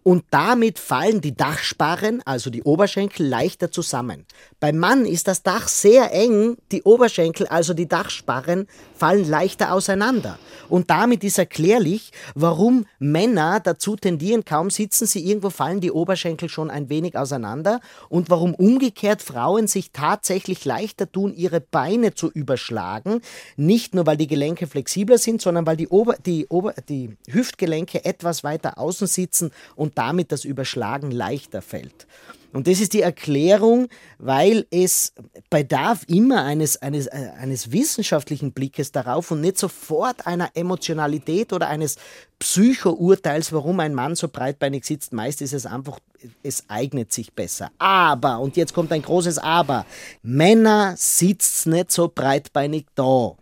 und 0.09 0.25
damit 0.31 0.79
fallen 0.79 1.21
die 1.21 1.35
Dachsparren, 1.37 2.23
also 2.25 2.49
die 2.49 2.63
Oberschenkel, 2.63 3.27
leichter 3.27 3.71
zusammen. 3.71 4.25
Beim 4.59 4.79
Mann 4.79 5.05
ist 5.05 5.27
das 5.27 5.43
Dach 5.43 5.67
sehr 5.67 6.11
eng, 6.11 6.57
die 6.71 6.81
Oberschenkel, 6.81 7.45
also 7.45 7.75
die 7.75 7.87
Dachsparren, 7.87 8.65
fallen 8.95 9.29
leichter 9.29 9.71
auseinander. 9.71 10.39
Und 10.67 10.89
damit 10.89 11.23
ist 11.23 11.37
erklärlich, 11.37 12.11
warum 12.33 12.87
Männer 12.97 13.59
dazu 13.59 13.95
tendieren, 13.95 14.45
kaum 14.45 14.71
sitzen 14.71 15.05
sie 15.05 15.23
irgendwo, 15.23 15.51
fallen 15.51 15.79
die 15.79 15.91
Oberschenkel 15.91 16.49
schon 16.49 16.71
ein 16.71 16.89
wenig 16.89 17.15
auseinander 17.15 17.79
und 18.09 18.31
warum 18.31 18.55
umgekehrt 18.55 19.21
Frauen 19.21 19.67
sich 19.67 19.91
tatsächlich 19.91 20.65
leichter 20.65 21.11
tun, 21.11 21.35
ihre 21.35 21.61
Beine 21.61 22.15
zu 22.15 22.31
überschlagen. 22.31 23.21
Nicht 23.57 23.93
nur, 23.93 24.07
weil 24.07 24.17
die 24.17 24.27
Gelenke 24.27 24.65
flexibler 24.65 25.19
sind, 25.19 25.39
sondern 25.39 25.67
weil 25.67 25.77
die, 25.77 25.87
Ober 25.87 26.15
die, 26.25 26.47
Ober 26.49 26.73
die 26.89 27.15
Hüftgelenke 27.29 28.05
etwas 28.05 28.43
weiter 28.43 28.79
außen 28.79 29.05
sitzen 29.05 29.51
und 29.75 29.98
damit 29.99 30.31
das 30.31 30.45
Überschlagen 30.45 31.11
leichter 31.11 31.61
fällt. 31.61 32.07
Und 32.51 32.65
das 32.65 32.79
ist 32.79 32.93
die 32.93 33.01
Erklärung, 33.01 33.89
weil 34.17 34.65
es 34.71 35.13
bedarf 35.51 36.03
immer 36.07 36.43
eines, 36.43 36.81
eines, 36.81 37.05
äh, 37.05 37.29
eines 37.39 37.71
wissenschaftlichen 37.71 38.53
Blickes 38.53 38.91
darauf 38.91 39.29
und 39.29 39.41
nicht 39.41 39.59
sofort 39.59 40.25
einer 40.25 40.49
Emotionalität 40.55 41.53
oder 41.53 41.67
eines 41.67 41.97
Psychourteils, 42.39 43.53
warum 43.53 43.79
ein 43.81 43.93
Mann 43.93 44.15
so 44.15 44.29
breitbeinig 44.29 44.83
sitzt. 44.85 45.13
Meist 45.13 45.41
ist 45.41 45.53
es 45.53 45.67
einfach, 45.67 45.99
es 46.41 46.63
eignet 46.69 47.13
sich 47.13 47.33
besser. 47.33 47.69
Aber, 47.77 48.39
und 48.39 48.57
jetzt 48.57 48.73
kommt 48.73 48.91
ein 48.93 49.03
großes 49.03 49.37
Aber, 49.37 49.85
Männer 50.23 50.95
sitzen 50.97 51.73
nicht 51.73 51.91
so 51.91 52.11
breitbeinig 52.13 52.87
da. 52.95 53.33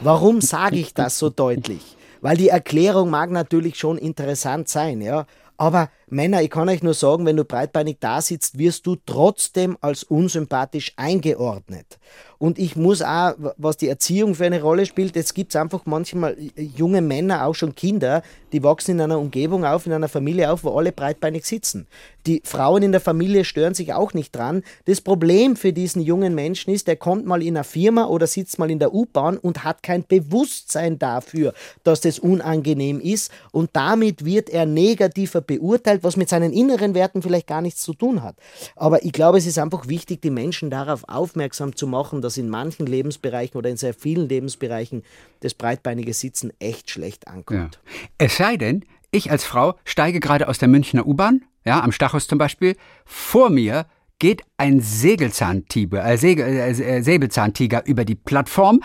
Warum 0.00 0.40
sage 0.40 0.76
ich 0.76 0.94
das 0.94 1.18
so 1.18 1.28
deutlich? 1.28 1.96
Weil 2.22 2.36
die 2.36 2.48
Erklärung 2.48 3.10
mag 3.10 3.30
natürlich 3.30 3.76
schon 3.76 3.98
interessant 3.98 4.68
sein, 4.68 5.02
ja. 5.02 5.26
Aber 5.62 5.90
Männer, 6.12 6.42
ich 6.42 6.50
kann 6.50 6.68
euch 6.68 6.82
nur 6.82 6.92
sagen, 6.92 7.24
wenn 7.24 7.38
du 7.38 7.44
breitbeinig 7.44 7.96
da 7.98 8.20
sitzt, 8.20 8.58
wirst 8.58 8.86
du 8.86 8.96
trotzdem 9.06 9.78
als 9.80 10.04
unsympathisch 10.04 10.92
eingeordnet. 10.96 11.98
Und 12.42 12.58
ich 12.58 12.74
muss 12.74 13.02
auch, 13.02 13.34
was 13.56 13.76
die 13.76 13.88
Erziehung 13.88 14.34
für 14.34 14.44
eine 14.44 14.60
Rolle 14.60 14.84
spielt, 14.84 15.16
es 15.16 15.32
gibt 15.32 15.54
einfach 15.54 15.86
manchmal 15.86 16.36
junge 16.56 17.00
Männer, 17.00 17.46
auch 17.46 17.54
schon 17.54 17.76
Kinder, 17.76 18.22
die 18.52 18.64
wachsen 18.64 18.96
in 18.96 19.00
einer 19.00 19.20
Umgebung 19.20 19.64
auf, 19.64 19.86
in 19.86 19.92
einer 19.92 20.08
Familie 20.08 20.50
auf, 20.50 20.64
wo 20.64 20.76
alle 20.76 20.90
breitbeinig 20.90 21.46
sitzen. 21.46 21.86
Die 22.26 22.42
Frauen 22.44 22.82
in 22.82 22.92
der 22.92 23.00
Familie 23.00 23.44
stören 23.44 23.74
sich 23.74 23.92
auch 23.94 24.12
nicht 24.12 24.34
dran. 24.34 24.62
Das 24.84 25.00
Problem 25.00 25.54
für 25.54 25.72
diesen 25.72 26.02
jungen 26.02 26.34
Menschen 26.34 26.74
ist, 26.74 26.88
der 26.88 26.96
kommt 26.96 27.26
mal 27.26 27.42
in 27.42 27.56
einer 27.56 27.64
Firma 27.64 28.06
oder 28.06 28.26
sitzt 28.26 28.58
mal 28.58 28.70
in 28.70 28.80
der 28.80 28.92
U-Bahn 28.92 29.38
und 29.38 29.62
hat 29.64 29.82
kein 29.82 30.04
Bewusstsein 30.04 30.98
dafür, 30.98 31.54
dass 31.84 32.00
das 32.00 32.18
unangenehm 32.18 33.00
ist. 33.00 33.30
Und 33.52 33.70
damit 33.72 34.24
wird 34.24 34.50
er 34.50 34.66
negativer 34.66 35.40
beurteilt, 35.40 36.01
was 36.02 36.16
mit 36.16 36.28
seinen 36.28 36.52
inneren 36.52 36.94
Werten 36.94 37.22
vielleicht 37.22 37.46
gar 37.46 37.60
nichts 37.60 37.82
zu 37.82 37.94
tun 37.94 38.22
hat. 38.22 38.36
Aber 38.76 39.04
ich 39.04 39.12
glaube, 39.12 39.38
es 39.38 39.46
ist 39.46 39.58
einfach 39.58 39.88
wichtig, 39.88 40.22
die 40.22 40.30
Menschen 40.30 40.70
darauf 40.70 41.04
aufmerksam 41.08 41.76
zu 41.76 41.86
machen, 41.86 42.22
dass 42.22 42.36
in 42.36 42.48
manchen 42.48 42.86
Lebensbereichen 42.86 43.56
oder 43.56 43.70
in 43.70 43.76
sehr 43.76 43.94
vielen 43.94 44.28
Lebensbereichen 44.28 45.02
das 45.40 45.54
breitbeinige 45.54 46.14
Sitzen 46.14 46.52
echt 46.58 46.90
schlecht 46.90 47.28
ankommt. 47.28 47.80
Ja. 47.84 48.08
Es 48.18 48.36
sei 48.36 48.56
denn, 48.56 48.84
ich 49.10 49.30
als 49.30 49.44
Frau 49.44 49.74
steige 49.84 50.20
gerade 50.20 50.48
aus 50.48 50.58
der 50.58 50.68
Münchner 50.68 51.06
U-Bahn, 51.06 51.42
ja, 51.64 51.82
am 51.82 51.92
Stachus 51.92 52.26
zum 52.26 52.38
Beispiel, 52.38 52.76
vor 53.04 53.50
mir 53.50 53.86
geht 54.18 54.42
ein 54.56 54.80
Segelzahntiger, 54.80 56.04
äh, 56.04 56.16
Segel, 56.16 56.46
äh, 56.46 57.02
Säbelzahntiger 57.02 57.84
über 57.86 58.04
die 58.04 58.14
Plattform, 58.14 58.80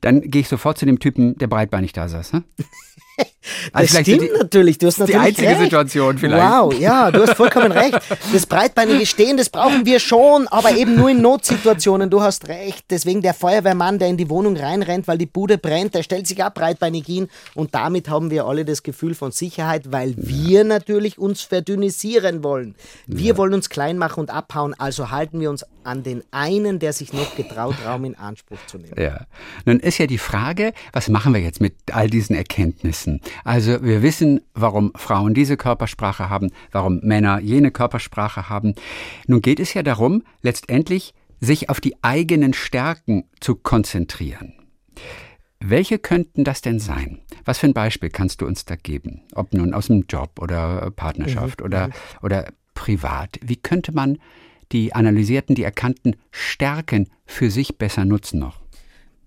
dann 0.00 0.20
gehe 0.20 0.42
ich 0.42 0.48
sofort 0.48 0.78
zu 0.78 0.84
dem 0.84 0.98
Typen, 0.98 1.36
der 1.38 1.46
breitbeinig 1.46 1.92
da 1.92 2.08
saß. 2.08 2.34
Ne? 2.34 2.44
Also 3.72 3.94
das 3.94 4.02
stimmt 4.02 4.22
die, 4.22 4.30
natürlich. 4.38 4.78
Du 4.78 4.86
hast 4.86 4.98
natürlich 4.98 5.20
die 5.20 5.26
einzige 5.26 5.48
recht. 5.48 5.60
Situation 5.60 6.18
vielleicht. 6.18 6.44
Wow, 6.44 6.74
ja, 6.78 7.10
du 7.10 7.22
hast 7.22 7.34
vollkommen 7.34 7.72
recht. 7.72 7.98
Das 8.32 8.46
breitbeinige 8.46 9.06
Stehen, 9.06 9.36
das 9.36 9.50
brauchen 9.50 9.84
wir 9.86 10.00
schon, 10.00 10.48
aber 10.48 10.72
eben 10.72 10.96
nur 10.96 11.10
in 11.10 11.20
Notsituationen. 11.20 12.10
Du 12.10 12.22
hast 12.22 12.48
recht. 12.48 12.84
Deswegen 12.90 13.22
der 13.22 13.34
Feuerwehrmann, 13.34 13.98
der 13.98 14.08
in 14.08 14.16
die 14.16 14.28
Wohnung 14.30 14.56
reinrennt, 14.56 15.08
weil 15.08 15.18
die 15.18 15.26
Bude 15.26 15.58
brennt, 15.58 15.94
der 15.94 16.02
stellt 16.02 16.26
sich 16.26 16.42
auch 16.42 16.52
breitbeinig 16.52 17.04
hin. 17.06 17.28
Und 17.54 17.74
damit 17.74 18.08
haben 18.08 18.30
wir 18.30 18.46
alle 18.46 18.64
das 18.64 18.82
Gefühl 18.82 19.14
von 19.14 19.32
Sicherheit, 19.32 19.92
weil 19.92 20.14
wir 20.16 20.64
natürlich 20.64 21.18
uns 21.18 21.42
verdünnisieren 21.42 22.42
wollen. 22.42 22.74
Wir 23.06 23.32
ja. 23.32 23.36
wollen 23.36 23.54
uns 23.54 23.68
klein 23.68 23.98
machen 23.98 24.20
und 24.20 24.30
abhauen. 24.30 24.74
Also 24.78 25.10
halten 25.10 25.40
wir 25.40 25.50
uns 25.50 25.64
an 25.84 26.02
den 26.02 26.22
einen, 26.30 26.78
der 26.78 26.92
sich 26.92 27.12
noch 27.12 27.36
getraut, 27.36 27.74
Raum 27.84 28.04
in 28.04 28.14
Anspruch 28.16 28.58
zu 28.66 28.78
nehmen. 28.78 28.94
Ja. 28.98 29.26
Nun 29.64 29.80
ist 29.80 29.98
ja 29.98 30.06
die 30.06 30.18
Frage, 30.18 30.72
was 30.92 31.08
machen 31.08 31.34
wir 31.34 31.40
jetzt 31.40 31.60
mit 31.60 31.74
all 31.92 32.08
diesen 32.08 32.34
Erkenntnissen? 32.34 33.20
Also 33.42 33.82
wir 33.82 34.02
wissen, 34.02 34.40
warum 34.54 34.92
Frauen 34.94 35.34
diese 35.34 35.56
Körpersprache 35.56 36.28
haben, 36.28 36.50
warum 36.70 37.00
Männer 37.02 37.40
jene 37.40 37.70
Körpersprache 37.70 38.48
haben. 38.48 38.74
Nun 39.26 39.40
geht 39.40 39.60
es 39.60 39.74
ja 39.74 39.82
darum, 39.82 40.22
letztendlich 40.42 41.14
sich 41.40 41.68
auf 41.68 41.80
die 41.80 41.96
eigenen 42.02 42.54
Stärken 42.54 43.24
zu 43.40 43.54
konzentrieren. 43.54 44.54
Welche 45.60 45.98
könnten 45.98 46.44
das 46.44 46.60
denn 46.60 46.78
sein? 46.78 47.20
Was 47.44 47.58
für 47.58 47.66
ein 47.66 47.74
Beispiel 47.74 48.10
kannst 48.10 48.40
du 48.40 48.46
uns 48.46 48.64
da 48.64 48.76
geben? 48.76 49.22
Ob 49.34 49.54
nun 49.54 49.72
aus 49.72 49.86
dem 49.86 50.04
Job 50.08 50.38
oder 50.40 50.90
Partnerschaft 50.90 51.60
mhm. 51.60 51.66
oder, 51.66 51.86
mhm. 51.88 51.92
oder 52.22 52.46
privat. 52.74 53.38
Wie 53.42 53.56
könnte 53.56 53.92
man 53.92 54.18
die 54.72 54.94
analysierten, 54.94 55.54
die 55.54 55.62
erkannten 55.62 56.16
Stärken 56.30 57.08
für 57.24 57.50
sich 57.50 57.78
besser 57.78 58.04
nutzen 58.04 58.40
noch? 58.40 58.63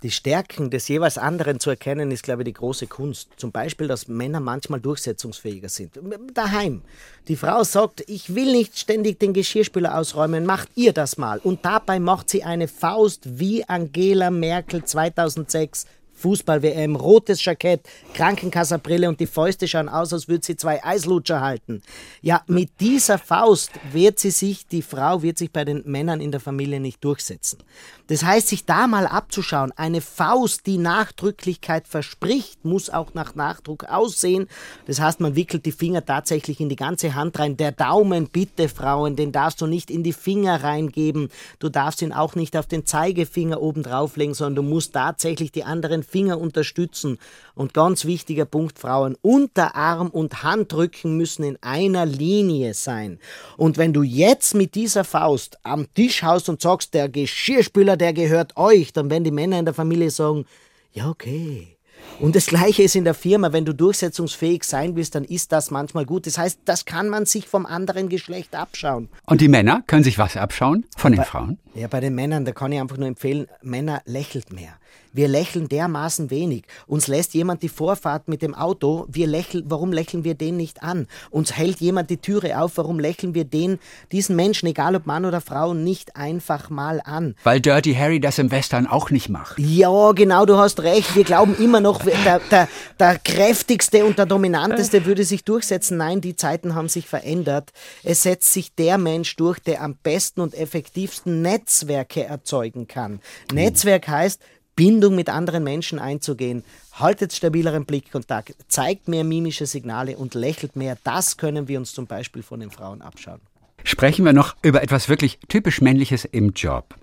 Die 0.04 0.12
Stärken 0.12 0.70
des 0.70 0.88
jeweils 0.88 1.18
anderen 1.18 1.60
zu 1.60 1.70
erkennen, 1.70 2.12
ist, 2.12 2.24
glaube 2.24 2.44
ich, 2.44 2.48
die 2.48 2.54
große 2.54 2.88
Kunst. 2.88 3.30
Zum 3.38 3.52
Beispiel, 3.52 3.88
dass 3.88 4.08
Männer 4.08 4.40
manchmal 4.40 4.80
durchsetzungsfähiger 4.80 5.70
sind. 5.70 6.00
Daheim. 6.34 6.82
Die 7.28 7.36
Frau 7.36 7.64
sagt, 7.64 8.04
ich 8.08 8.36
will 8.36 8.52
nicht 8.52 8.78
ständig 8.78 9.20
den 9.20 9.34
Geschirrspüler 9.34 9.98
ausräumen, 9.98 10.46
macht 10.46 10.70
ihr 10.76 10.94
das 10.94 11.18
mal. 11.18 11.40
Und 11.40 11.66
dabei 11.66 12.00
macht 12.00 12.30
sie 12.30 12.44
eine 12.44 12.68
Faust 12.68 13.40
wie 13.40 13.68
Angela 13.68 14.30
Merkel 14.30 14.84
2006 14.84 15.86
Fußball-WM, 16.18 16.96
rotes 16.96 17.44
Jackett, 17.44 17.82
Krankenkassabrille 18.14 19.08
und 19.08 19.20
die 19.20 19.28
Fäuste 19.28 19.68
schauen 19.68 19.88
aus, 19.88 20.14
als 20.14 20.28
würde 20.28 20.46
sie 20.46 20.56
zwei 20.56 20.84
Eislutscher 20.84 21.42
halten. 21.42 21.82
Ja, 22.22 22.42
mit 22.48 22.72
dieser 22.80 23.18
Faust 23.18 23.72
wird 23.92 24.20
sie 24.20 24.32
sich, 24.32 24.68
die 24.68 24.82
Frau 24.82 25.22
wird 25.22 25.38
sich 25.38 25.52
bei 25.52 25.64
den 25.64 25.84
Männern 25.86 26.20
in 26.20 26.32
der 26.32 26.40
Familie 26.40 26.80
nicht 26.80 27.04
durchsetzen. 27.04 27.60
Das 28.08 28.24
heißt, 28.24 28.48
sich 28.48 28.66
da 28.66 28.88
mal 28.88 29.06
abzuschauen, 29.06 29.72
eine 29.76 30.02
Faust, 30.02 30.66
die 30.66 30.78
Nachdrücklichkeit 30.78 31.88
verspricht, 31.88 32.66
muss 32.66 32.90
auch 32.90 33.14
nach 33.14 33.36
Nachdruck 33.36 33.84
aussehen. 33.84 34.48
Das 34.86 35.00
heißt, 35.00 35.20
man 35.20 35.36
wickelt 35.36 35.66
die 35.66 35.72
Finger 35.72 36.04
tatsächlich 36.06 36.60
in 36.60 36.70
die 36.70 36.76
ganze 36.76 37.16
Hand 37.16 37.38
rein. 37.38 37.58
Der 37.58 37.72
Daumen, 37.72 38.30
bitte 38.30 38.70
Frauen, 38.70 39.16
den 39.16 39.32
darfst 39.32 39.62
du 39.62 39.68
nicht 39.68 39.92
in 39.92 40.04
die 40.04 40.14
Finger 40.14 40.64
reingeben. 40.64 41.30
Du 41.60 41.70
darfst 41.70 42.02
ihn 42.02 42.14
auch 42.14 42.36
nicht 42.36 42.56
auf 42.58 42.66
den 42.66 42.86
Zeigefinger 42.86 43.62
oben 43.62 43.84
drauflegen, 43.84 44.34
sondern 44.34 44.64
du 44.64 44.70
musst 44.72 44.94
tatsächlich 44.94 45.52
die 45.52 45.64
anderen 45.64 46.04
Finger 46.08 46.40
unterstützen. 46.40 47.20
Und 47.56 47.74
ganz 47.74 48.06
wichtiger 48.06 48.46
Punkt, 48.46 48.80
Frauen, 48.80 49.16
Unterarm 49.22 50.10
und 50.10 50.44
Handrücken 50.44 51.18
müssen 51.18 51.44
in 51.44 51.58
einer 51.62 52.06
Linie 52.06 52.74
sein. 52.74 53.20
Und 53.58 53.78
wenn 53.78 53.94
du 53.94 54.04
jetzt 54.04 54.56
mit 54.56 54.76
dieser 54.76 55.04
Faust 55.04 55.58
am 55.64 55.92
Tisch 55.94 56.24
haust 56.24 56.50
und 56.50 56.62
sagst, 56.62 56.94
der 56.94 57.10
Geschirrspüler, 57.10 57.98
der 57.98 58.14
gehört 58.14 58.58
euch, 58.58 58.94
dann 58.94 59.10
werden 59.10 59.24
die 59.24 59.32
Männer 59.32 59.60
in 59.60 59.66
der 59.66 59.74
Familie 59.74 60.12
sagen, 60.12 60.46
ja, 60.92 61.10
okay. 61.10 61.78
Und 62.20 62.36
das 62.36 62.48
Gleiche 62.48 62.84
ist 62.84 62.96
in 62.96 63.04
der 63.04 63.14
Firma, 63.14 63.54
wenn 63.54 63.66
du 63.66 63.74
durchsetzungsfähig 63.74 64.64
sein 64.64 64.96
willst, 64.96 65.14
dann 65.14 65.24
ist 65.24 65.52
das 65.52 65.70
manchmal 65.70 66.06
gut. 66.06 66.26
Das 66.26 66.38
heißt, 66.38 66.62
das 66.66 66.86
kann 66.86 67.10
man 67.10 67.26
sich 67.26 67.48
vom 67.48 67.66
anderen 67.66 68.10
Geschlecht 68.10 68.56
abschauen. 68.56 69.10
Und 69.26 69.42
die 69.42 69.48
Männer 69.48 69.84
können 69.86 70.04
sich 70.04 70.18
was 70.18 70.36
abschauen 70.36 70.86
von 70.98 71.12
den 71.12 71.24
Frauen? 71.24 71.60
Ja, 71.78 71.88
bei 71.88 72.00
den 72.00 72.16
Männern, 72.16 72.44
da 72.44 72.54
kann 72.54 72.72
ich 72.72 72.80
einfach 72.80 72.98
nur 72.98 73.08
empfehlen, 73.08 73.46
Männer 73.62 74.02
lächelt 74.06 74.52
mehr. 74.52 74.80
Wir 75.14 75.28
lächeln 75.28 75.68
dermaßen 75.68 76.30
wenig. 76.30 76.64
Uns 76.86 77.08
lässt 77.08 77.34
jemand 77.34 77.64
die 77.64 77.70
Vorfahrt 77.70 78.28
mit 78.28 78.42
dem 78.42 78.54
Auto, 78.54 79.08
wir 79.10 79.26
lächeln, 79.26 79.64
warum 79.68 79.92
lächeln 79.92 80.24
wir 80.24 80.36
den 80.36 80.58
nicht 80.58 80.84
an? 80.84 81.08
Uns 81.32 81.54
hält 81.58 81.80
jemand 81.80 82.10
die 82.10 82.18
Türe 82.18 82.60
auf, 82.60 82.78
warum 82.78 83.00
lächeln 83.00 83.34
wir 83.34 83.46
den, 83.46 83.80
diesen 84.12 84.36
Menschen, 84.36 84.68
egal 84.68 84.96
ob 84.96 85.08
Mann 85.08 85.26
oder 85.26 85.42
Frau, 85.42 85.74
nicht 85.74 86.16
einfach 86.16 86.70
mal 86.70 87.02
an? 87.04 87.36
Weil 87.44 87.62
Dirty 87.62 87.96
Harry 87.96 88.20
das 88.20 88.38
im 88.38 88.52
Western 88.52 88.86
auch 88.86 89.10
nicht 89.10 89.30
macht. 89.30 89.58
Ja, 89.58 90.12
genau, 90.12 90.46
du 90.46 90.58
hast 90.58 90.82
recht. 90.82 91.16
Wir 91.16 91.24
glauben 91.24 91.56
immer 91.58 91.80
noch, 91.80 92.04
der, 92.04 92.40
der, 92.52 92.68
der 93.00 93.18
kräftigste 93.18 94.06
und 94.06 94.20
der 94.20 94.28
dominanteste 94.28 95.06
würde 95.06 95.24
sich 95.24 95.44
durchsetzen. 95.44 95.98
Nein, 95.98 96.22
die 96.22 96.36
Zeiten 96.36 96.76
haben 96.76 96.90
sich 96.90 97.08
verändert. 97.08 97.72
Es 98.04 98.22
setzt 98.24 98.54
sich 98.54 98.76
der 98.76 99.00
Mensch 99.00 99.36
durch, 99.36 99.60
der 99.60 99.82
am 99.82 99.96
besten 99.96 100.42
und 100.42 100.54
effektivsten 100.54 101.42
Netzwerke 101.68 102.24
erzeugen 102.24 102.88
kann. 102.88 103.20
Netzwerk 103.52 104.08
heißt, 104.08 104.42
Bindung 104.78 105.16
mit 105.16 105.28
anderen 105.28 105.64
Menschen 105.66 106.00
einzugehen, 106.00 106.64
haltet 106.94 107.34
stabileren 107.34 107.86
Blickkontakt, 107.86 108.56
zeigt 108.70 109.10
mehr 109.10 109.26
mimische 109.26 109.66
Signale 109.66 110.16
und 110.18 110.34
lächelt 110.34 110.78
mehr. 110.78 110.98
Das 111.04 111.36
können 111.36 111.68
wir 111.68 111.78
uns 111.78 111.94
zum 111.94 112.08
Beispiel 112.08 112.42
von 112.42 112.62
den 112.62 112.72
Frauen 112.72 113.02
abschauen. 113.02 113.42
Sprechen 113.84 114.24
wir 114.24 114.34
noch 114.34 114.56
über 114.62 114.82
etwas 114.82 115.10
wirklich 115.10 115.40
typisch 115.50 115.82
Männliches 115.82 116.26
im 116.26 116.52
Job. 116.52 116.96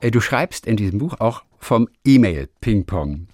Äh, 0.00 0.10
du 0.10 0.20
schreibst 0.20 0.66
in 0.66 0.76
diesem 0.76 0.98
Buch 0.98 1.20
auch 1.20 1.44
vom 1.58 1.88
E-Mail-Ping-Pong. 2.04 3.28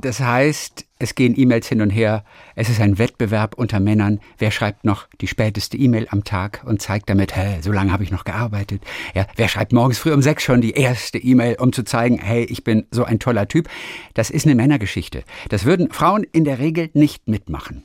Das 0.00 0.20
heißt, 0.20 0.84
es 1.02 1.14
gehen 1.14 1.34
E-Mails 1.36 1.68
hin 1.68 1.82
und 1.82 1.90
her, 1.90 2.24
es 2.54 2.68
ist 2.68 2.80
ein 2.80 2.98
Wettbewerb 2.98 3.54
unter 3.54 3.80
Männern, 3.80 4.20
wer 4.38 4.50
schreibt 4.50 4.84
noch 4.84 5.08
die 5.20 5.26
späteste 5.26 5.76
E-Mail 5.76 6.06
am 6.10 6.24
Tag 6.24 6.62
und 6.64 6.80
zeigt 6.80 7.10
damit, 7.10 7.36
hä, 7.36 7.58
so 7.60 7.72
lange 7.72 7.92
habe 7.92 8.04
ich 8.04 8.10
noch 8.10 8.24
gearbeitet. 8.24 8.82
Ja, 9.14 9.26
wer 9.36 9.48
schreibt 9.48 9.72
morgens 9.72 9.98
früh 9.98 10.12
um 10.12 10.22
sechs 10.22 10.44
schon 10.44 10.60
die 10.60 10.72
erste 10.72 11.18
E-Mail, 11.18 11.56
um 11.58 11.72
zu 11.72 11.82
zeigen, 11.82 12.18
hey, 12.18 12.44
ich 12.44 12.64
bin 12.64 12.86
so 12.90 13.04
ein 13.04 13.18
toller 13.18 13.48
Typ. 13.48 13.68
Das 14.14 14.30
ist 14.30 14.46
eine 14.46 14.54
Männergeschichte. 14.54 15.24
Das 15.48 15.64
würden 15.64 15.90
Frauen 15.90 16.24
in 16.32 16.44
der 16.44 16.58
Regel 16.58 16.90
nicht 16.94 17.28
mitmachen. 17.28 17.84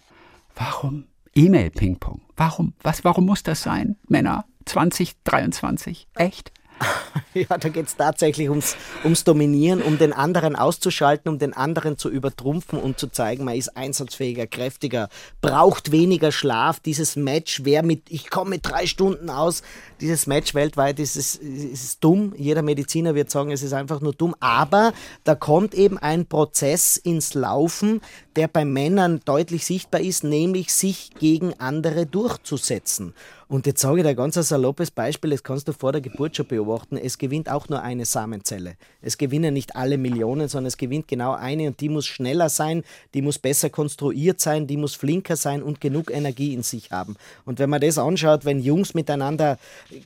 Warum? 0.56 1.06
E-Mail-Ping-Pong. 1.36 2.22
Warum? 2.36 2.74
Was, 2.82 3.04
warum 3.04 3.26
muss 3.26 3.44
das 3.44 3.64
sein? 3.64 3.96
Männer 4.08 4.46
2023? 4.66 6.08
Echt? 6.16 6.52
Ja, 7.34 7.58
da 7.58 7.70
geht 7.70 7.86
es 7.86 7.96
tatsächlich 7.96 8.50
ums, 8.50 8.76
ums 9.04 9.24
Dominieren, 9.24 9.82
um 9.84 10.00
den 10.00 10.12
anderen 10.12 10.56
auszuschalten, 10.56 11.30
um 11.32 11.38
den 11.38 11.54
anderen 11.54 11.98
zu 11.98 12.10
übertrumpfen 12.10 12.80
und 12.80 13.00
zu 13.00 13.08
zeigen, 13.08 13.44
man 13.44 13.56
ist 13.56 13.78
einsatzfähiger, 13.78 14.48
kräftiger, 14.48 15.10
braucht 15.42 15.92
weniger 15.92 16.32
Schlaf. 16.32 16.80
Dieses 16.80 17.16
Match, 17.16 17.62
wer 17.64 17.84
mit, 17.84 18.10
ich 18.10 18.32
komme 18.32 18.52
mit 18.52 18.68
drei 18.68 18.88
Stunden 18.88 19.30
aus, 19.30 19.62
dieses 20.02 20.26
Match 20.26 20.56
weltweit 20.56 21.00
ist, 21.00 21.16
ist, 21.16 21.36
ist 21.36 22.04
dumm. 22.04 22.34
Jeder 22.38 22.62
Mediziner 22.62 23.14
wird 23.14 23.30
sagen, 23.30 23.52
es 23.52 23.62
ist 23.62 23.74
einfach 23.74 24.02
nur 24.02 24.14
dumm. 24.14 24.36
Aber 24.40 24.94
da 25.24 25.36
kommt 25.36 25.76
eben 25.76 25.98
ein 25.98 26.26
Prozess 26.26 26.98
ins 26.98 27.34
Laufen, 27.36 28.02
der 28.36 28.48
bei 28.48 28.66
Männern 28.66 29.22
deutlich 29.26 29.66
sichtbar 29.66 30.02
ist, 30.02 30.24
nämlich 30.24 30.74
sich 30.74 31.12
gegen 31.20 31.54
andere 31.60 32.06
durchzusetzen. 32.06 33.14
Und 33.50 33.66
jetzt 33.66 33.80
sage 33.80 34.00
ich 34.00 34.06
dir 34.06 34.14
ganz 34.14 34.36
ein 34.36 34.44
saloppes 34.44 34.92
Beispiel, 34.92 35.30
das 35.30 35.42
kannst 35.42 35.70
du 35.70 35.72
vor 35.72 35.94
der 35.94 36.02
Geburt 36.02 36.36
schon 36.36 36.48
beobachten. 36.48 36.98
Es 36.98 37.18
gewinnt 37.18 37.50
auch 37.50 37.70
nur 37.70 37.82
eine 37.82 38.04
Samenzelle. 38.04 38.76
Es 39.02 39.18
gewinnen 39.18 39.54
nicht 39.54 39.78
alle 39.78 39.98
Millionen, 39.98 40.50
sondern 40.50 40.68
es 40.68 40.76
gewinnt 40.76 41.08
genau 41.08 41.34
eine 41.34 41.68
und 41.68 41.80
die 41.80 41.88
muss 41.88 42.06
schneller 42.06 42.50
sein, 42.50 42.84
die 43.14 43.22
muss 43.22 43.40
besser 43.40 43.70
konstruiert 43.70 44.42
sein, 44.42 44.68
die 44.68 44.76
muss 44.76 44.96
flinker 44.96 45.38
sein 45.38 45.64
und 45.64 45.80
genug 45.80 46.12
Energie 46.12 46.54
in 46.54 46.62
sich 46.62 46.92
haben. 46.92 47.16
Und 47.46 47.60
wenn 47.60 47.70
man 47.70 47.80
das 47.80 47.98
anschaut, 47.98 48.44
wenn 48.44 48.60
Jungs 48.60 48.94
miteinander 48.94 49.58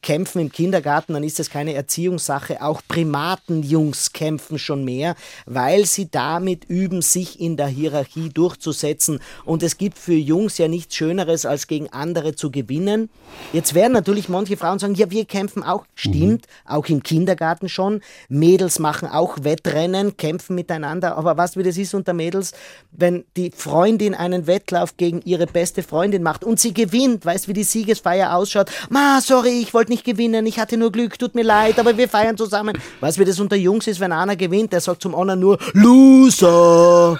kämpfen 0.03 0.39
im 0.39 0.51
Kindergarten, 0.51 1.13
dann 1.13 1.23
ist 1.23 1.39
das 1.39 1.49
keine 1.49 1.73
Erziehungssache. 1.73 2.61
Auch 2.61 2.83
Primatenjungs 2.87 4.13
kämpfen 4.13 4.59
schon 4.59 4.85
mehr, 4.85 5.15
weil 5.47 5.87
sie 5.87 6.11
damit 6.11 6.65
üben, 6.65 7.01
sich 7.01 7.39
in 7.39 7.57
der 7.57 7.67
Hierarchie 7.67 8.29
durchzusetzen. 8.29 9.19
Und 9.45 9.63
es 9.63 9.79
gibt 9.79 9.97
für 9.97 10.13
Jungs 10.13 10.59
ja 10.59 10.67
nichts 10.67 10.95
Schöneres, 10.95 11.47
als 11.47 11.65
gegen 11.65 11.89
andere 11.89 12.35
zu 12.35 12.51
gewinnen. 12.51 13.09
Jetzt 13.53 13.73
werden 13.73 13.91
natürlich 13.91 14.29
manche 14.29 14.55
Frauen 14.55 14.79
sagen, 14.79 14.95
ja, 14.95 15.11
wir 15.11 15.25
kämpfen 15.25 15.63
auch. 15.63 15.85
Stimmt, 15.93 16.47
mhm. 16.47 16.71
auch 16.71 16.85
im 16.87 17.03
Kindergarten 17.03 17.69
schon. 17.69 18.01
Mädels 18.29 18.79
machen 18.79 19.09
auch 19.09 19.43
Wettrennen, 19.43 20.15
kämpfen 20.17 20.55
miteinander. 20.55 21.17
Aber 21.17 21.37
was 21.37 21.57
wie 21.57 21.63
das 21.63 21.77
ist 21.77 21.93
unter 21.93 22.13
Mädels, 22.13 22.53
wenn 22.91 23.25
die 23.35 23.51
Freundin 23.55 24.15
einen 24.15 24.47
Wettlauf 24.47 24.95
gegen 24.97 25.21
ihre 25.23 25.47
beste 25.47 25.83
Freundin 25.83 26.23
macht 26.23 26.43
und 26.43 26.59
sie 26.59 26.73
gewinnt, 26.73 27.25
weißt 27.25 27.47
wie 27.47 27.53
die 27.53 27.63
Siegesfeier 27.63 28.35
ausschaut? 28.35 28.71
Ma, 28.89 29.19
sorry, 29.21 29.59
ich 29.61 29.73
wollte 29.73 29.91
nicht 29.91 30.05
gewinnen, 30.05 30.45
ich 30.45 30.59
hatte 30.59 30.77
nur 30.77 30.91
Glück, 30.91 31.19
tut 31.19 31.35
mir 31.35 31.43
leid, 31.43 31.79
aber 31.79 31.97
wir 31.97 32.07
feiern 32.07 32.37
zusammen. 32.37 32.77
Weißt 33.01 33.19
wie 33.19 33.25
das 33.25 33.39
unter 33.39 33.55
Jungs 33.55 33.87
ist, 33.87 33.99
wenn 33.99 34.11
einer 34.11 34.35
gewinnt, 34.35 34.73
der 34.73 34.81
sagt 34.81 35.01
zum 35.01 35.13
anderen 35.15 35.39
nur 35.39 35.57
Loser. 35.73 37.19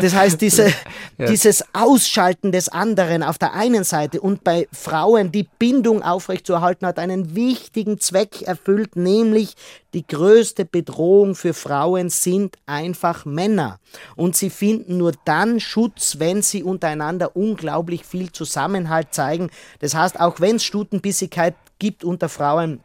Das 0.00 0.14
heißt, 0.14 0.40
diese, 0.40 0.68
ja. 1.18 1.26
dieses 1.26 1.64
Ausschalten 1.72 2.52
des 2.52 2.68
anderen 2.68 3.24
auf 3.24 3.36
der 3.36 3.54
einen 3.54 3.82
Seite 3.82 4.20
und 4.20 4.44
bei 4.44 4.68
Frauen 4.72 5.32
die 5.32 5.48
Bindung 5.58 6.04
aufrechtzuerhalten 6.04 6.86
hat 6.86 7.00
einen 7.00 7.34
wichtigen 7.34 7.98
Zweck 7.98 8.42
erfüllt, 8.42 8.94
nämlich 8.94 9.54
die 9.94 10.06
größte 10.06 10.64
Bedrohung 10.64 11.34
für 11.34 11.52
Frauen 11.52 12.10
sind 12.10 12.58
einfach 12.64 13.24
Männer. 13.24 13.80
Und 14.14 14.36
sie 14.36 14.50
finden 14.50 14.98
nur 14.98 15.12
dann 15.24 15.58
Schutz, 15.58 16.20
wenn 16.20 16.42
sie 16.42 16.62
untereinander 16.62 17.34
unglaublich 17.34 18.04
viel 18.04 18.30
Zusammenhalt 18.30 19.12
zeigen. 19.12 19.50
Das 19.80 19.96
heißt, 19.96 20.20
auch 20.20 20.38
wenn 20.38 20.56
es 20.56 20.64
Stutenbissigkeit 20.64 21.56
gibt 21.80 22.04
unter 22.04 22.28
Frauen, 22.28 22.80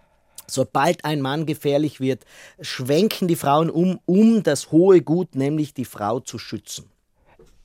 Sobald 0.45 1.05
ein 1.05 1.21
Mann 1.21 1.45
gefährlich 1.45 2.01
wird, 2.01 2.25
schwenken 2.59 3.29
die 3.29 3.37
Frauen 3.37 3.69
um, 3.69 4.01
um 4.05 4.43
das 4.43 4.71
hohe 4.71 5.01
Gut, 5.01 5.35
nämlich 5.35 5.73
die 5.73 5.85
Frau 5.85 6.19
zu 6.19 6.37
schützen. 6.37 6.92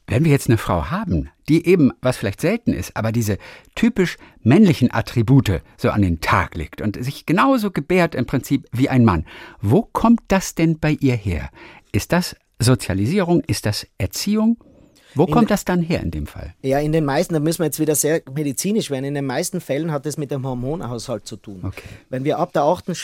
Wenn 0.09 0.24
wir 0.24 0.32
jetzt 0.32 0.48
eine 0.48 0.56
Frau 0.56 0.90
haben, 0.90 1.28
die 1.50 1.66
eben, 1.66 1.92
was 2.00 2.16
vielleicht 2.16 2.40
selten 2.40 2.72
ist, 2.72 2.96
aber 2.96 3.12
diese 3.12 3.36
typisch 3.74 4.16
männlichen 4.42 4.90
Attribute 4.90 5.61
so 5.76 5.90
an 5.90 6.00
den 6.00 6.20
Tag 6.20 6.54
legt 6.54 6.80
und 6.80 7.02
sich 7.02 7.26
genauso 7.26 7.70
gebärt 7.70 8.14
im 8.14 8.24
Prinzip 8.24 8.66
wie 8.72 8.88
ein 8.88 9.04
Mann, 9.04 9.26
wo 9.61 9.82
kommt 9.82 10.20
das 10.28 10.54
denn 10.54 10.78
bei 10.78 10.96
ihr 10.98 11.14
her? 11.14 11.50
Ist 11.92 12.12
das 12.12 12.36
Sozialisierung? 12.59 13.42
Ist 13.46 13.66
das 13.66 13.86
Erziehung? 13.98 14.56
Wo 15.14 15.26
kommt 15.26 15.42
in, 15.42 15.48
das 15.48 15.64
dann 15.64 15.82
her 15.82 16.02
in 16.02 16.11
dem 16.11 16.26
Fall? 16.26 16.54
Ja, 16.62 16.78
in 16.78 16.92
den 16.92 17.04
meisten, 17.04 17.34
da 17.34 17.40
müssen 17.40 17.61
wir 17.61 17.66
jetzt 17.66 17.80
wieder 17.80 17.94
sehr 17.94 18.22
medizinisch 18.32 18.90
werden, 18.90 19.04
in 19.04 19.14
den 19.14 19.26
meisten 19.26 19.61
Fällen 19.61 19.90
hat 19.90 20.06
es 20.06 20.16
mit 20.16 20.30
dem 20.30 20.46
Hormonhaushalt 20.46 21.26
zu 21.26 21.36
tun. 21.36 21.61
Okay. 21.64 21.88
Wenn 22.11 22.24
wir 22.24 22.38
ab 22.38 22.52
der, 22.52 22.62
achten, 22.62 22.94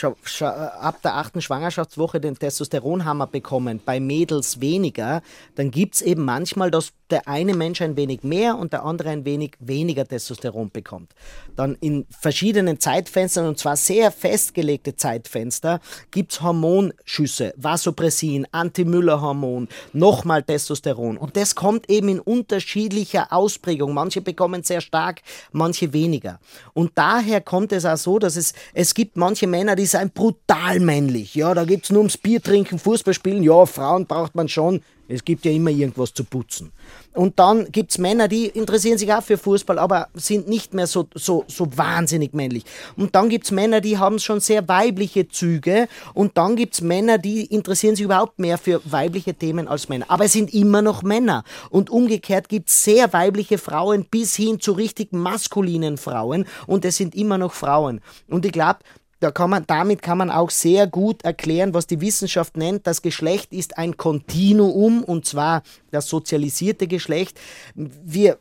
ab 0.41 1.01
der 1.01 1.15
achten 1.15 1.41
Schwangerschaftswoche 1.41 2.19
den 2.19 2.35
Testosteronhammer 2.35 3.27
bekommen, 3.27 3.81
bei 3.83 3.99
Mädels 3.99 4.61
weniger, 4.61 5.21
dann 5.55 5.71
gibt 5.71 5.95
es 5.95 6.01
eben 6.01 6.23
manchmal, 6.23 6.71
dass 6.71 6.93
der 7.09 7.27
eine 7.27 7.53
Mensch 7.53 7.81
ein 7.81 7.95
wenig 7.95 8.23
mehr 8.23 8.57
und 8.57 8.73
der 8.73 8.83
andere 8.83 9.09
ein 9.09 9.25
wenig 9.25 9.53
weniger 9.59 10.05
Testosteron 10.05 10.71
bekommt. 10.71 11.13
Dann 11.55 11.75
in 11.79 12.05
verschiedenen 12.09 12.79
Zeitfenstern, 12.79 13.47
und 13.47 13.59
zwar 13.59 13.77
sehr 13.77 14.11
festgelegte 14.11 14.95
Zeitfenster, 14.95 15.79
gibt 16.11 16.33
es 16.33 16.41
Hormonschüsse, 16.41 17.53
Vasopressin, 17.57 18.47
Anti-Müller-Hormon, 18.51 19.67
nochmal 19.93 20.43
Testosteron. 20.43 21.17
Und 21.17 21.37
das 21.37 21.55
kommt 21.55 21.89
eben 21.89 21.94
in 22.03 22.19
unterschiedlicher 22.19 23.31
Ausprägung. 23.31 23.93
Manche 23.93 24.21
bekommen 24.21 24.63
sehr 24.63 24.81
stark, 24.81 25.21
manche 25.51 25.93
weniger. 25.93 26.39
Und 26.73 26.91
daher 26.95 27.41
kommt 27.41 27.71
es 27.71 27.85
auch 27.85 27.97
so, 27.97 28.19
dass 28.19 28.35
es, 28.35 28.53
es 28.73 28.93
gibt 28.93 29.17
manche 29.17 29.47
Männer, 29.47 29.75
die 29.75 29.85
sind 29.85 30.13
brutal 30.13 30.79
männlich. 30.79 31.35
Ja, 31.35 31.53
da 31.53 31.63
gibt 31.63 31.85
es 31.85 31.91
nur 31.91 31.99
ums 31.99 32.17
Bier 32.17 32.41
trinken, 32.41 32.79
Fußball 32.79 33.13
spielen. 33.13 33.43
Ja, 33.43 33.65
Frauen 33.65 34.05
braucht 34.05 34.35
man 34.35 34.47
schon. 34.47 34.81
Es 35.07 35.23
gibt 35.23 35.45
ja 35.45 35.51
immer 35.51 35.69
irgendwas 35.69 36.13
zu 36.13 36.23
putzen. 36.23 36.71
Und 37.13 37.39
dann 37.39 37.71
gibt 37.71 37.91
es 37.91 37.97
Männer, 37.97 38.27
die 38.27 38.47
interessieren 38.47 38.97
sich 38.97 39.13
auch 39.13 39.23
für 39.23 39.37
Fußball, 39.37 39.79
aber 39.79 40.09
sind 40.13 40.47
nicht 40.47 40.73
mehr 40.73 40.87
so, 40.87 41.07
so, 41.13 41.45
so 41.47 41.67
wahnsinnig 41.77 42.33
männlich. 42.33 42.65
Und 42.97 43.15
dann 43.15 43.29
gibt 43.29 43.45
es 43.45 43.51
Männer, 43.51 43.81
die 43.81 43.97
haben 43.97 44.19
schon 44.19 44.39
sehr 44.39 44.67
weibliche 44.67 45.27
Züge. 45.27 45.87
Und 46.13 46.37
dann 46.37 46.55
gibt 46.55 46.73
es 46.73 46.81
Männer, 46.81 47.17
die 47.17 47.45
interessieren 47.45 47.95
sich 47.95 48.05
überhaupt 48.05 48.39
mehr 48.39 48.57
für 48.57 48.81
weibliche 48.83 49.33
Themen 49.33 49.67
als 49.67 49.87
Männer. 49.89 50.05
Aber 50.09 50.25
es 50.25 50.33
sind 50.33 50.53
immer 50.53 50.81
noch 50.81 51.03
Männer. 51.03 51.43
Und 51.69 51.89
umgekehrt 51.89 52.49
gibt 52.49 52.69
es 52.69 52.83
sehr 52.83 53.13
weibliche 53.13 53.57
Frauen 53.57 54.05
bis 54.05 54.35
hin 54.35 54.59
zu 54.59 54.73
richtig 54.73 55.13
maskulinen 55.13 55.97
Frauen. 55.97 56.45
Und 56.67 56.83
es 56.83 56.97
sind 56.97 57.15
immer 57.15 57.37
noch 57.37 57.53
Frauen. 57.53 58.01
Und 58.27 58.45
ich 58.45 58.51
glaube, 58.51 58.79
da 59.19 59.31
kann 59.31 59.49
man, 59.49 59.63
damit 59.65 60.01
kann 60.01 60.17
man 60.17 60.29
auch 60.29 60.49
sehr 60.49 60.87
gut 60.87 61.23
erklären, 61.23 61.73
was 61.73 61.87
die 61.87 62.01
Wissenschaft 62.01 62.57
nennt. 62.57 62.85
Das 62.85 63.01
Geschlecht 63.01 63.53
ist 63.53 63.77
ein 63.77 63.97
Kontinuum 63.97 65.03
und 65.03 65.25
zwar 65.25 65.63
das 65.91 66.07
sozialisierte 66.07 66.87
Geschlecht. 66.87 67.39
Wir 67.75 68.37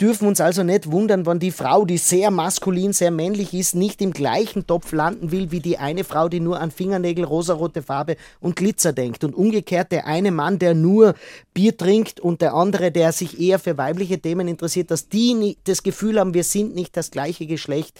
dürfen 0.00 0.26
uns 0.26 0.40
also 0.40 0.62
nicht 0.62 0.90
wundern, 0.90 1.26
wenn 1.26 1.38
die 1.38 1.50
Frau, 1.50 1.84
die 1.84 1.98
sehr 1.98 2.30
maskulin, 2.30 2.92
sehr 2.92 3.10
männlich 3.10 3.54
ist, 3.54 3.74
nicht 3.74 4.00
im 4.00 4.12
gleichen 4.12 4.66
Topf 4.66 4.92
landen 4.92 5.30
will 5.30 5.50
wie 5.50 5.60
die 5.60 5.78
eine 5.78 6.04
Frau, 6.04 6.28
die 6.28 6.40
nur 6.40 6.60
an 6.60 6.70
Fingernägel, 6.70 7.24
rosarote 7.24 7.82
Farbe 7.82 8.16
und 8.40 8.56
Glitzer 8.56 8.92
denkt. 8.92 9.24
Und 9.24 9.34
umgekehrt 9.34 9.92
der 9.92 10.06
eine 10.06 10.30
Mann, 10.30 10.58
der 10.58 10.74
nur 10.74 11.14
Bier 11.54 11.76
trinkt 11.76 12.18
und 12.18 12.40
der 12.40 12.54
andere, 12.54 12.90
der 12.90 13.12
sich 13.12 13.40
eher 13.40 13.58
für 13.58 13.76
weibliche 13.78 14.18
Themen 14.18 14.48
interessiert, 14.48 14.90
dass 14.90 15.08
die 15.08 15.58
das 15.64 15.82
Gefühl 15.82 16.18
haben, 16.18 16.34
wir 16.34 16.44
sind 16.44 16.74
nicht 16.74 16.96
das 16.96 17.10
gleiche 17.10 17.46
Geschlecht 17.46 17.98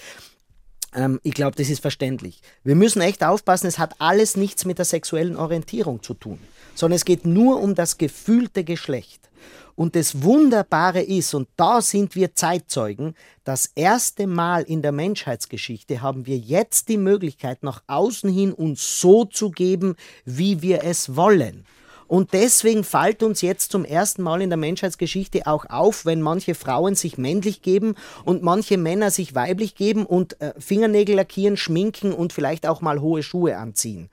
ähm, 0.95 1.21
ich 1.23 1.35
glaube, 1.35 1.57
das 1.57 1.69
ist 1.69 1.81
verständlich. 1.81 2.41
Wir 2.65 2.75
müssen 2.75 3.03
echt 3.03 3.25
aufpassen, 3.25 3.67
es 3.67 3.79
hat 3.79 3.95
alles 3.99 4.37
nichts 4.37 4.65
mit 4.65 4.79
der 4.79 4.85
sexuellen 4.85 5.37
Orientierung 5.37 6.03
zu 6.03 6.15
tun, 6.15 6.39
sondern 6.75 6.97
es 6.97 7.05
geht 7.05 7.27
nur 7.27 7.61
um 7.61 7.75
das 7.75 7.99
gefühlte 7.99 8.65
Geschlecht. 8.65 9.29
Und 9.75 9.95
das 9.95 10.25
Wunderbare 10.25 11.03
ist, 11.03 11.35
und 11.35 11.49
da 11.57 11.81
sind 11.81 12.17
wir 12.17 12.35
Zeitzeugen, 12.35 13.15
das 13.45 13.71
erste 13.77 14.27
Mal 14.27 14.63
in 14.63 14.83
der 14.83 14.91
Menschheitsgeschichte 14.91 16.03
haben 16.03 16.27
wir 16.27 16.37
jetzt 16.37 16.89
die 16.89 16.97
Möglichkeit, 16.97 17.63
nach 17.63 17.85
außen 17.87 18.29
hin 18.29 18.53
uns 18.53 19.01
so 19.01 19.25
zu 19.25 19.53
geben, 19.53 19.95
wie 20.25 20.63
wir 20.63 20.83
es 20.83 21.15
wollen. 21.15 21.65
Und 22.09 22.33
deswegen 22.33 22.83
fällt 22.83 23.23
uns 23.23 23.43
jetzt 23.43 23.71
zum 23.71 23.85
ersten 23.85 24.23
Mal 24.23 24.43
in 24.43 24.51
der 24.51 24.57
Menschheitsgeschichte 24.57 25.47
auch 25.47 25.67
auf, 25.69 26.07
wenn 26.07 26.23
manche 26.23 26.55
Frauen 26.55 26.95
sich 26.95 27.19
männlich 27.19 27.63
geben 27.63 27.95
und 28.25 28.43
manche 28.43 28.79
Männer 28.79 29.11
sich 29.11 29.35
weiblich 29.35 29.75
geben 29.75 30.07
und 30.07 30.41
äh, 30.41 30.55
Fingernägel 30.59 31.15
lackieren, 31.15 31.57
schminken 31.57 32.13
und 32.13 32.33
vielleicht 32.33 32.67
auch 32.67 32.81
mal 32.81 33.01
hohe 33.01 33.23
Schuhe 33.23 33.59
anziehen. 33.59 34.09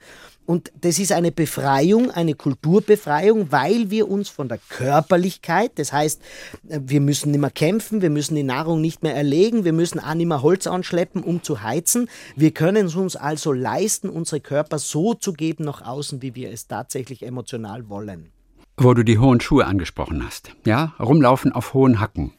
Und 0.45 0.71
das 0.79 0.99
ist 0.99 1.11
eine 1.11 1.31
Befreiung, 1.31 2.11
eine 2.11 2.35
Kulturbefreiung, 2.35 3.51
weil 3.51 3.89
wir 3.89 4.07
uns 4.07 4.29
von 4.29 4.47
der 4.47 4.59
Körperlichkeit, 4.69 5.71
das 5.75 5.91
heißt, 5.91 6.21
äh, 6.69 6.79
wir 6.85 7.01
müssen 7.01 7.31
nicht 7.31 7.41
mehr 7.41 7.49
kämpfen, 7.49 8.01
wir 8.01 8.11
müssen 8.11 8.35
die 8.35 8.43
Nahrung 8.43 8.79
nicht 8.79 9.01
mehr 9.01 9.15
erlegen, 9.15 9.65
wir 9.65 9.73
müssen 9.73 9.99
auch 9.99 10.13
nicht 10.13 10.27
mehr 10.27 10.43
Holz 10.43 10.67
anschleppen, 10.67 11.23
um 11.23 11.41
zu 11.41 11.63
heizen. 11.63 12.09
Wir 12.35 12.51
können 12.51 12.85
es 12.85 12.95
uns 12.95 13.15
also 13.15 13.53
leisten, 13.53 14.09
unsere 14.09 14.39
Körper 14.39 14.77
so 14.77 15.15
zu 15.15 15.33
geben 15.33 15.65
nach 15.65 15.81
außen, 15.81 16.21
wie 16.21 16.35
wir 16.35 16.51
es 16.51 16.67
tatsächlich 16.67 17.23
emotional 17.23 17.89
wollen. 17.89 18.31
wo 18.77 18.93
du 18.93 19.03
die 19.03 19.19
hohen 19.19 19.39
Schuhe 19.39 19.65
angesprochen 19.65 20.23
hast. 20.25 20.51
Ja, 20.65 20.93
rumlaufen 20.99 21.53
auf 21.53 21.73
hohen 21.73 22.01
Hacken. 22.01 22.33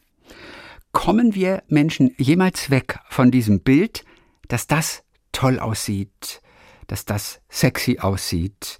Kommen 0.91 1.33
wir 1.33 1.63
Menschen 1.67 2.13
jemals 2.17 2.69
weg 2.69 2.99
von 3.09 3.31
diesem 3.31 3.61
Bild, 3.61 4.05
dass 4.47 4.67
das 4.67 5.03
toll 5.31 5.59
aussieht, 5.59 6.41
dass 6.87 7.05
das 7.05 7.39
sexy 7.49 7.99
aussieht? 7.99 8.79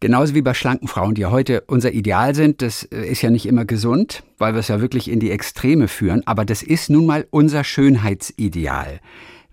Genauso 0.00 0.34
wie 0.34 0.42
bei 0.42 0.52
schlanken 0.52 0.86
Frauen, 0.86 1.14
die 1.14 1.22
ja 1.22 1.30
heute 1.30 1.62
unser 1.66 1.92
Ideal 1.92 2.34
sind. 2.34 2.60
Das 2.60 2.82
äh, 2.84 3.06
ist 3.06 3.22
ja 3.22 3.30
nicht 3.30 3.46
immer 3.46 3.64
gesund, 3.64 4.22
weil 4.36 4.52
wir 4.52 4.60
es 4.60 4.68
ja 4.68 4.80
wirklich 4.80 5.10
in 5.10 5.18
die 5.18 5.30
Extreme 5.30 5.88
führen. 5.88 6.22
Aber 6.26 6.44
das 6.44 6.62
ist 6.62 6.90
nun 6.90 7.06
mal 7.06 7.26
unser 7.30 7.64
Schönheitsideal. 7.64 9.00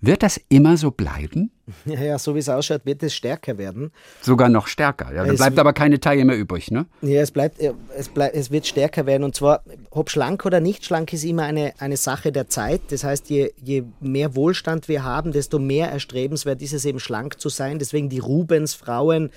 Wird 0.01 0.24
das 0.24 0.41
immer 0.49 0.78
so 0.78 0.91
bleiben? 0.91 1.51
Ja, 1.86 2.01
ja, 2.01 2.19
so 2.19 2.36
wie 2.36 2.39
es 2.39 2.49
ausschaut, 2.49 2.86
wird 2.86 3.01
es 3.01 3.15
stärker 3.15 3.57
werden. 3.57 3.91
Sogar 4.19 4.49
noch 4.49 4.67
stärker. 4.67 5.13
Ja, 5.13 5.24
da 5.24 5.32
bleibt 5.32 5.57
aber 5.57 5.72
keine 5.72 6.01
Taille 6.01 6.26
mehr 6.26 6.38
übrig, 6.38 6.69
ne? 6.69 6.86
Ja, 7.01 7.22
es 7.22 7.32
bleibt, 7.32 7.61
es 7.95 8.09
bleibt, 8.09 8.36
es 8.36 8.51
wird 8.51 8.67
stärker 8.67 9.05
werden. 9.05 9.24
Und 9.24 9.36
zwar, 9.36 9.63
ob 9.93 10.09
schlank 10.09 10.45
oder 10.45 10.61
nicht 10.61 10.85
schlank, 10.85 11.11
ist 11.11 11.25
immer 11.25 11.43
eine, 11.43 11.73
eine 11.79 11.97
Sache 11.97 12.31
der 12.31 12.47
Zeit. 12.47 12.81
Das 12.91 13.03
heißt, 13.03 13.29
je, 13.29 13.51
je 13.61 13.83
mehr 13.99 14.35
Wohlstand 14.37 14.87
wir 14.87 15.03
haben, 15.03 15.33
desto 15.33 15.59
mehr 15.59 15.91
erstrebenswert 15.91 16.61
ist 16.61 16.71
es 16.71 16.85
eben 16.85 17.01
schlank 17.01 17.41
zu 17.41 17.49
sein. 17.49 17.77
Deswegen 17.77 18.07
die 18.07 18.19
Rubens-Frauen 18.19 19.31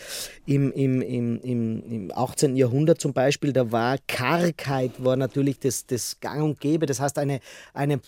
im, 0.47 0.71
im, 0.71 1.03
im, 1.03 1.41
im, 1.43 2.13
18. 2.15 2.55
Jahrhundert 2.55 3.01
zum 3.01 3.13
Beispiel, 3.13 3.53
da 3.53 3.73
war 3.73 3.99
Kargheit 4.07 4.93
war 4.99 5.17
natürlich 5.17 5.59
das, 5.59 5.87
das 5.87 6.21
Gang 6.21 6.45
und 6.45 6.61
Gäbe. 6.61 6.87
Das 6.87 7.01
heißt, 7.01 7.19
eine, 7.19 7.41
eine 7.73 8.01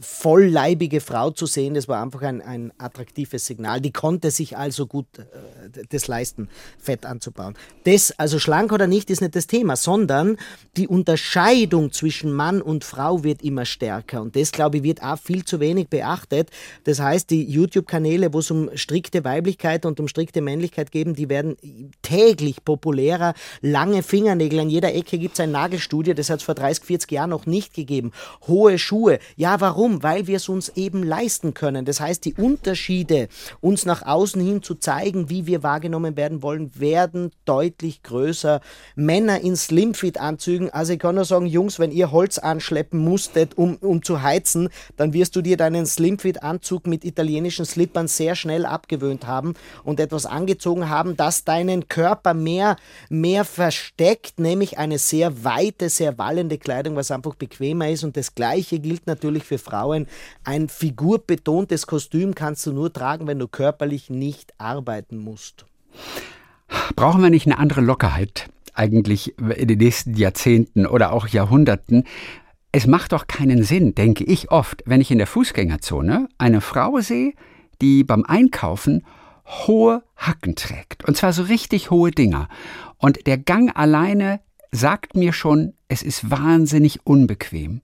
vollleibige 0.00 1.02
Frau 1.02 1.30
zu 1.30 1.44
sehen, 1.44 1.74
das 1.74 1.86
war 1.86 2.02
einfach 2.02 2.22
ein, 2.22 2.40
ein 2.40 2.72
attraktives 2.78 3.44
Signal. 3.44 3.82
Die 3.82 3.92
konnte 3.92 4.30
sich 4.30 4.56
also 4.56 4.86
gut 4.86 5.06
äh, 5.18 5.84
das 5.90 6.08
leisten, 6.08 6.48
Fett 6.78 7.04
anzubauen. 7.04 7.56
Das, 7.84 8.18
also 8.18 8.38
schlank 8.38 8.72
oder 8.72 8.86
nicht, 8.86 9.10
ist 9.10 9.20
nicht 9.20 9.36
das 9.36 9.46
Thema, 9.46 9.76
sondern 9.76 10.38
die 10.78 10.88
Unterscheidung 10.88 11.89
zwischen 11.90 12.32
Mann 12.32 12.62
und 12.62 12.84
Frau 12.84 13.24
wird 13.24 13.42
immer 13.42 13.64
stärker. 13.64 14.22
Und 14.22 14.36
das, 14.36 14.52
glaube 14.52 14.78
ich, 14.78 14.82
wird 14.82 15.02
auch 15.02 15.18
viel 15.18 15.44
zu 15.44 15.60
wenig 15.60 15.88
beachtet. 15.88 16.50
Das 16.84 17.00
heißt, 17.00 17.30
die 17.30 17.44
YouTube-Kanäle, 17.44 18.32
wo 18.32 18.38
es 18.38 18.50
um 18.50 18.70
strikte 18.74 19.24
Weiblichkeit 19.24 19.84
und 19.86 20.00
um 20.00 20.08
strikte 20.08 20.40
Männlichkeit 20.40 20.90
geht, 20.90 21.18
die 21.18 21.28
werden 21.28 21.56
täglich 22.02 22.64
populärer. 22.64 23.34
Lange 23.60 24.02
Fingernägel, 24.02 24.60
an 24.60 24.70
jeder 24.70 24.94
Ecke 24.94 25.18
gibt 25.18 25.34
es 25.34 25.40
ein 25.40 25.50
Nagelstudio, 25.50 26.14
das 26.14 26.30
hat 26.30 26.40
es 26.40 26.44
vor 26.44 26.54
30, 26.54 26.84
40 26.84 27.10
Jahren 27.12 27.30
noch 27.30 27.46
nicht 27.46 27.74
gegeben. 27.74 28.12
Hohe 28.46 28.78
Schuhe. 28.78 29.18
Ja, 29.36 29.60
warum? 29.60 30.02
Weil 30.02 30.26
wir 30.26 30.36
es 30.36 30.48
uns 30.48 30.70
eben 30.70 31.02
leisten 31.02 31.54
können. 31.54 31.84
Das 31.84 32.00
heißt, 32.00 32.24
die 32.24 32.34
Unterschiede 32.34 33.28
uns 33.60 33.84
nach 33.84 34.02
außen 34.02 34.40
hin 34.40 34.62
zu 34.62 34.74
zeigen, 34.74 35.30
wie 35.30 35.46
wir 35.46 35.62
wahrgenommen 35.62 36.16
werden 36.16 36.42
wollen, 36.42 36.70
werden 36.78 37.30
deutlich 37.44 38.02
größer. 38.02 38.60
Männer 38.94 39.40
in 39.40 39.56
Slimfit-Anzügen, 39.56 40.70
also 40.70 40.92
ich 40.92 40.98
kann 40.98 41.14
nur 41.14 41.24
sagen, 41.24 41.46
Jungs, 41.46 41.78
wenn 41.80 41.90
ihr 41.90 42.12
Holz 42.12 42.38
anschleppen 42.38 43.00
musstet, 43.00 43.58
um, 43.58 43.76
um 43.76 44.02
zu 44.02 44.22
heizen, 44.22 44.68
dann 44.96 45.12
wirst 45.12 45.34
du 45.34 45.42
dir 45.42 45.56
deinen 45.56 45.86
Slimfit-Anzug 45.86 46.86
mit 46.86 47.04
italienischen 47.04 47.64
Slippern 47.64 48.06
sehr 48.06 48.36
schnell 48.36 48.66
abgewöhnt 48.66 49.26
haben 49.26 49.54
und 49.82 49.98
etwas 49.98 50.26
angezogen 50.26 50.88
haben, 50.88 51.16
das 51.16 51.44
deinen 51.44 51.88
Körper 51.88 52.34
mehr, 52.34 52.76
mehr 53.08 53.44
versteckt, 53.44 54.38
nämlich 54.38 54.78
eine 54.78 54.98
sehr 54.98 55.44
weite, 55.44 55.88
sehr 55.88 56.18
wallende 56.18 56.58
Kleidung, 56.58 56.96
was 56.96 57.10
einfach 57.10 57.34
bequemer 57.34 57.88
ist. 57.88 58.04
Und 58.04 58.16
das 58.16 58.34
Gleiche 58.34 58.78
gilt 58.78 59.06
natürlich 59.06 59.44
für 59.44 59.58
Frauen. 59.58 60.06
Ein 60.44 60.68
figurbetontes 60.68 61.86
Kostüm 61.86 62.34
kannst 62.34 62.66
du 62.66 62.72
nur 62.72 62.92
tragen, 62.92 63.26
wenn 63.26 63.38
du 63.38 63.48
körperlich 63.48 64.10
nicht 64.10 64.52
arbeiten 64.58 65.18
musst. 65.18 65.64
Brauchen 66.94 67.22
wir 67.22 67.30
nicht 67.30 67.46
eine 67.46 67.58
andere 67.58 67.80
Lockerheit 67.80 68.48
eigentlich 68.74 69.38
in 69.38 69.68
den 69.68 69.78
nächsten 69.78 70.14
Jahrzehnten 70.14 70.86
oder 70.86 71.12
auch 71.12 71.28
Jahrhunderten? 71.28 72.04
Es 72.72 72.86
macht 72.86 73.12
doch 73.12 73.26
keinen 73.26 73.62
Sinn, 73.62 73.94
denke 73.94 74.24
ich 74.24 74.50
oft, 74.50 74.82
wenn 74.86 75.00
ich 75.00 75.10
in 75.10 75.18
der 75.18 75.26
Fußgängerzone 75.26 76.28
eine 76.38 76.60
Frau 76.60 77.00
sehe, 77.00 77.32
die 77.80 78.04
beim 78.04 78.24
Einkaufen 78.24 79.04
hohe 79.66 80.02
Hacken 80.16 80.54
trägt. 80.54 81.04
Und 81.06 81.16
zwar 81.16 81.32
so 81.32 81.42
richtig 81.42 81.90
hohe 81.90 82.10
Dinger. 82.10 82.48
Und 82.98 83.26
der 83.26 83.38
Gang 83.38 83.76
alleine 83.76 84.40
sagt 84.70 85.16
mir 85.16 85.32
schon, 85.32 85.74
es 85.88 86.02
ist 86.02 86.30
wahnsinnig 86.30 87.00
unbequem. 87.04 87.80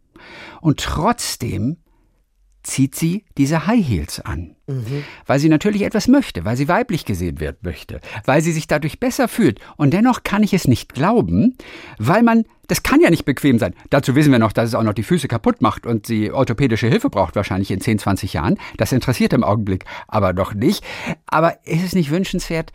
Und 0.61 0.81
trotzdem 0.81 1.79
zieht 2.67 2.95
sie 2.95 3.25
diese 3.39 3.67
High 3.67 3.87
Heels 3.87 4.21
an. 4.21 4.57
Mhm. 4.67 5.05
Weil 5.27 5.39
sie 5.39 5.49
natürlich 5.49 5.83
etwas 5.83 6.09
möchte, 6.09 6.45
weil 6.45 6.57
sie 6.57 6.69
weiblich 6.69 7.05
gesehen 7.05 7.39
werden 7.39 7.59
möchte, 7.63 8.01
weil 8.25 8.43
sie 8.43 8.53
sich 8.53 8.67
dadurch 8.67 8.99
besser 8.99 9.29
fühlt. 9.29 9.61
Und 9.77 9.93
dennoch 9.93 10.25
kann 10.25 10.43
ich 10.43 10.53
es 10.53 10.67
nicht 10.67 10.93
glauben, 10.93 11.57
weil 11.99 12.23
man, 12.23 12.45
das 12.67 12.83
kann 12.83 13.01
ja 13.01 13.11
nicht 13.11 13.25
bequem 13.25 13.59
sein. 13.59 13.75
Dazu 13.91 14.17
wissen 14.17 14.33
wir 14.33 14.41
noch, 14.41 14.53
dass 14.53 14.69
es 14.69 14.75
auch 14.75 14.83
noch 14.83 14.95
die 14.95 15.05
Füße 15.05 15.29
kaputt 15.29 15.63
macht 15.63 15.87
und 15.87 16.07
sie 16.07 16.33
orthopädische 16.33 16.89
Hilfe 16.89 17.09
braucht 17.09 17.37
wahrscheinlich 17.37 17.71
in 17.71 17.81
10, 17.81 18.01
20 18.01 18.33
Jahren. 18.33 18.59
Das 18.77 18.93
interessiert 18.93 19.33
im 19.33 19.45
Augenblick 19.45 19.85
aber 20.09 20.33
doch 20.33 20.53
nicht. 20.53 20.85
Aber 21.27 21.65
ist 21.65 21.85
es 21.85 21.95
nicht 21.95 22.11
wünschenswert, 22.11 22.73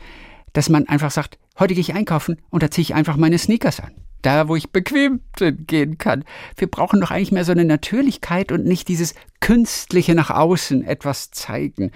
dass 0.53 0.69
man 0.69 0.87
einfach 0.87 1.11
sagt, 1.11 1.37
heute 1.61 1.73
gehe 1.73 1.81
ich 1.81 1.93
einkaufen 1.93 2.41
und 2.49 2.61
da 2.61 2.69
ziehe 2.69 2.83
ich 2.83 2.93
einfach 2.93 3.15
meine 3.15 3.37
Sneakers 3.37 3.79
an 3.79 3.93
da 4.21 4.47
wo 4.47 4.55
ich 4.55 4.71
bequem 4.71 5.21
gehen 5.35 5.97
kann. 5.97 6.23
Wir 6.55 6.69
brauchen 6.69 7.01
doch 7.01 7.11
eigentlich 7.11 7.31
mehr 7.31 7.45
so 7.45 7.51
eine 7.51 7.65
Natürlichkeit 7.65 8.51
und 8.51 8.65
nicht 8.65 8.87
dieses 8.87 9.15
künstliche 9.39 10.15
nach 10.15 10.29
außen 10.29 10.83
etwas 10.83 11.31
zeigen. 11.31 11.91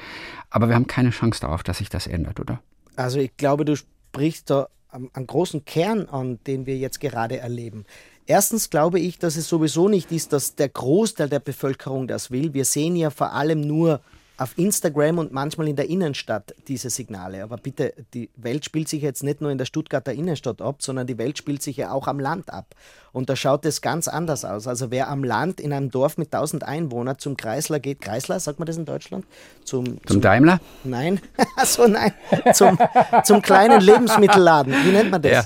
Aber 0.49 0.67
wir 0.67 0.75
haben 0.75 0.87
keine 0.87 1.11
Chance 1.11 1.41
darauf, 1.41 1.63
dass 1.63 1.79
sich 1.79 1.89
das 1.89 2.07
ändert, 2.07 2.39
oder? 2.39 2.61
Also 2.95 3.19
ich 3.19 3.35
glaube, 3.37 3.65
du 3.65 3.75
sprichst 3.75 4.49
da 4.49 4.69
einen 4.89 5.27
großen 5.27 5.65
Kern 5.65 6.07
an, 6.07 6.39
den 6.47 6.65
wir 6.65 6.77
jetzt 6.77 7.01
gerade 7.01 7.37
erleben. 7.37 7.85
Erstens 8.25 8.69
glaube 8.69 8.99
ich, 8.99 9.19
dass 9.19 9.35
es 9.35 9.47
sowieso 9.47 9.87
nicht 9.87 10.11
ist, 10.11 10.33
dass 10.33 10.55
der 10.55 10.69
Großteil 10.69 11.29
der 11.29 11.39
Bevölkerung 11.39 12.07
das 12.07 12.31
will. 12.31 12.53
Wir 12.53 12.65
sehen 12.65 12.95
ja 12.95 13.11
vor 13.11 13.33
allem 13.33 13.61
nur 13.61 14.01
auf 14.37 14.57
Instagram 14.57 15.17
und 15.17 15.31
manchmal 15.31 15.67
in 15.67 15.75
der 15.75 15.89
Innenstadt 15.89 16.53
diese 16.67 16.89
Signale. 16.89 17.43
Aber 17.43 17.57
bitte, 17.57 17.93
die 18.13 18.29
Welt 18.35 18.65
spielt 18.65 18.89
sich 18.89 19.01
jetzt 19.01 19.23
nicht 19.23 19.41
nur 19.41 19.51
in 19.51 19.57
der 19.57 19.65
Stuttgarter 19.65 20.13
Innenstadt 20.13 20.61
ab, 20.61 20.81
sondern 20.81 21.07
die 21.07 21.17
Welt 21.17 21.37
spielt 21.37 21.61
sich 21.61 21.77
ja 21.77 21.91
auch 21.91 22.07
am 22.07 22.19
Land 22.19 22.51
ab. 22.51 22.75
Und 23.13 23.29
da 23.29 23.35
schaut 23.37 23.65
es 23.65 23.81
ganz 23.81 24.09
anders 24.09 24.43
aus. 24.43 24.67
Also 24.67 24.91
wer 24.91 25.07
am 25.07 25.23
Land 25.23 25.61
in 25.61 25.71
einem 25.71 25.89
Dorf 25.89 26.17
mit 26.17 26.33
1000 26.33 26.63
Einwohnern 26.63 27.17
zum 27.17 27.37
Kreisler 27.37 27.79
geht, 27.79 28.01
Kreisler, 28.01 28.39
sagt 28.41 28.59
man 28.59 28.65
das 28.65 28.75
in 28.75 28.83
Deutschland? 28.83 29.25
Zum, 29.63 29.85
zum, 29.85 30.07
zum 30.07 30.21
Daimler? 30.21 30.59
Nein, 30.83 31.21
so 31.65 31.87
nein, 31.87 32.11
zum, 32.53 32.77
zum 33.23 33.41
kleinen 33.41 33.79
Lebensmittelladen. 33.79 34.73
Wie 34.83 34.91
nennt 34.91 35.11
man 35.11 35.21
das? 35.21 35.31
Ja. 35.31 35.43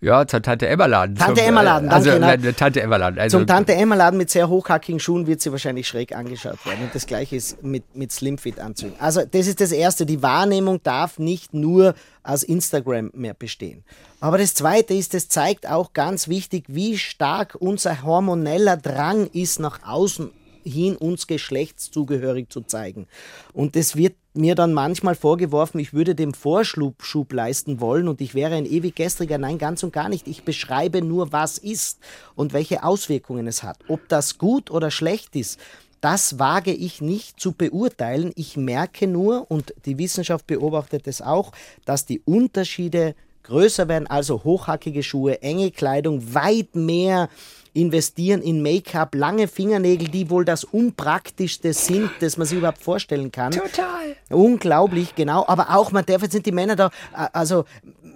Ja, 0.00 0.24
zur 0.28 0.40
Tante 0.40 0.68
Emma 0.68 0.86
Laden. 0.86 1.16
Tante 1.16 1.42
Emma 1.42 1.60
Laden, 1.60 1.88
danke. 1.88 2.10
Also, 2.12 2.20
nein, 2.20 2.54
Tante 2.56 2.80
Emma 2.80 2.96
Laden. 2.98 3.18
Also, 3.18 3.38
zum 3.38 3.48
Tante 3.48 3.74
Emma 3.74 3.96
Laden 3.96 4.16
mit 4.16 4.30
sehr 4.30 4.48
hochhackigen 4.48 5.00
Schuhen 5.00 5.26
wird 5.26 5.40
sie 5.40 5.50
wahrscheinlich 5.50 5.88
schräg 5.88 6.14
angeschaut 6.14 6.64
werden. 6.64 6.84
Und 6.84 6.94
das 6.94 7.06
gleiche 7.06 7.34
ist 7.34 7.64
mit, 7.64 7.96
mit 7.96 8.12
Slimfit-Anzügen. 8.28 8.94
Also 9.00 9.22
das 9.24 9.46
ist 9.46 9.60
das 9.60 9.72
Erste. 9.72 10.04
Die 10.06 10.22
Wahrnehmung 10.22 10.82
darf 10.82 11.18
nicht 11.18 11.54
nur 11.54 11.94
aus 12.22 12.42
Instagram 12.42 13.10
mehr 13.14 13.34
bestehen. 13.34 13.84
Aber 14.20 14.38
das 14.38 14.54
Zweite 14.54 14.94
ist, 14.94 15.14
es 15.14 15.28
zeigt 15.28 15.68
auch 15.68 15.92
ganz 15.92 16.28
wichtig, 16.28 16.64
wie 16.68 16.98
stark 16.98 17.56
unser 17.58 18.02
hormoneller 18.02 18.76
Drang 18.76 19.28
ist, 19.32 19.60
nach 19.60 19.80
außen 19.86 20.30
hin 20.64 20.96
uns 20.96 21.26
geschlechtszugehörig 21.26 22.50
zu 22.50 22.60
zeigen. 22.60 23.06
Und 23.54 23.74
das 23.74 23.96
wird 23.96 24.16
mir 24.34 24.54
dann 24.54 24.74
manchmal 24.74 25.14
vorgeworfen, 25.14 25.80
ich 25.80 25.94
würde 25.94 26.14
dem 26.14 26.34
Vorschub 26.34 27.02
Schub 27.02 27.32
leisten 27.32 27.80
wollen 27.80 28.06
und 28.06 28.20
ich 28.20 28.34
wäre 28.34 28.54
ein 28.54 28.66
ewig 28.66 28.94
gestriger. 28.94 29.38
Nein, 29.38 29.58
ganz 29.58 29.82
und 29.82 29.92
gar 29.92 30.08
nicht. 30.08 30.28
Ich 30.28 30.44
beschreibe 30.44 31.00
nur, 31.00 31.32
was 31.32 31.58
ist 31.58 31.98
und 32.34 32.52
welche 32.52 32.84
Auswirkungen 32.84 33.46
es 33.46 33.62
hat. 33.62 33.78
Ob 33.88 34.08
das 34.08 34.36
gut 34.36 34.70
oder 34.70 34.90
schlecht 34.90 35.34
ist, 35.34 35.58
das 36.00 36.38
wage 36.38 36.72
ich 36.72 37.00
nicht 37.00 37.40
zu 37.40 37.52
beurteilen. 37.52 38.32
Ich 38.36 38.56
merke 38.56 39.06
nur, 39.06 39.50
und 39.50 39.74
die 39.84 39.98
Wissenschaft 39.98 40.46
beobachtet 40.46 41.06
es 41.06 41.22
auch, 41.22 41.52
dass 41.84 42.06
die 42.06 42.20
Unterschiede 42.20 43.14
größer 43.42 43.88
werden, 43.88 44.06
also 44.06 44.44
hochhackige 44.44 45.02
Schuhe, 45.02 45.42
enge 45.42 45.70
Kleidung, 45.70 46.34
weit 46.34 46.76
mehr 46.76 47.28
investieren 47.72 48.42
in 48.42 48.62
Make-up, 48.62 49.14
lange 49.14 49.48
Fingernägel, 49.48 50.08
die 50.08 50.30
wohl 50.30 50.44
das 50.44 50.64
unpraktischste 50.64 51.72
sind, 51.72 52.10
das 52.20 52.36
man 52.36 52.46
sich 52.46 52.58
überhaupt 52.58 52.82
vorstellen 52.82 53.32
kann. 53.32 53.52
Total. 53.52 54.16
Unglaublich, 54.30 55.14
genau. 55.14 55.44
Aber 55.46 55.76
auch, 55.76 55.92
man 55.92 56.04
darf 56.04 56.22
jetzt 56.22 56.32
sind 56.32 56.46
die 56.46 56.52
Männer 56.52 56.76
da, 56.76 56.90
also 57.12 57.64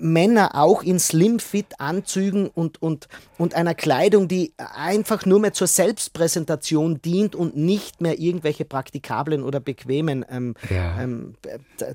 Männer 0.02 0.50
auch 0.54 0.82
in 0.82 0.98
Slim-Fit-Anzügen 0.98 2.48
und, 2.48 2.82
und, 2.82 3.08
und 3.38 3.54
einer 3.54 3.74
Kleidung, 3.74 4.26
die 4.28 4.52
einfach 4.74 5.24
nur 5.26 5.38
mehr 5.38 5.52
zur 5.52 5.68
Selbstpräsentation 5.68 7.00
dient 7.02 7.36
und 7.36 7.56
nicht 7.56 8.00
mehr 8.00 8.18
irgendwelche 8.18 8.64
praktikablen 8.64 9.42
oder 9.42 9.60
bequemen 9.60 10.24
ähm, 10.28 10.54
ja. 10.70 11.00
ähm, 11.00 11.34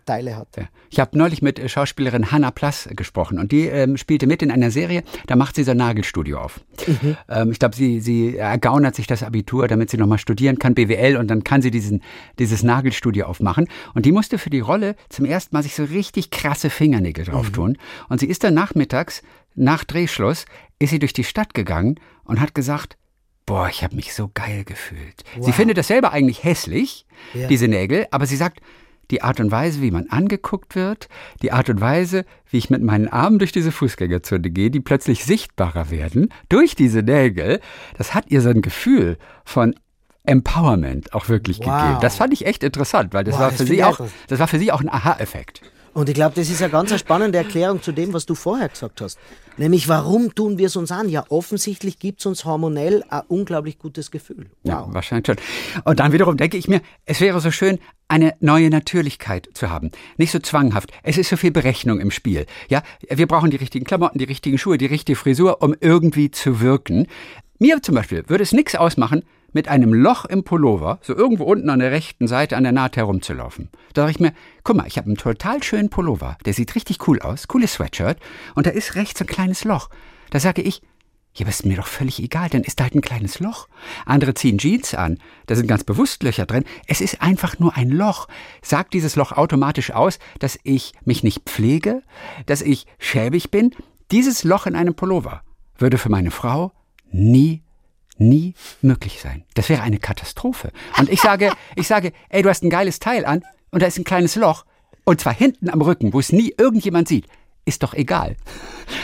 Teile 0.05 0.38
hat. 0.38 0.47
Ja. 0.55 0.70
Ich 0.89 0.99
habe 0.99 1.18
neulich 1.18 1.41
mit 1.41 1.60
äh, 1.60 1.68
Schauspielerin 1.68 2.32
Hannah 2.32 2.51
Plass 2.51 2.88
gesprochen 2.95 3.39
und 3.39 3.51
die 3.51 3.68
ähm, 3.68 3.97
spielte 3.97 4.26
mit 4.26 4.41
in 4.41 4.51
einer 4.51 4.72
Serie, 4.72 5.03
da 5.28 5.36
macht 5.36 5.55
sie 5.55 5.64
sein 5.64 5.78
Nagelstudio 5.78 6.39
auf. 6.39 6.62
Mhm. 6.88 7.18
Ähm, 7.48 7.52
ich 7.52 7.60
glaube, 7.60 7.76
sie, 7.76 8.00
sie 8.00 8.38
ergaunert 8.38 8.95
sich 8.95 9.08
das 9.08 9.24
Abitur, 9.24 9.68
damit 9.68 9.89
sie 9.89 9.98
nochmal 9.98 10.18
studieren 10.18 10.60
kann, 10.60 10.76
BWL, 10.76 11.18
und 11.18 11.28
dann 11.28 11.43
kann 11.43 11.62
sie 11.62 11.72
diesen, 11.72 12.02
dieses 12.39 12.64
Nagelstudio 12.64 13.26
aufmachen. 13.26 13.68
Und 13.93 14.06
die 14.06 14.12
musste 14.12 14.38
für 14.38 14.50
die 14.50 14.60
Rolle 14.60 14.95
zum 15.10 15.26
ersten 15.26 15.56
Mal 15.56 15.64
sich 15.64 15.76
so 15.76 15.84
richtig 15.84 16.32
krasse 16.32 16.70
Fingernägel 16.70 17.26
drauf 17.26 17.50
tun. 17.52 17.72
Mhm. 17.72 17.78
Und 18.10 18.20
sie 18.20 18.28
ist 18.28 18.43
dann 18.43 18.54
nachmittags 18.54 19.22
nach 19.56 19.84
Drehschluss 19.84 20.45
ist 20.80 20.91
sie 20.91 21.00
durch 21.00 21.14
die 21.14 21.24
Stadt 21.24 21.56
gegangen 21.56 22.00
und 22.24 22.39
hat 22.39 22.54
gesagt, 22.54 22.98
boah, 23.48 23.68
ich 23.70 23.84
habe 23.84 23.95
mich 23.95 24.14
so 24.14 24.30
geil 24.34 24.64
gefühlt. 24.64 25.24
Wow. 25.36 25.45
Sie 25.45 25.52
findet 25.52 25.78
das 25.78 25.88
selber 25.88 26.12
eigentlich 26.12 26.43
hässlich, 26.43 27.08
ja. 27.34 27.48
diese 27.48 27.68
Nägel, 27.68 28.06
aber 28.12 28.28
sie 28.28 28.36
sagt, 28.36 28.62
die 29.12 29.22
Art 29.22 29.39
und 29.39 29.51
Weise, 29.51 29.82
wie 29.82 29.91
man 29.91 30.10
angeguckt 30.10 30.76
wird, 30.76 31.08
die 31.41 31.51
Art 31.51 31.70
und 31.70 31.82
Weise, 31.82 32.26
wie 32.49 32.58
ich 32.58 32.70
mit 32.70 32.82
meinen 32.82 33.08
Armen 33.08 33.39
durch 33.39 33.51
diese 33.51 33.72
Fußgängerzone 33.72 34.49
gehe, 34.49 34.72
die 34.72 34.80
plötzlich 34.80 35.26
sichtbarer 35.26 35.89
werden 35.89 36.30
durch 36.49 36.76
diese 36.76 37.03
Nägel, 37.03 37.60
das 37.97 38.14
hat 38.14 38.26
ihr 38.30 38.41
so 38.41 38.49
ein 38.49 38.62
Gefühl 38.62 39.18
von 39.45 39.76
Empowerment 40.24 41.14
auch 41.14 41.30
wirklich 41.30 41.60
wow. 41.60 41.66
gegeben. 41.66 41.97
Das 42.01 42.18
fand 42.18 42.34
ich 42.34 42.45
echt 42.45 42.64
interessant, 42.64 43.14
weil 43.14 43.24
das 43.24 43.36
wow, 43.36 43.41
war 43.41 43.51
für 43.51 43.66
sie 43.66 43.84
auch, 43.84 43.99
das 44.28 44.39
war 44.39 44.47
für 44.47 44.60
sie 44.60 44.72
auch 44.72 44.82
ein 44.82 44.89
Aha-Effekt. 44.89 45.62
Und 45.98 46.10
ich 46.10 46.14
glaube, 46.14 46.36
das 46.36 46.52
ist 46.52 46.62
eine 46.62 46.72
ganz 46.72 46.95
spannende 47.00 47.39
Erklärung 47.39 47.82
zu 47.82 47.91
dem, 47.91 48.14
was 48.14 48.28
du 48.28 48.36
vorher 48.36 48.70
gesagt 48.70 49.02
hast. 49.02 49.18
Nämlich, 49.58 49.88
warum 49.88 50.36
tun 50.36 50.60
wir 50.60 50.68
es 50.68 50.76
uns 50.76 50.91
an? 50.91 51.10
Ja, 51.10 51.26
offensichtlich 51.30 51.98
gibt 51.98 52.20
es 52.20 52.28
uns 52.28 52.45
hormonell 52.45 53.04
ein 53.10 53.24
unglaublich 53.30 53.80
gutes 53.80 54.12
Gefühl. 54.12 54.45
Wow. 54.62 54.72
Ja, 54.72 54.88
wahrscheinlich 54.91 55.26
schon. 55.26 55.38
Und 55.86 56.00
dann 56.00 56.12
wiederum 56.12 56.38
denke 56.38 56.56
ich 56.56 56.68
mir, 56.68 56.82
es 57.06 57.20
wäre 57.20 57.41
so 57.41 57.50
schön, 57.50 57.80
eine 58.10 58.36
neue 58.41 58.70
Natürlichkeit 58.70 59.50
zu 59.56 59.72
haben. 59.72 59.89
Nicht 60.18 60.32
so 60.32 60.38
zwanghaft. 60.38 60.91
Es 61.02 61.18
ist 61.18 61.30
so 61.30 61.36
viel 61.36 61.50
Berechnung 61.50 62.00
im 62.00 62.12
Spiel. 62.12 62.45
Ja, 62.70 62.84
wir 63.10 63.26
brauchen 63.26 63.50
die 63.50 63.58
richtigen 63.58 63.86
Klamotten, 63.86 64.20
die 64.20 64.26
richtigen 64.26 64.60
Schuhe, 64.60 64.78
die 64.78 64.86
richtige 64.86 65.16
Frisur, 65.16 65.64
um 65.64 65.76
irgendwie 65.82 66.30
zu 66.30 66.62
wirken. 66.62 67.08
Mir 67.58 67.82
zum 67.82 67.95
Beispiel 67.95 68.24
würde 68.28 68.43
es 68.43 68.52
nichts 68.52 68.76
ausmachen, 68.76 69.24
mit 69.54 69.68
einem 69.68 69.93
Loch 69.93 70.26
im 70.26 70.43
Pullover, 70.43 71.00
so 71.02 71.16
irgendwo 71.16 71.43
unten 71.43 71.70
an 71.70 71.80
der 71.80 71.91
rechten 71.91 72.28
Seite 72.28 72.58
an 72.58 72.64
der 72.64 72.72
Naht 72.72 72.98
herumzulaufen. 72.98 73.70
Da 73.93 74.02
dachte 74.02 74.12
ich 74.12 74.20
mir, 74.20 74.34
guck 74.64 74.76
mal, 74.76 74.88
ich 74.88 74.98
habe 74.98 75.08
einen 75.08 75.18
total 75.18 75.64
schönen 75.64 75.89
Pullover, 75.89 76.38
der 76.45 76.54
sieht 76.54 76.76
richtig 76.76 77.08
cool 77.08 77.20
aus, 77.22 77.48
cooles 77.48 77.74
Sweatshirt, 77.74 78.20
und 78.56 78.68
da 78.68 78.72
ist 78.72 78.95
rechts 78.95 79.22
ein 79.22 79.28
kleines 79.28 79.64
Loch. 79.64 79.89
Da 80.30 80.39
sage 80.39 80.62
ich, 80.62 80.82
ja, 81.38 81.43
aber 81.43 81.52
ist 81.52 81.68
mir 81.68 81.78
doch 81.78 81.88
völlig 81.88 82.20
egal, 82.20 82.50
dann 82.50 82.64
ist 82.64 82.80
da 82.80 82.86
halt 82.86 82.95
ein 82.95 83.02
kleines 83.02 83.39
Loch. 83.39 83.68
Andere 84.08 84.34
ziehen 84.34 84.58
Jeans 84.58 84.95
an, 84.95 85.20
da 85.45 85.56
sind 85.56 85.68
ganz 85.68 85.84
bewusst 85.84 86.24
Löcher 86.24 86.48
drin. 86.48 86.64
Es 86.88 87.00
ist 87.00 87.22
einfach 87.22 87.60
nur 87.60 87.78
ein 87.78 87.91
Loch. 87.91 88.28
Sagt 88.64 88.95
dieses 88.95 89.16
Loch 89.16 89.34
automatisch 89.34 89.91
aus, 89.91 90.18
dass 90.39 90.58
ich 90.64 90.93
mich 91.06 91.24
nicht 91.24 91.43
pflege, 91.43 92.02
dass 92.48 92.64
ich 92.64 92.88
schäbig 92.98 93.52
bin? 93.52 93.70
Dieses 94.10 94.43
Loch 94.43 94.66
in 94.66 94.76
einem 94.76 94.95
Pullover 94.95 95.43
würde 95.78 96.00
für 96.00 96.10
meine 96.10 96.32
Frau 96.32 96.72
nie 97.12 97.62
nie 98.20 98.53
möglich 98.82 99.20
sein. 99.22 99.43
Das 99.53 99.70
wäre 99.70 99.82
eine 99.82 99.99
Katastrophe. 99.99 100.72
Und 100.97 101.09
ich 101.09 101.22
sage, 101.22 101.51
ich 101.76 101.88
sage, 101.88 102.11
ey, 102.30 102.41
du 102.41 102.49
hast 102.49 102.63
ein 102.63 102.70
geiles 102.70 102.99
Teil 102.99 103.26
an 103.26 103.43
und 103.72 103.82
da 103.82 103.88
ist 103.88 103.97
ein 103.97 104.03
kleines 104.03 104.36
Loch 104.36 104.65
und 105.03 105.22
zwar 105.22 105.34
hinten 105.34 105.70
am 105.70 105.82
Rücken, 105.82 106.13
wo 106.13 106.20
es 106.20 106.32
nie 106.32 106.53
irgendjemand 106.57 107.07
sieht. 107.07 107.28
Ist 107.68 107.84
doch 107.84 107.93
egal. 107.93 108.38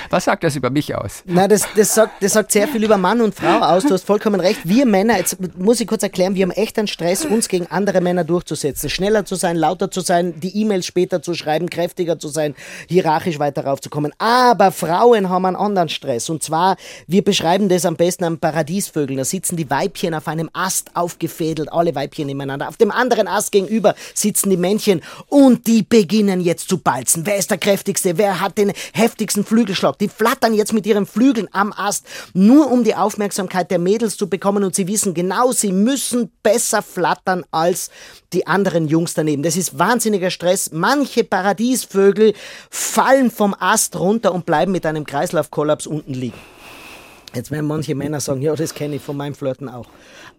Was 0.10 0.24
sagt 0.24 0.46
das 0.46 0.56
über 0.56 0.70
mich 0.70 0.96
aus? 0.96 1.22
Na, 1.26 1.50
das, 1.50 1.68
das, 1.76 1.94
sagt, 1.94 2.24
das 2.24 2.32
sagt 2.32 2.54
sehr 2.54 2.66
viel 2.66 2.82
über 2.82 2.98
Mann 2.98 3.20
und 3.20 3.36
Frau 3.36 3.60
aus. 3.60 3.84
Du 3.84 3.94
hast 3.94 4.06
vollkommen 4.06 4.40
recht. 4.40 4.62
Wir 4.64 4.86
Männer, 4.86 5.18
jetzt 5.18 5.38
muss 5.58 5.82
ich 5.82 5.88
kurz 5.88 6.02
erklären, 6.02 6.36
wir 6.36 6.44
haben 6.44 6.52
echt 6.52 6.78
einen 6.78 6.88
Stress, 6.88 7.26
uns 7.26 7.50
gegen 7.50 7.68
andere 7.68 8.00
Männer 8.00 8.24
durchzusetzen. 8.24 8.90
Schneller 8.90 9.26
zu 9.26 9.36
sein, 9.36 9.58
lauter 9.58 9.92
zu 9.92 10.00
sein, 10.00 10.40
die 10.40 10.62
E-Mails 10.62 10.86
später 10.86 11.22
zu 11.22 11.34
schreiben, 11.34 11.70
kräftiger 11.70 12.20
zu 12.20 12.30
sein, 12.30 12.56
hierarchisch 12.88 13.38
weiter 13.38 13.66
raufzukommen. 13.66 14.14
Aber 14.18 14.72
Frauen 14.72 15.28
haben 15.28 15.46
einen 15.46 15.58
anderen 15.58 15.90
Stress. 15.90 16.30
Und 16.30 16.42
zwar, 16.42 16.78
wir 17.08 17.22
beschreiben 17.22 17.68
das 17.68 17.86
am 17.86 17.98
besten 17.98 18.24
am 18.24 18.38
Paradiesvögeln. 18.38 19.18
Da 19.18 19.26
sitzen 19.26 19.58
die 19.58 19.70
Weibchen 19.70 20.14
auf 20.14 20.30
einem 20.30 20.50
Ast 20.54 20.96
aufgefädelt, 20.96 21.70
alle 21.70 21.96
Weibchen 21.96 22.28
nebeneinander. 22.28 22.70
Auf 22.70 22.78
dem 22.78 22.92
anderen 22.92 23.28
Ast 23.28 23.52
gegenüber 23.52 23.94
sitzen 24.14 24.50
die 24.50 24.58
Männchen 24.58 25.02
und 25.28 25.68
die 25.68 25.84
beginnen 25.84 26.40
jetzt 26.40 26.70
zu 26.70 26.78
balzen. 26.78 27.26
Wer 27.26 27.36
ist 27.36 27.52
der 27.52 27.58
kräftigste? 27.58 28.18
Wer 28.18 28.40
hat 28.40 28.53
den 28.56 28.72
heftigsten 28.94 29.46
Flügelschlag? 29.46 29.98
Die 30.00 30.10
flattern 30.10 30.54
jetzt 30.54 30.74
mit 30.74 30.86
ihren 30.86 31.06
Flügeln 31.06 31.48
am 31.52 31.74
Ast, 31.74 32.06
nur 32.34 32.72
um 32.72 32.84
die 32.84 32.96
Aufmerksamkeit 32.96 33.72
der 33.72 33.80
Mädels 33.80 34.18
zu 34.18 34.30
bekommen 34.30 34.64
und 34.64 34.76
sie 34.76 34.88
wissen 34.88 35.14
genau, 35.14 35.52
sie 35.52 35.72
müssen 35.72 36.32
besser 36.42 36.82
flattern 36.82 37.44
als 37.52 37.90
die 38.34 38.48
anderen 38.48 38.88
Jungs 38.88 39.14
daneben. 39.14 39.44
Das 39.44 39.58
ist 39.58 39.78
wahnsinniger 39.78 40.30
Stress. 40.30 40.72
Manche 40.72 41.24
Paradiesvögel 41.24 42.34
fallen 42.70 43.32
vom 43.32 43.56
Ast 43.58 43.96
runter 43.96 44.34
und 44.34 44.46
bleiben 44.46 44.72
mit 44.72 44.86
einem 44.86 45.06
Kreislaufkollaps 45.06 45.88
unten 45.88 46.14
liegen. 46.14 46.40
Jetzt 47.36 47.50
werden 47.50 47.66
manche 47.66 47.96
Männer 47.96 48.20
sagen, 48.20 48.42
ja, 48.42 48.56
das 48.56 48.76
kenne 48.76 48.98
ich 48.98 49.02
von 49.02 49.18
meinem 49.18 49.34
Flirten 49.34 49.68
auch. 49.68 49.88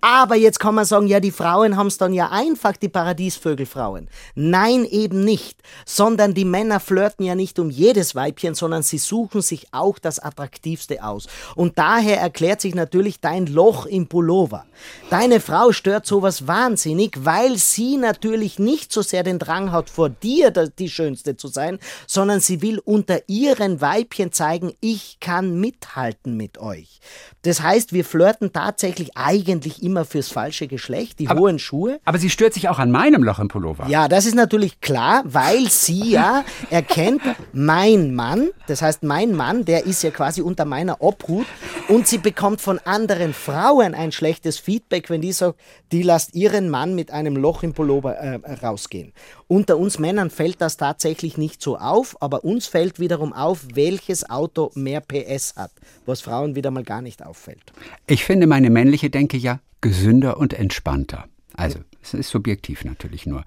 Aber 0.07 0.37
jetzt 0.37 0.61
kann 0.61 0.75
man 0.75 0.85
sagen, 0.85 1.07
ja, 1.07 1.19
die 1.19 1.31
Frauen 1.31 1.79
haben 1.79 1.87
es 1.87 1.97
dann 1.97 2.13
ja 2.13 2.29
einfach, 2.31 2.77
die 2.77 2.91
Paradiesvögelfrauen. 2.91 4.11
Nein, 4.35 4.85
eben 4.85 5.25
nicht. 5.25 5.63
Sondern 5.87 6.35
die 6.35 6.45
Männer 6.45 6.79
flirten 6.79 7.25
ja 7.25 7.35
nicht 7.35 7.59
um 7.59 7.71
jedes 7.71 8.15
Weibchen, 8.15 8.55
sondern 8.55 8.83
sie 8.83 8.99
suchen 8.99 9.41
sich 9.41 9.69
auch 9.73 9.99
das 9.99 10.19
Attraktivste 10.19 11.03
aus. 11.03 11.27
Und 11.57 11.79
daher 11.79 12.21
erklärt 12.21 12.61
sich 12.61 12.75
natürlich 12.75 13.21
dein 13.21 13.47
Loch 13.47 13.87
im 13.87 14.07
Pullover. 14.07 14.67
Deine 15.09 15.41
Frau 15.41 15.73
stört 15.73 16.05
sowas 16.05 16.47
wahnsinnig, 16.47 17.25
weil 17.25 17.57
sie 17.57 17.97
natürlich 17.97 18.59
nicht 18.59 18.93
so 18.93 19.01
sehr 19.01 19.23
den 19.23 19.39
Drang 19.39 19.73
hat, 19.73 19.89
vor 19.89 20.11
dir 20.11 20.51
die 20.51 20.91
Schönste 20.91 21.39
zu 21.39 21.49
sein, 21.49 21.79
sondern 22.07 22.41
sie 22.41 22.61
will 22.61 22.79
unter 22.79 23.27
ihren 23.27 23.81
Weibchen 23.81 24.33
zeigen, 24.33 24.75
ich 24.81 25.17
kann 25.21 25.59
mithalten 25.59 26.37
mit 26.37 26.59
euch. 26.59 27.01
Das 27.41 27.63
heißt, 27.63 27.95
wir 27.95 28.05
flirten 28.05 28.53
tatsächlich 28.53 29.17
eigentlich 29.17 29.83
immer 29.83 29.94
fürs 30.03 30.29
falsche 30.29 30.67
Geschlecht, 30.67 31.21
die 31.21 31.29
aber, 31.29 31.41
hohen 31.41 31.61
Schuhe. 31.61 32.01
Aber 32.05 32.19
sie 32.19 32.31
stört 32.31 32.55
sich 32.55 32.69
auch 32.69 32.81
an 32.81 32.91
meinem 32.91 33.23
Loch 33.23 33.39
im 33.39 33.49
Pullover. 33.49 33.87
Ja, 33.89 34.09
das 34.09 34.27
ist 34.27 34.35
natürlich 34.35 34.81
klar, 34.81 35.23
weil 35.25 35.69
sie 35.71 36.11
ja 36.11 36.45
erkennt, 36.71 37.23
mein 37.53 38.15
Mann, 38.15 38.51
das 38.67 38.83
heißt 38.83 39.05
mein 39.05 39.35
Mann, 39.35 39.65
der 39.65 39.87
ist 39.87 40.03
ja 40.03 40.11
quasi 40.11 40.43
unter 40.43 40.65
meiner 40.65 41.01
Obhut 41.01 41.47
und 41.89 42.09
sie 42.09 42.19
bekommt 42.19 42.61
von 42.61 42.79
anderen 42.81 43.33
Frauen 43.35 43.95
ein 43.95 44.11
schlechtes 44.11 44.59
Feedback, 44.59 45.11
wenn 45.11 45.21
die 45.21 45.33
sagt, 45.33 45.61
die 45.93 46.03
lasst 46.03 46.35
ihren 46.35 46.71
Mann 46.71 46.95
mit 46.95 47.11
einem 47.11 47.37
Loch 47.37 47.63
im 47.63 47.75
Pullover 47.75 48.15
äh, 48.17 48.41
rausgehen. 48.65 49.13
Unter 49.47 49.77
uns 49.79 49.99
Männern 49.99 50.31
fällt 50.31 50.61
das 50.61 50.77
tatsächlich 50.77 51.37
nicht 51.37 51.63
so 51.63 51.77
auf, 51.77 52.17
aber 52.21 52.45
uns 52.45 52.67
fällt 52.67 52.99
wiederum 52.99 53.33
auf, 53.33 53.61
welches 53.75 54.29
Auto 54.29 54.71
mehr 54.75 55.01
PS 55.01 55.55
hat, 55.57 55.71
was 56.07 56.23
Frauen 56.23 56.57
wieder 56.57 56.71
mal 56.71 56.83
gar 56.83 57.03
nicht 57.03 57.25
auffällt. 57.25 57.73
Ich 58.07 58.25
finde 58.25 58.47
meine 58.47 58.71
männliche 58.71 59.11
Denke 59.11 59.37
ja 59.37 59.61
gesünder 59.85 60.39
und 60.39 60.55
entspannter. 60.55 61.27
Also, 61.53 61.79
es 62.03 62.15
ist 62.15 62.31
subjektiv 62.31 62.87
natürlich 62.87 63.27
nur. 63.27 63.45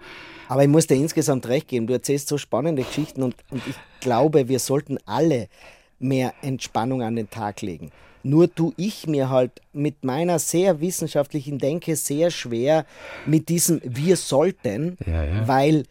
Aber 0.47 0.61
ich 0.61 0.69
muss 0.69 0.85
dir 0.85 0.95
insgesamt 0.95 1.47
recht 1.47 1.67
geben, 1.67 1.87
du 1.87 1.93
erzählst 1.93 2.27
so 2.27 2.37
spannende 2.37 2.83
Geschichten 2.83 3.23
und, 3.23 3.35
und 3.49 3.61
ich 3.67 3.75
glaube, 4.01 4.47
wir 4.47 4.59
sollten 4.59 4.99
alle 5.05 5.49
mehr 5.97 6.35
Entspannung 6.43 7.01
an 7.01 7.15
den 7.15 7.31
Tag 7.31 7.63
legen. 7.63 7.91
Nur 8.21 8.53
tue 8.53 8.71
ich 8.77 9.07
mir 9.07 9.31
halt 9.31 9.61
mit 9.73 10.03
meiner 10.03 10.37
sehr 10.37 10.79
wissenschaftlichen 10.79 11.57
Denke 11.57 11.95
sehr 11.95 12.29
schwer 12.29 12.85
mit 13.25 13.49
diesem 13.49 13.81
Wir 13.83 14.15
sollten, 14.15 14.97
ja, 15.07 15.23
ja. 15.23 15.47
weil 15.47 15.85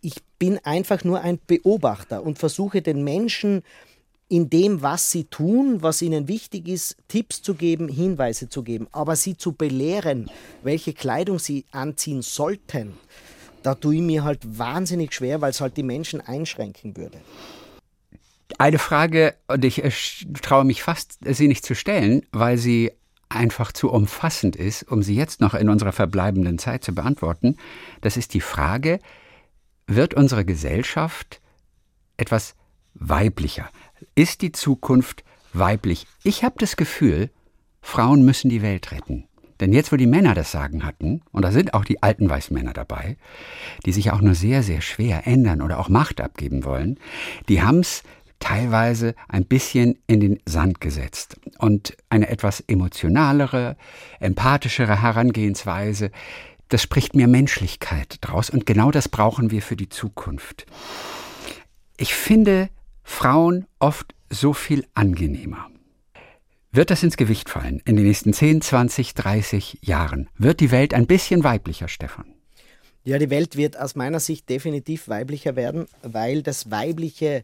ich 0.00 0.14
bin 0.38 0.58
einfach 0.64 1.02
nur 1.02 1.22
ein 1.22 1.40
Beobachter 1.44 2.22
und 2.22 2.38
versuche 2.38 2.82
den 2.82 3.02
Menschen 3.02 3.62
in 4.28 4.50
dem, 4.50 4.82
was 4.82 5.10
sie 5.10 5.24
tun, 5.24 5.82
was 5.82 6.02
ihnen 6.02 6.28
wichtig 6.28 6.68
ist, 6.68 6.96
Tipps 7.08 7.42
zu 7.42 7.54
geben, 7.54 7.88
Hinweise 7.88 8.48
zu 8.48 8.62
geben, 8.62 8.86
aber 8.92 9.16
sie 9.16 9.36
zu 9.36 9.52
belehren, 9.52 10.30
welche 10.62 10.92
Kleidung 10.92 11.38
sie 11.38 11.64
anziehen 11.72 12.22
sollten, 12.22 12.92
da 13.62 13.74
tue 13.74 13.96
ich 13.96 14.02
mir 14.02 14.24
halt 14.24 14.58
wahnsinnig 14.58 15.14
schwer, 15.14 15.40
weil 15.40 15.50
es 15.50 15.60
halt 15.60 15.76
die 15.76 15.82
Menschen 15.82 16.20
einschränken 16.20 16.96
würde. 16.96 17.18
Eine 18.58 18.78
Frage, 18.78 19.34
und 19.46 19.64
ich 19.64 19.84
äh, 19.84 19.90
traue 20.42 20.64
mich 20.64 20.82
fast, 20.82 21.18
sie 21.24 21.48
nicht 21.48 21.64
zu 21.64 21.74
stellen, 21.74 22.22
weil 22.32 22.58
sie 22.58 22.92
einfach 23.28 23.72
zu 23.72 23.90
umfassend 23.90 24.56
ist, 24.56 24.84
um 24.84 25.02
sie 25.02 25.14
jetzt 25.14 25.40
noch 25.40 25.54
in 25.54 25.68
unserer 25.68 25.92
verbleibenden 25.92 26.58
Zeit 26.58 26.82
zu 26.82 26.94
beantworten. 26.94 27.56
Das 28.00 28.16
ist 28.16 28.32
die 28.32 28.40
Frage, 28.40 29.00
wird 29.86 30.14
unsere 30.14 30.44
Gesellschaft 30.44 31.40
etwas 32.16 32.54
weiblicher? 32.94 33.68
Ist 34.14 34.42
die 34.42 34.52
Zukunft 34.52 35.24
weiblich? 35.52 36.06
Ich 36.22 36.44
habe 36.44 36.56
das 36.58 36.76
Gefühl, 36.76 37.30
Frauen 37.80 38.24
müssen 38.24 38.50
die 38.50 38.62
Welt 38.62 38.92
retten. 38.92 39.24
Denn 39.60 39.72
jetzt, 39.72 39.90
wo 39.90 39.96
die 39.96 40.06
Männer 40.06 40.34
das 40.34 40.52
Sagen 40.52 40.84
hatten, 40.84 41.22
und 41.32 41.42
da 41.42 41.50
sind 41.50 41.74
auch 41.74 41.84
die 41.84 42.02
alten 42.02 42.30
Weißmänner 42.30 42.72
dabei, 42.72 43.16
die 43.84 43.92
sich 43.92 44.12
auch 44.12 44.20
nur 44.20 44.34
sehr, 44.34 44.62
sehr 44.62 44.80
schwer 44.80 45.26
ändern 45.26 45.62
oder 45.62 45.80
auch 45.80 45.88
Macht 45.88 46.20
abgeben 46.20 46.64
wollen, 46.64 46.98
die 47.48 47.62
haben 47.62 47.80
es 47.80 48.02
teilweise 48.38 49.16
ein 49.28 49.44
bisschen 49.44 49.98
in 50.06 50.20
den 50.20 50.40
Sand 50.46 50.80
gesetzt 50.80 51.40
und 51.58 51.96
eine 52.08 52.28
etwas 52.28 52.60
emotionalere, 52.60 53.76
empathischere 54.20 55.02
Herangehensweise, 55.02 56.12
das 56.68 56.82
spricht 56.82 57.16
mehr 57.16 57.26
Menschlichkeit 57.26 58.18
draus 58.20 58.50
und 58.50 58.64
genau 58.64 58.90
das 58.90 59.08
brauchen 59.08 59.50
wir 59.50 59.62
für 59.62 59.76
die 59.76 59.88
Zukunft. 59.88 60.66
Ich 61.96 62.14
finde 62.14 62.68
Frauen 63.08 63.66
oft 63.80 64.14
so 64.30 64.52
viel 64.52 64.86
angenehmer. 64.94 65.68
Wird 66.70 66.90
das 66.90 67.02
ins 67.02 67.16
Gewicht 67.16 67.48
fallen 67.48 67.82
in 67.84 67.96
den 67.96 68.06
nächsten 68.06 68.32
10, 68.32 68.60
20, 68.60 69.14
30 69.14 69.78
Jahren? 69.80 70.28
Wird 70.36 70.60
die 70.60 70.70
Welt 70.70 70.94
ein 70.94 71.08
bisschen 71.08 71.42
weiblicher, 71.42 71.88
Stefan? 71.88 72.26
Ja, 73.02 73.18
die 73.18 73.30
Welt 73.30 73.56
wird 73.56 73.76
aus 73.76 73.96
meiner 73.96 74.20
Sicht 74.20 74.48
definitiv 74.48 75.08
weiblicher 75.08 75.56
werden, 75.56 75.86
weil 76.02 76.42
das 76.42 76.70
Weibliche 76.70 77.42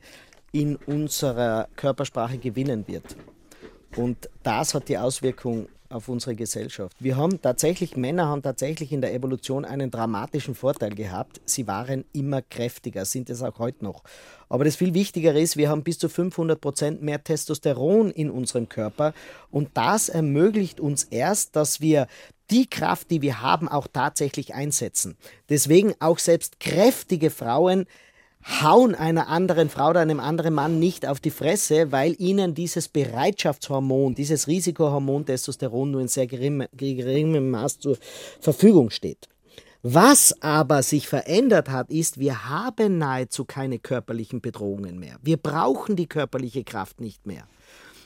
in 0.53 0.77
unserer 0.77 1.67
Körpersprache 1.75 2.39
gewinnen 2.39 2.87
wird. 2.87 3.17
Und 3.97 4.29
das 4.45 4.75
hat 4.75 4.89
die 4.89 4.99
Auswirkung 4.99 5.69
auf 5.95 6.09
unsere 6.09 6.35
Gesellschaft. 6.35 6.97
Wir 7.01 7.17
haben 7.17 7.41
tatsächlich, 7.41 7.97
Männer 7.97 8.27
haben 8.27 8.43
tatsächlich 8.43 8.93
in 8.93 9.01
der 9.01 9.15
Evolution 9.15 9.65
einen 9.65 9.91
dramatischen 9.91 10.55
Vorteil 10.55 10.95
gehabt. 10.95 11.41
Sie 11.45 11.67
waren 11.67 12.05
immer 12.13 12.43
kräftiger, 12.43 13.05
sind 13.05 13.31
es 13.31 13.43
auch 13.43 13.59
heute 13.59 13.85
noch. 13.85 14.03
Aber 14.49 14.65
das 14.65 14.77
viel 14.77 14.95
Wichtigere 14.95 15.41
ist, 15.41 15.57
wir 15.57 15.69
haben 15.69 15.83
bis 15.83 15.99
zu 15.99 16.09
500 16.09 16.61
Prozent 16.61 17.03
mehr 17.03 17.23
Testosteron 17.23 18.11
in 18.11 18.31
unserem 18.31 18.69
Körper 18.69 19.15
und 19.51 19.71
das 19.75 20.09
ermöglicht 20.09 20.81
uns 20.81 21.05
erst, 21.05 21.57
dass 21.57 21.81
wir 21.81 22.07
die 22.51 22.69
Kraft, 22.69 23.11
die 23.11 23.23
wir 23.23 23.41
haben, 23.41 23.69
auch 23.69 23.87
tatsächlich 23.91 24.55
einsetzen. 24.55 25.17
Deswegen 25.49 25.95
auch 26.01 26.19
selbst 26.19 26.61
kräftige 26.61 27.31
Frauen 27.31 27.87
hauen 28.45 28.95
einer 28.95 29.29
anderen 29.29 29.71
Frau 29.71 29.91
oder 29.91 30.01
einem 30.01 30.21
anderen 30.21 30.55
Mann 30.55 30.79
nicht 30.79 31.07
auf 31.07 31.21
die 31.21 31.31
Fresse, 31.31 31.93
weil 31.93 32.15
ihnen 32.19 32.55
dieses 32.55 32.89
Bereitschaftshormon, 32.89 34.15
dieses 34.15 34.47
Risikohormon 34.47 35.25
Testosteron 35.25 35.91
nur 35.91 36.01
in 36.03 36.09
sehr 36.09 36.27
geringem, 36.27 36.67
geringem 36.73 37.51
Maß 37.51 37.79
zur 37.79 37.97
Verfügung 38.41 38.91
steht. 38.91 39.29
Was 39.87 40.35
aber 40.41 40.83
sich 40.83 41.09
verändert 41.09 41.69
hat, 41.69 41.91
ist, 41.91 42.19
wir 42.19 42.49
haben 42.49 42.97
nahezu 42.97 43.45
keine 43.45 43.79
körperlichen 43.79 44.41
Bedrohungen 44.41 44.99
mehr. 44.99 45.19
Wir 45.23 45.37
brauchen 45.37 45.95
die 45.95 46.07
körperliche 46.07 46.65
Kraft 46.65 47.03
nicht 47.03 47.27
mehr. 47.27 47.47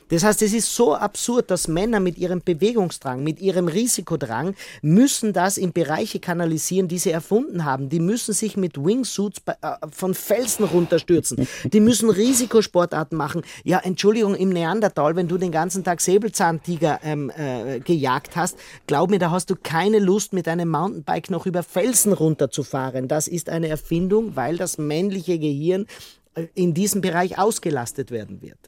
Das 0.09 0.25
heißt, 0.25 0.43
es 0.43 0.55
ist 0.55 0.75
so 0.75 0.95
absurd, 0.95 1.51
dass 1.51 1.69
Männer 1.69 2.01
mit 2.01 2.19
ihrem 2.19 2.41
Bewegungsdrang, 2.43 3.23
mit 3.23 3.41
ihrem 3.41 3.69
Risikodrang, 3.69 4.55
müssen 4.83 5.33
das 5.33 5.59
in 5.59 5.73
Bereiche 5.73 6.19
kanalisieren, 6.19 6.89
die 6.89 6.99
sie 6.99 7.11
erfunden 7.11 7.65
haben. 7.65 7.89
Die 7.89 8.01
müssen 8.01 8.33
sich 8.33 8.57
mit 8.57 8.83
Wingsuits 8.83 9.43
äh, 9.47 9.77
von 9.91 10.15
Felsen 10.15 10.65
runterstürzen. 10.65 11.47
Die 11.65 11.81
müssen 11.81 12.11
Risikosportarten 12.11 13.17
machen. 13.17 13.43
Ja, 13.65 13.81
Entschuldigung, 13.81 14.35
im 14.35 14.49
Neandertal, 14.49 15.17
wenn 15.17 15.29
du 15.29 15.37
den 15.37 15.53
ganzen 15.53 15.85
Tag 15.85 16.01
Säbelzahntiger 16.01 17.01
ähm, 17.03 17.31
äh, 17.37 17.81
gejagt 17.81 18.37
hast, 18.37 18.57
glaub 18.87 19.11
mir, 19.11 19.19
da 19.19 19.31
hast 19.31 19.51
du 19.51 19.57
keine 19.57 19.99
Lust, 19.99 20.33
mit 20.33 20.49
einem 20.49 20.69
Mountainbike 20.69 21.31
noch 21.31 21.47
über 21.47 21.63
Felsen 21.63 22.13
runterzufahren. 22.13 23.09
Das 23.09 23.29
ist 23.29 23.49
eine 23.49 23.69
Erfindung, 23.69 24.37
weil 24.37 24.57
das 24.57 24.79
männliche 24.79 25.39
Gehirn 25.39 25.87
äh, 26.35 26.47
in 26.55 26.75
diesem 26.75 27.01
Bereich 27.01 27.39
ausgelastet 27.39 28.11
werden 28.11 28.43
wird. 28.43 28.59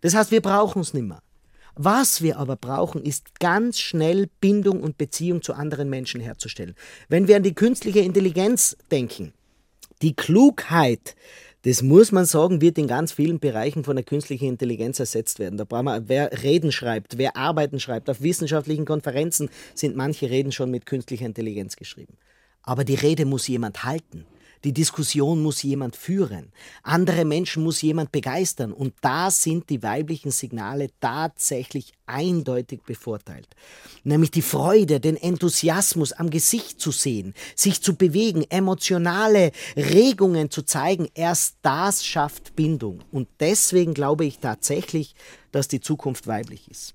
Das 0.00 0.14
heißt, 0.14 0.30
wir 0.30 0.40
brauchen 0.40 0.82
es 0.82 0.94
nicht 0.94 1.06
mehr. 1.06 1.22
Was 1.76 2.20
wir 2.20 2.38
aber 2.38 2.56
brauchen, 2.56 3.02
ist 3.02 3.38
ganz 3.38 3.78
schnell 3.78 4.28
Bindung 4.40 4.82
und 4.82 4.98
Beziehung 4.98 5.40
zu 5.42 5.54
anderen 5.54 5.88
Menschen 5.88 6.20
herzustellen. 6.20 6.74
Wenn 7.08 7.28
wir 7.28 7.36
an 7.36 7.42
die 7.42 7.54
künstliche 7.54 8.00
Intelligenz 8.00 8.76
denken, 8.90 9.32
die 10.02 10.14
Klugheit, 10.14 11.14
das 11.62 11.82
muss 11.82 12.10
man 12.10 12.24
sagen, 12.24 12.60
wird 12.60 12.78
in 12.78 12.86
ganz 12.86 13.12
vielen 13.12 13.38
Bereichen 13.38 13.84
von 13.84 13.94
der 13.96 14.04
künstlichen 14.04 14.48
Intelligenz 14.48 14.98
ersetzt 14.98 15.38
werden. 15.38 15.58
Da 15.58 15.64
brauchen 15.64 15.84
wir, 15.84 16.08
wer 16.08 16.42
Reden 16.42 16.72
schreibt, 16.72 17.18
wer 17.18 17.36
Arbeiten 17.36 17.80
schreibt, 17.80 18.08
auf 18.08 18.22
wissenschaftlichen 18.22 18.86
Konferenzen 18.86 19.50
sind 19.74 19.94
manche 19.94 20.30
Reden 20.30 20.52
schon 20.52 20.70
mit 20.70 20.86
künstlicher 20.86 21.26
Intelligenz 21.26 21.76
geschrieben. 21.76 22.16
Aber 22.62 22.84
die 22.84 22.94
Rede 22.94 23.26
muss 23.26 23.46
jemand 23.46 23.84
halten. 23.84 24.26
Die 24.64 24.74
Diskussion 24.74 25.42
muss 25.42 25.62
jemand 25.62 25.96
führen. 25.96 26.52
Andere 26.82 27.24
Menschen 27.24 27.62
muss 27.62 27.80
jemand 27.80 28.12
begeistern. 28.12 28.72
Und 28.72 28.94
da 29.00 29.30
sind 29.30 29.70
die 29.70 29.82
weiblichen 29.82 30.30
Signale 30.30 30.88
tatsächlich 31.00 31.92
eindeutig 32.04 32.82
bevorteilt. 32.82 33.48
Nämlich 34.04 34.30
die 34.30 34.42
Freude, 34.42 35.00
den 35.00 35.16
Enthusiasmus 35.16 36.12
am 36.12 36.28
Gesicht 36.28 36.78
zu 36.80 36.90
sehen, 36.90 37.32
sich 37.56 37.80
zu 37.80 37.94
bewegen, 37.94 38.44
emotionale 38.50 39.52
Regungen 39.76 40.50
zu 40.50 40.62
zeigen. 40.62 41.08
Erst 41.14 41.56
das 41.62 42.04
schafft 42.04 42.54
Bindung. 42.54 43.00
Und 43.12 43.28
deswegen 43.40 43.94
glaube 43.94 44.26
ich 44.26 44.40
tatsächlich, 44.40 45.14
dass 45.52 45.68
die 45.68 45.80
Zukunft 45.80 46.26
weiblich 46.26 46.70
ist. 46.70 46.94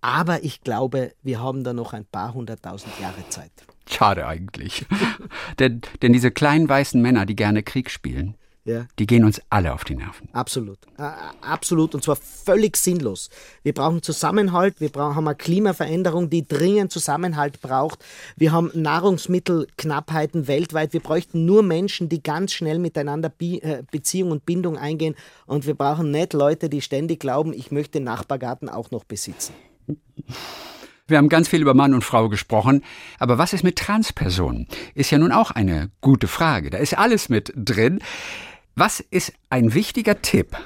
Aber 0.00 0.44
ich 0.44 0.62
glaube, 0.62 1.12
wir 1.22 1.40
haben 1.40 1.64
da 1.64 1.72
noch 1.72 1.92
ein 1.92 2.06
paar 2.06 2.32
hunderttausend 2.32 2.92
Jahre 3.00 3.28
Zeit. 3.28 3.52
Schade 3.90 4.26
eigentlich. 4.26 4.86
denn, 5.58 5.80
denn 6.02 6.12
diese 6.12 6.30
kleinen 6.30 6.68
weißen 6.68 7.00
Männer, 7.00 7.26
die 7.26 7.36
gerne 7.36 7.62
Krieg 7.62 7.90
spielen, 7.90 8.36
ja. 8.64 8.86
Die 8.98 9.06
gehen 9.06 9.24
uns 9.24 9.40
alle 9.48 9.72
auf 9.72 9.84
die 9.84 9.94
Nerven. 9.94 10.28
Absolut. 10.32 10.78
Äh, 10.98 11.10
absolut. 11.40 11.94
Und 11.94 12.04
zwar 12.04 12.16
völlig 12.16 12.76
sinnlos. 12.76 13.30
Wir 13.62 13.72
brauchen 13.72 14.02
Zusammenhalt. 14.02 14.80
Wir 14.80 14.90
brauchen, 14.90 15.16
haben 15.16 15.26
eine 15.26 15.34
Klimaveränderung, 15.36 16.28
die 16.28 16.46
dringend 16.46 16.92
Zusammenhalt 16.92 17.62
braucht. 17.62 18.04
Wir 18.36 18.52
haben 18.52 18.70
Nahrungsmittelknappheiten 18.74 20.46
weltweit. 20.46 20.92
Wir 20.92 21.00
bräuchten 21.00 21.46
nur 21.46 21.62
Menschen, 21.62 22.10
die 22.10 22.22
ganz 22.22 22.52
schnell 22.52 22.78
miteinander 22.78 23.30
Be 23.30 23.84
Beziehung 23.90 24.30
und 24.30 24.44
Bindung 24.44 24.76
eingehen. 24.76 25.14
Und 25.46 25.66
wir 25.66 25.74
brauchen 25.74 26.10
nicht 26.10 26.34
Leute, 26.34 26.68
die 26.68 26.82
ständig 26.82 27.20
glauben, 27.20 27.52
ich 27.52 27.70
möchte 27.70 27.92
den 27.92 28.04
Nachbargarten 28.04 28.68
auch 28.68 28.90
noch 28.90 29.04
besitzen. 29.04 29.54
Wir 31.10 31.18
haben 31.18 31.28
ganz 31.28 31.48
viel 31.48 31.60
über 31.60 31.74
Mann 31.74 31.92
und 31.92 32.04
Frau 32.04 32.28
gesprochen, 32.28 32.82
aber 33.18 33.36
was 33.36 33.52
ist 33.52 33.64
mit 33.64 33.76
Transpersonen? 33.76 34.68
Ist 34.94 35.10
ja 35.10 35.18
nun 35.18 35.32
auch 35.32 35.50
eine 35.50 35.90
gute 36.00 36.28
Frage. 36.28 36.70
Da 36.70 36.78
ist 36.78 36.96
alles 36.96 37.28
mit 37.28 37.52
drin. 37.56 37.98
Was 38.76 39.00
ist 39.00 39.32
ein 39.50 39.74
wichtiger 39.74 40.22
Tipp, 40.22 40.56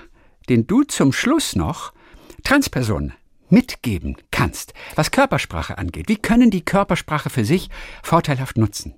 den 0.48 0.66
du 0.66 0.82
zum 0.82 1.12
Schluss 1.12 1.56
noch 1.56 1.92
Transpersonen 2.42 3.14
mitgeben 3.48 4.16
kannst, 4.30 4.74
was 4.94 5.10
Körpersprache 5.10 5.78
angeht? 5.78 6.08
Wie 6.08 6.16
können 6.16 6.50
die 6.50 6.64
Körpersprache 6.64 7.30
für 7.30 7.44
sich 7.44 7.70
vorteilhaft 8.02 8.58
nutzen? 8.58 8.94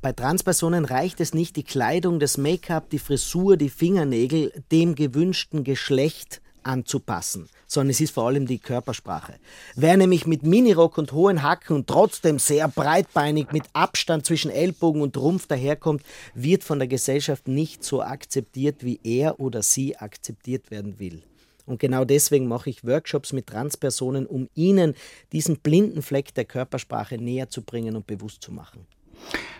Bei 0.00 0.12
Transpersonen 0.12 0.84
reicht 0.84 1.20
es 1.20 1.32
nicht, 1.32 1.54
die 1.54 1.62
Kleidung, 1.62 2.18
das 2.18 2.36
Make-up, 2.36 2.90
die 2.90 2.98
Frisur, 2.98 3.56
die 3.56 3.70
Fingernägel 3.70 4.52
dem 4.72 4.96
gewünschten 4.96 5.62
Geschlecht 5.62 6.41
anzupassen, 6.64 7.48
sondern 7.66 7.90
es 7.90 8.00
ist 8.00 8.14
vor 8.14 8.26
allem 8.26 8.46
die 8.46 8.58
Körpersprache. 8.58 9.34
Wer 9.74 9.96
nämlich 9.96 10.26
mit 10.26 10.42
Minirock 10.42 10.98
und 10.98 11.12
hohen 11.12 11.42
Hacken 11.42 11.76
und 11.76 11.86
trotzdem 11.86 12.38
sehr 12.38 12.68
breitbeinig 12.68 13.52
mit 13.52 13.64
Abstand 13.72 14.26
zwischen 14.26 14.50
Ellbogen 14.50 15.02
und 15.02 15.16
Rumpf 15.16 15.46
daherkommt, 15.46 16.02
wird 16.34 16.64
von 16.64 16.78
der 16.78 16.88
Gesellschaft 16.88 17.48
nicht 17.48 17.84
so 17.84 18.02
akzeptiert, 18.02 18.84
wie 18.84 19.00
er 19.02 19.40
oder 19.40 19.62
sie 19.62 19.96
akzeptiert 19.96 20.70
werden 20.70 20.98
will. 20.98 21.22
Und 21.64 21.78
genau 21.78 22.04
deswegen 22.04 22.48
mache 22.48 22.70
ich 22.70 22.84
Workshops 22.84 23.32
mit 23.32 23.46
Transpersonen, 23.46 24.26
um 24.26 24.48
ihnen 24.54 24.94
diesen 25.32 25.58
blinden 25.58 26.02
Fleck 26.02 26.34
der 26.34 26.44
Körpersprache 26.44 27.18
näher 27.18 27.50
zu 27.50 27.62
bringen 27.62 27.96
und 27.96 28.06
bewusst 28.06 28.42
zu 28.42 28.52
machen. 28.52 28.86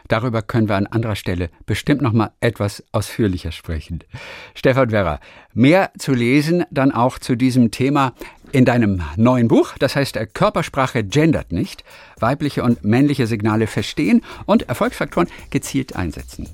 Darüber 0.09 0.43
können 0.43 0.69
wir 0.69 0.77
an 0.77 0.87
anderer 0.87 1.17
Stelle 1.17 1.49
bestimmt 1.65 2.03
noch 2.03 2.13
mal 2.13 2.33
etwas 2.41 2.85
ausführlicher 2.93 3.51
sprechen. 3.51 4.01
Stefan 4.55 4.91
Werrer, 4.91 5.21
mehr 5.55 5.91
zu 5.99 6.13
lesen 6.13 6.65
dann 6.71 6.93
auch 6.93 7.19
zu 7.19 7.35
diesem 7.35 7.71
Thema 7.71 8.13
in 8.53 8.67
deinem 8.67 9.03
neuen 9.17 9.49
Buch, 9.49 9.73
das 9.79 9.97
heißt 9.97 10.19
Körpersprache 10.35 11.03
gendert 11.03 11.53
nicht, 11.53 11.83
weibliche 12.21 12.63
und 12.63 12.85
männliche 12.85 13.27
Signale 13.27 13.67
verstehen 13.67 14.23
und 14.45 14.69
Erfolgsfaktoren 14.69 15.29
gezielt 15.49 15.97
einsetzen. 15.97 16.47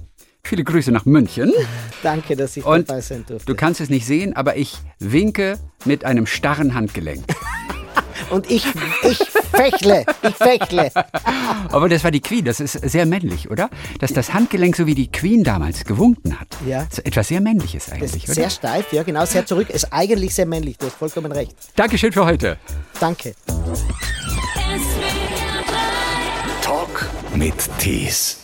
Viele 0.44 0.64
Grüße 0.64 0.92
nach 0.92 1.04
München. 1.04 1.52
Danke, 2.02 2.36
dass 2.36 2.56
ich 2.56 2.64
und 2.64 2.88
dabei 2.88 3.00
sein 3.00 3.24
durfte. 3.26 3.44
Du 3.44 3.54
kannst 3.54 3.80
es 3.80 3.90
nicht 3.90 4.06
sehen, 4.06 4.34
aber 4.36 4.56
ich 4.56 4.78
winke 4.98 5.58
mit 5.84 6.04
einem 6.04 6.26
starren 6.26 6.74
Handgelenk. 6.74 7.24
und 8.30 8.50
ich, 8.50 8.64
ich 9.02 9.18
fächle, 9.50 10.04
ich 10.22 10.34
fächle. 10.34 10.90
Aber 11.70 11.88
das 11.88 12.04
war 12.04 12.10
die 12.10 12.20
Queen, 12.20 12.44
das 12.44 12.60
ist 12.60 12.72
sehr 12.72 13.06
männlich, 13.06 13.50
oder? 13.50 13.70
Dass 14.00 14.12
das 14.12 14.32
Handgelenk 14.34 14.76
so 14.76 14.86
wie 14.86 14.94
die 14.94 15.10
Queen 15.10 15.44
damals 15.44 15.84
gewunken 15.84 16.38
hat. 16.38 16.48
Ja. 16.66 16.82
Ist 16.90 17.04
etwas 17.06 17.28
sehr 17.28 17.40
Männliches 17.40 17.90
eigentlich, 17.90 18.24
oder? 18.24 18.34
Sehr 18.34 18.50
steif, 18.50 18.92
ja 18.92 19.02
genau, 19.02 19.24
sehr 19.24 19.46
zurück. 19.46 19.70
Ist 19.70 19.92
eigentlich 19.92 20.34
sehr 20.34 20.46
männlich, 20.46 20.78
du 20.78 20.86
hast 20.86 20.96
vollkommen 20.96 21.32
recht. 21.32 21.54
Dankeschön 21.76 22.12
für 22.12 22.24
heute. 22.24 22.58
Danke. 23.00 23.34
Talk 26.62 27.08
mit 27.34 27.54
Tees. 27.78 28.37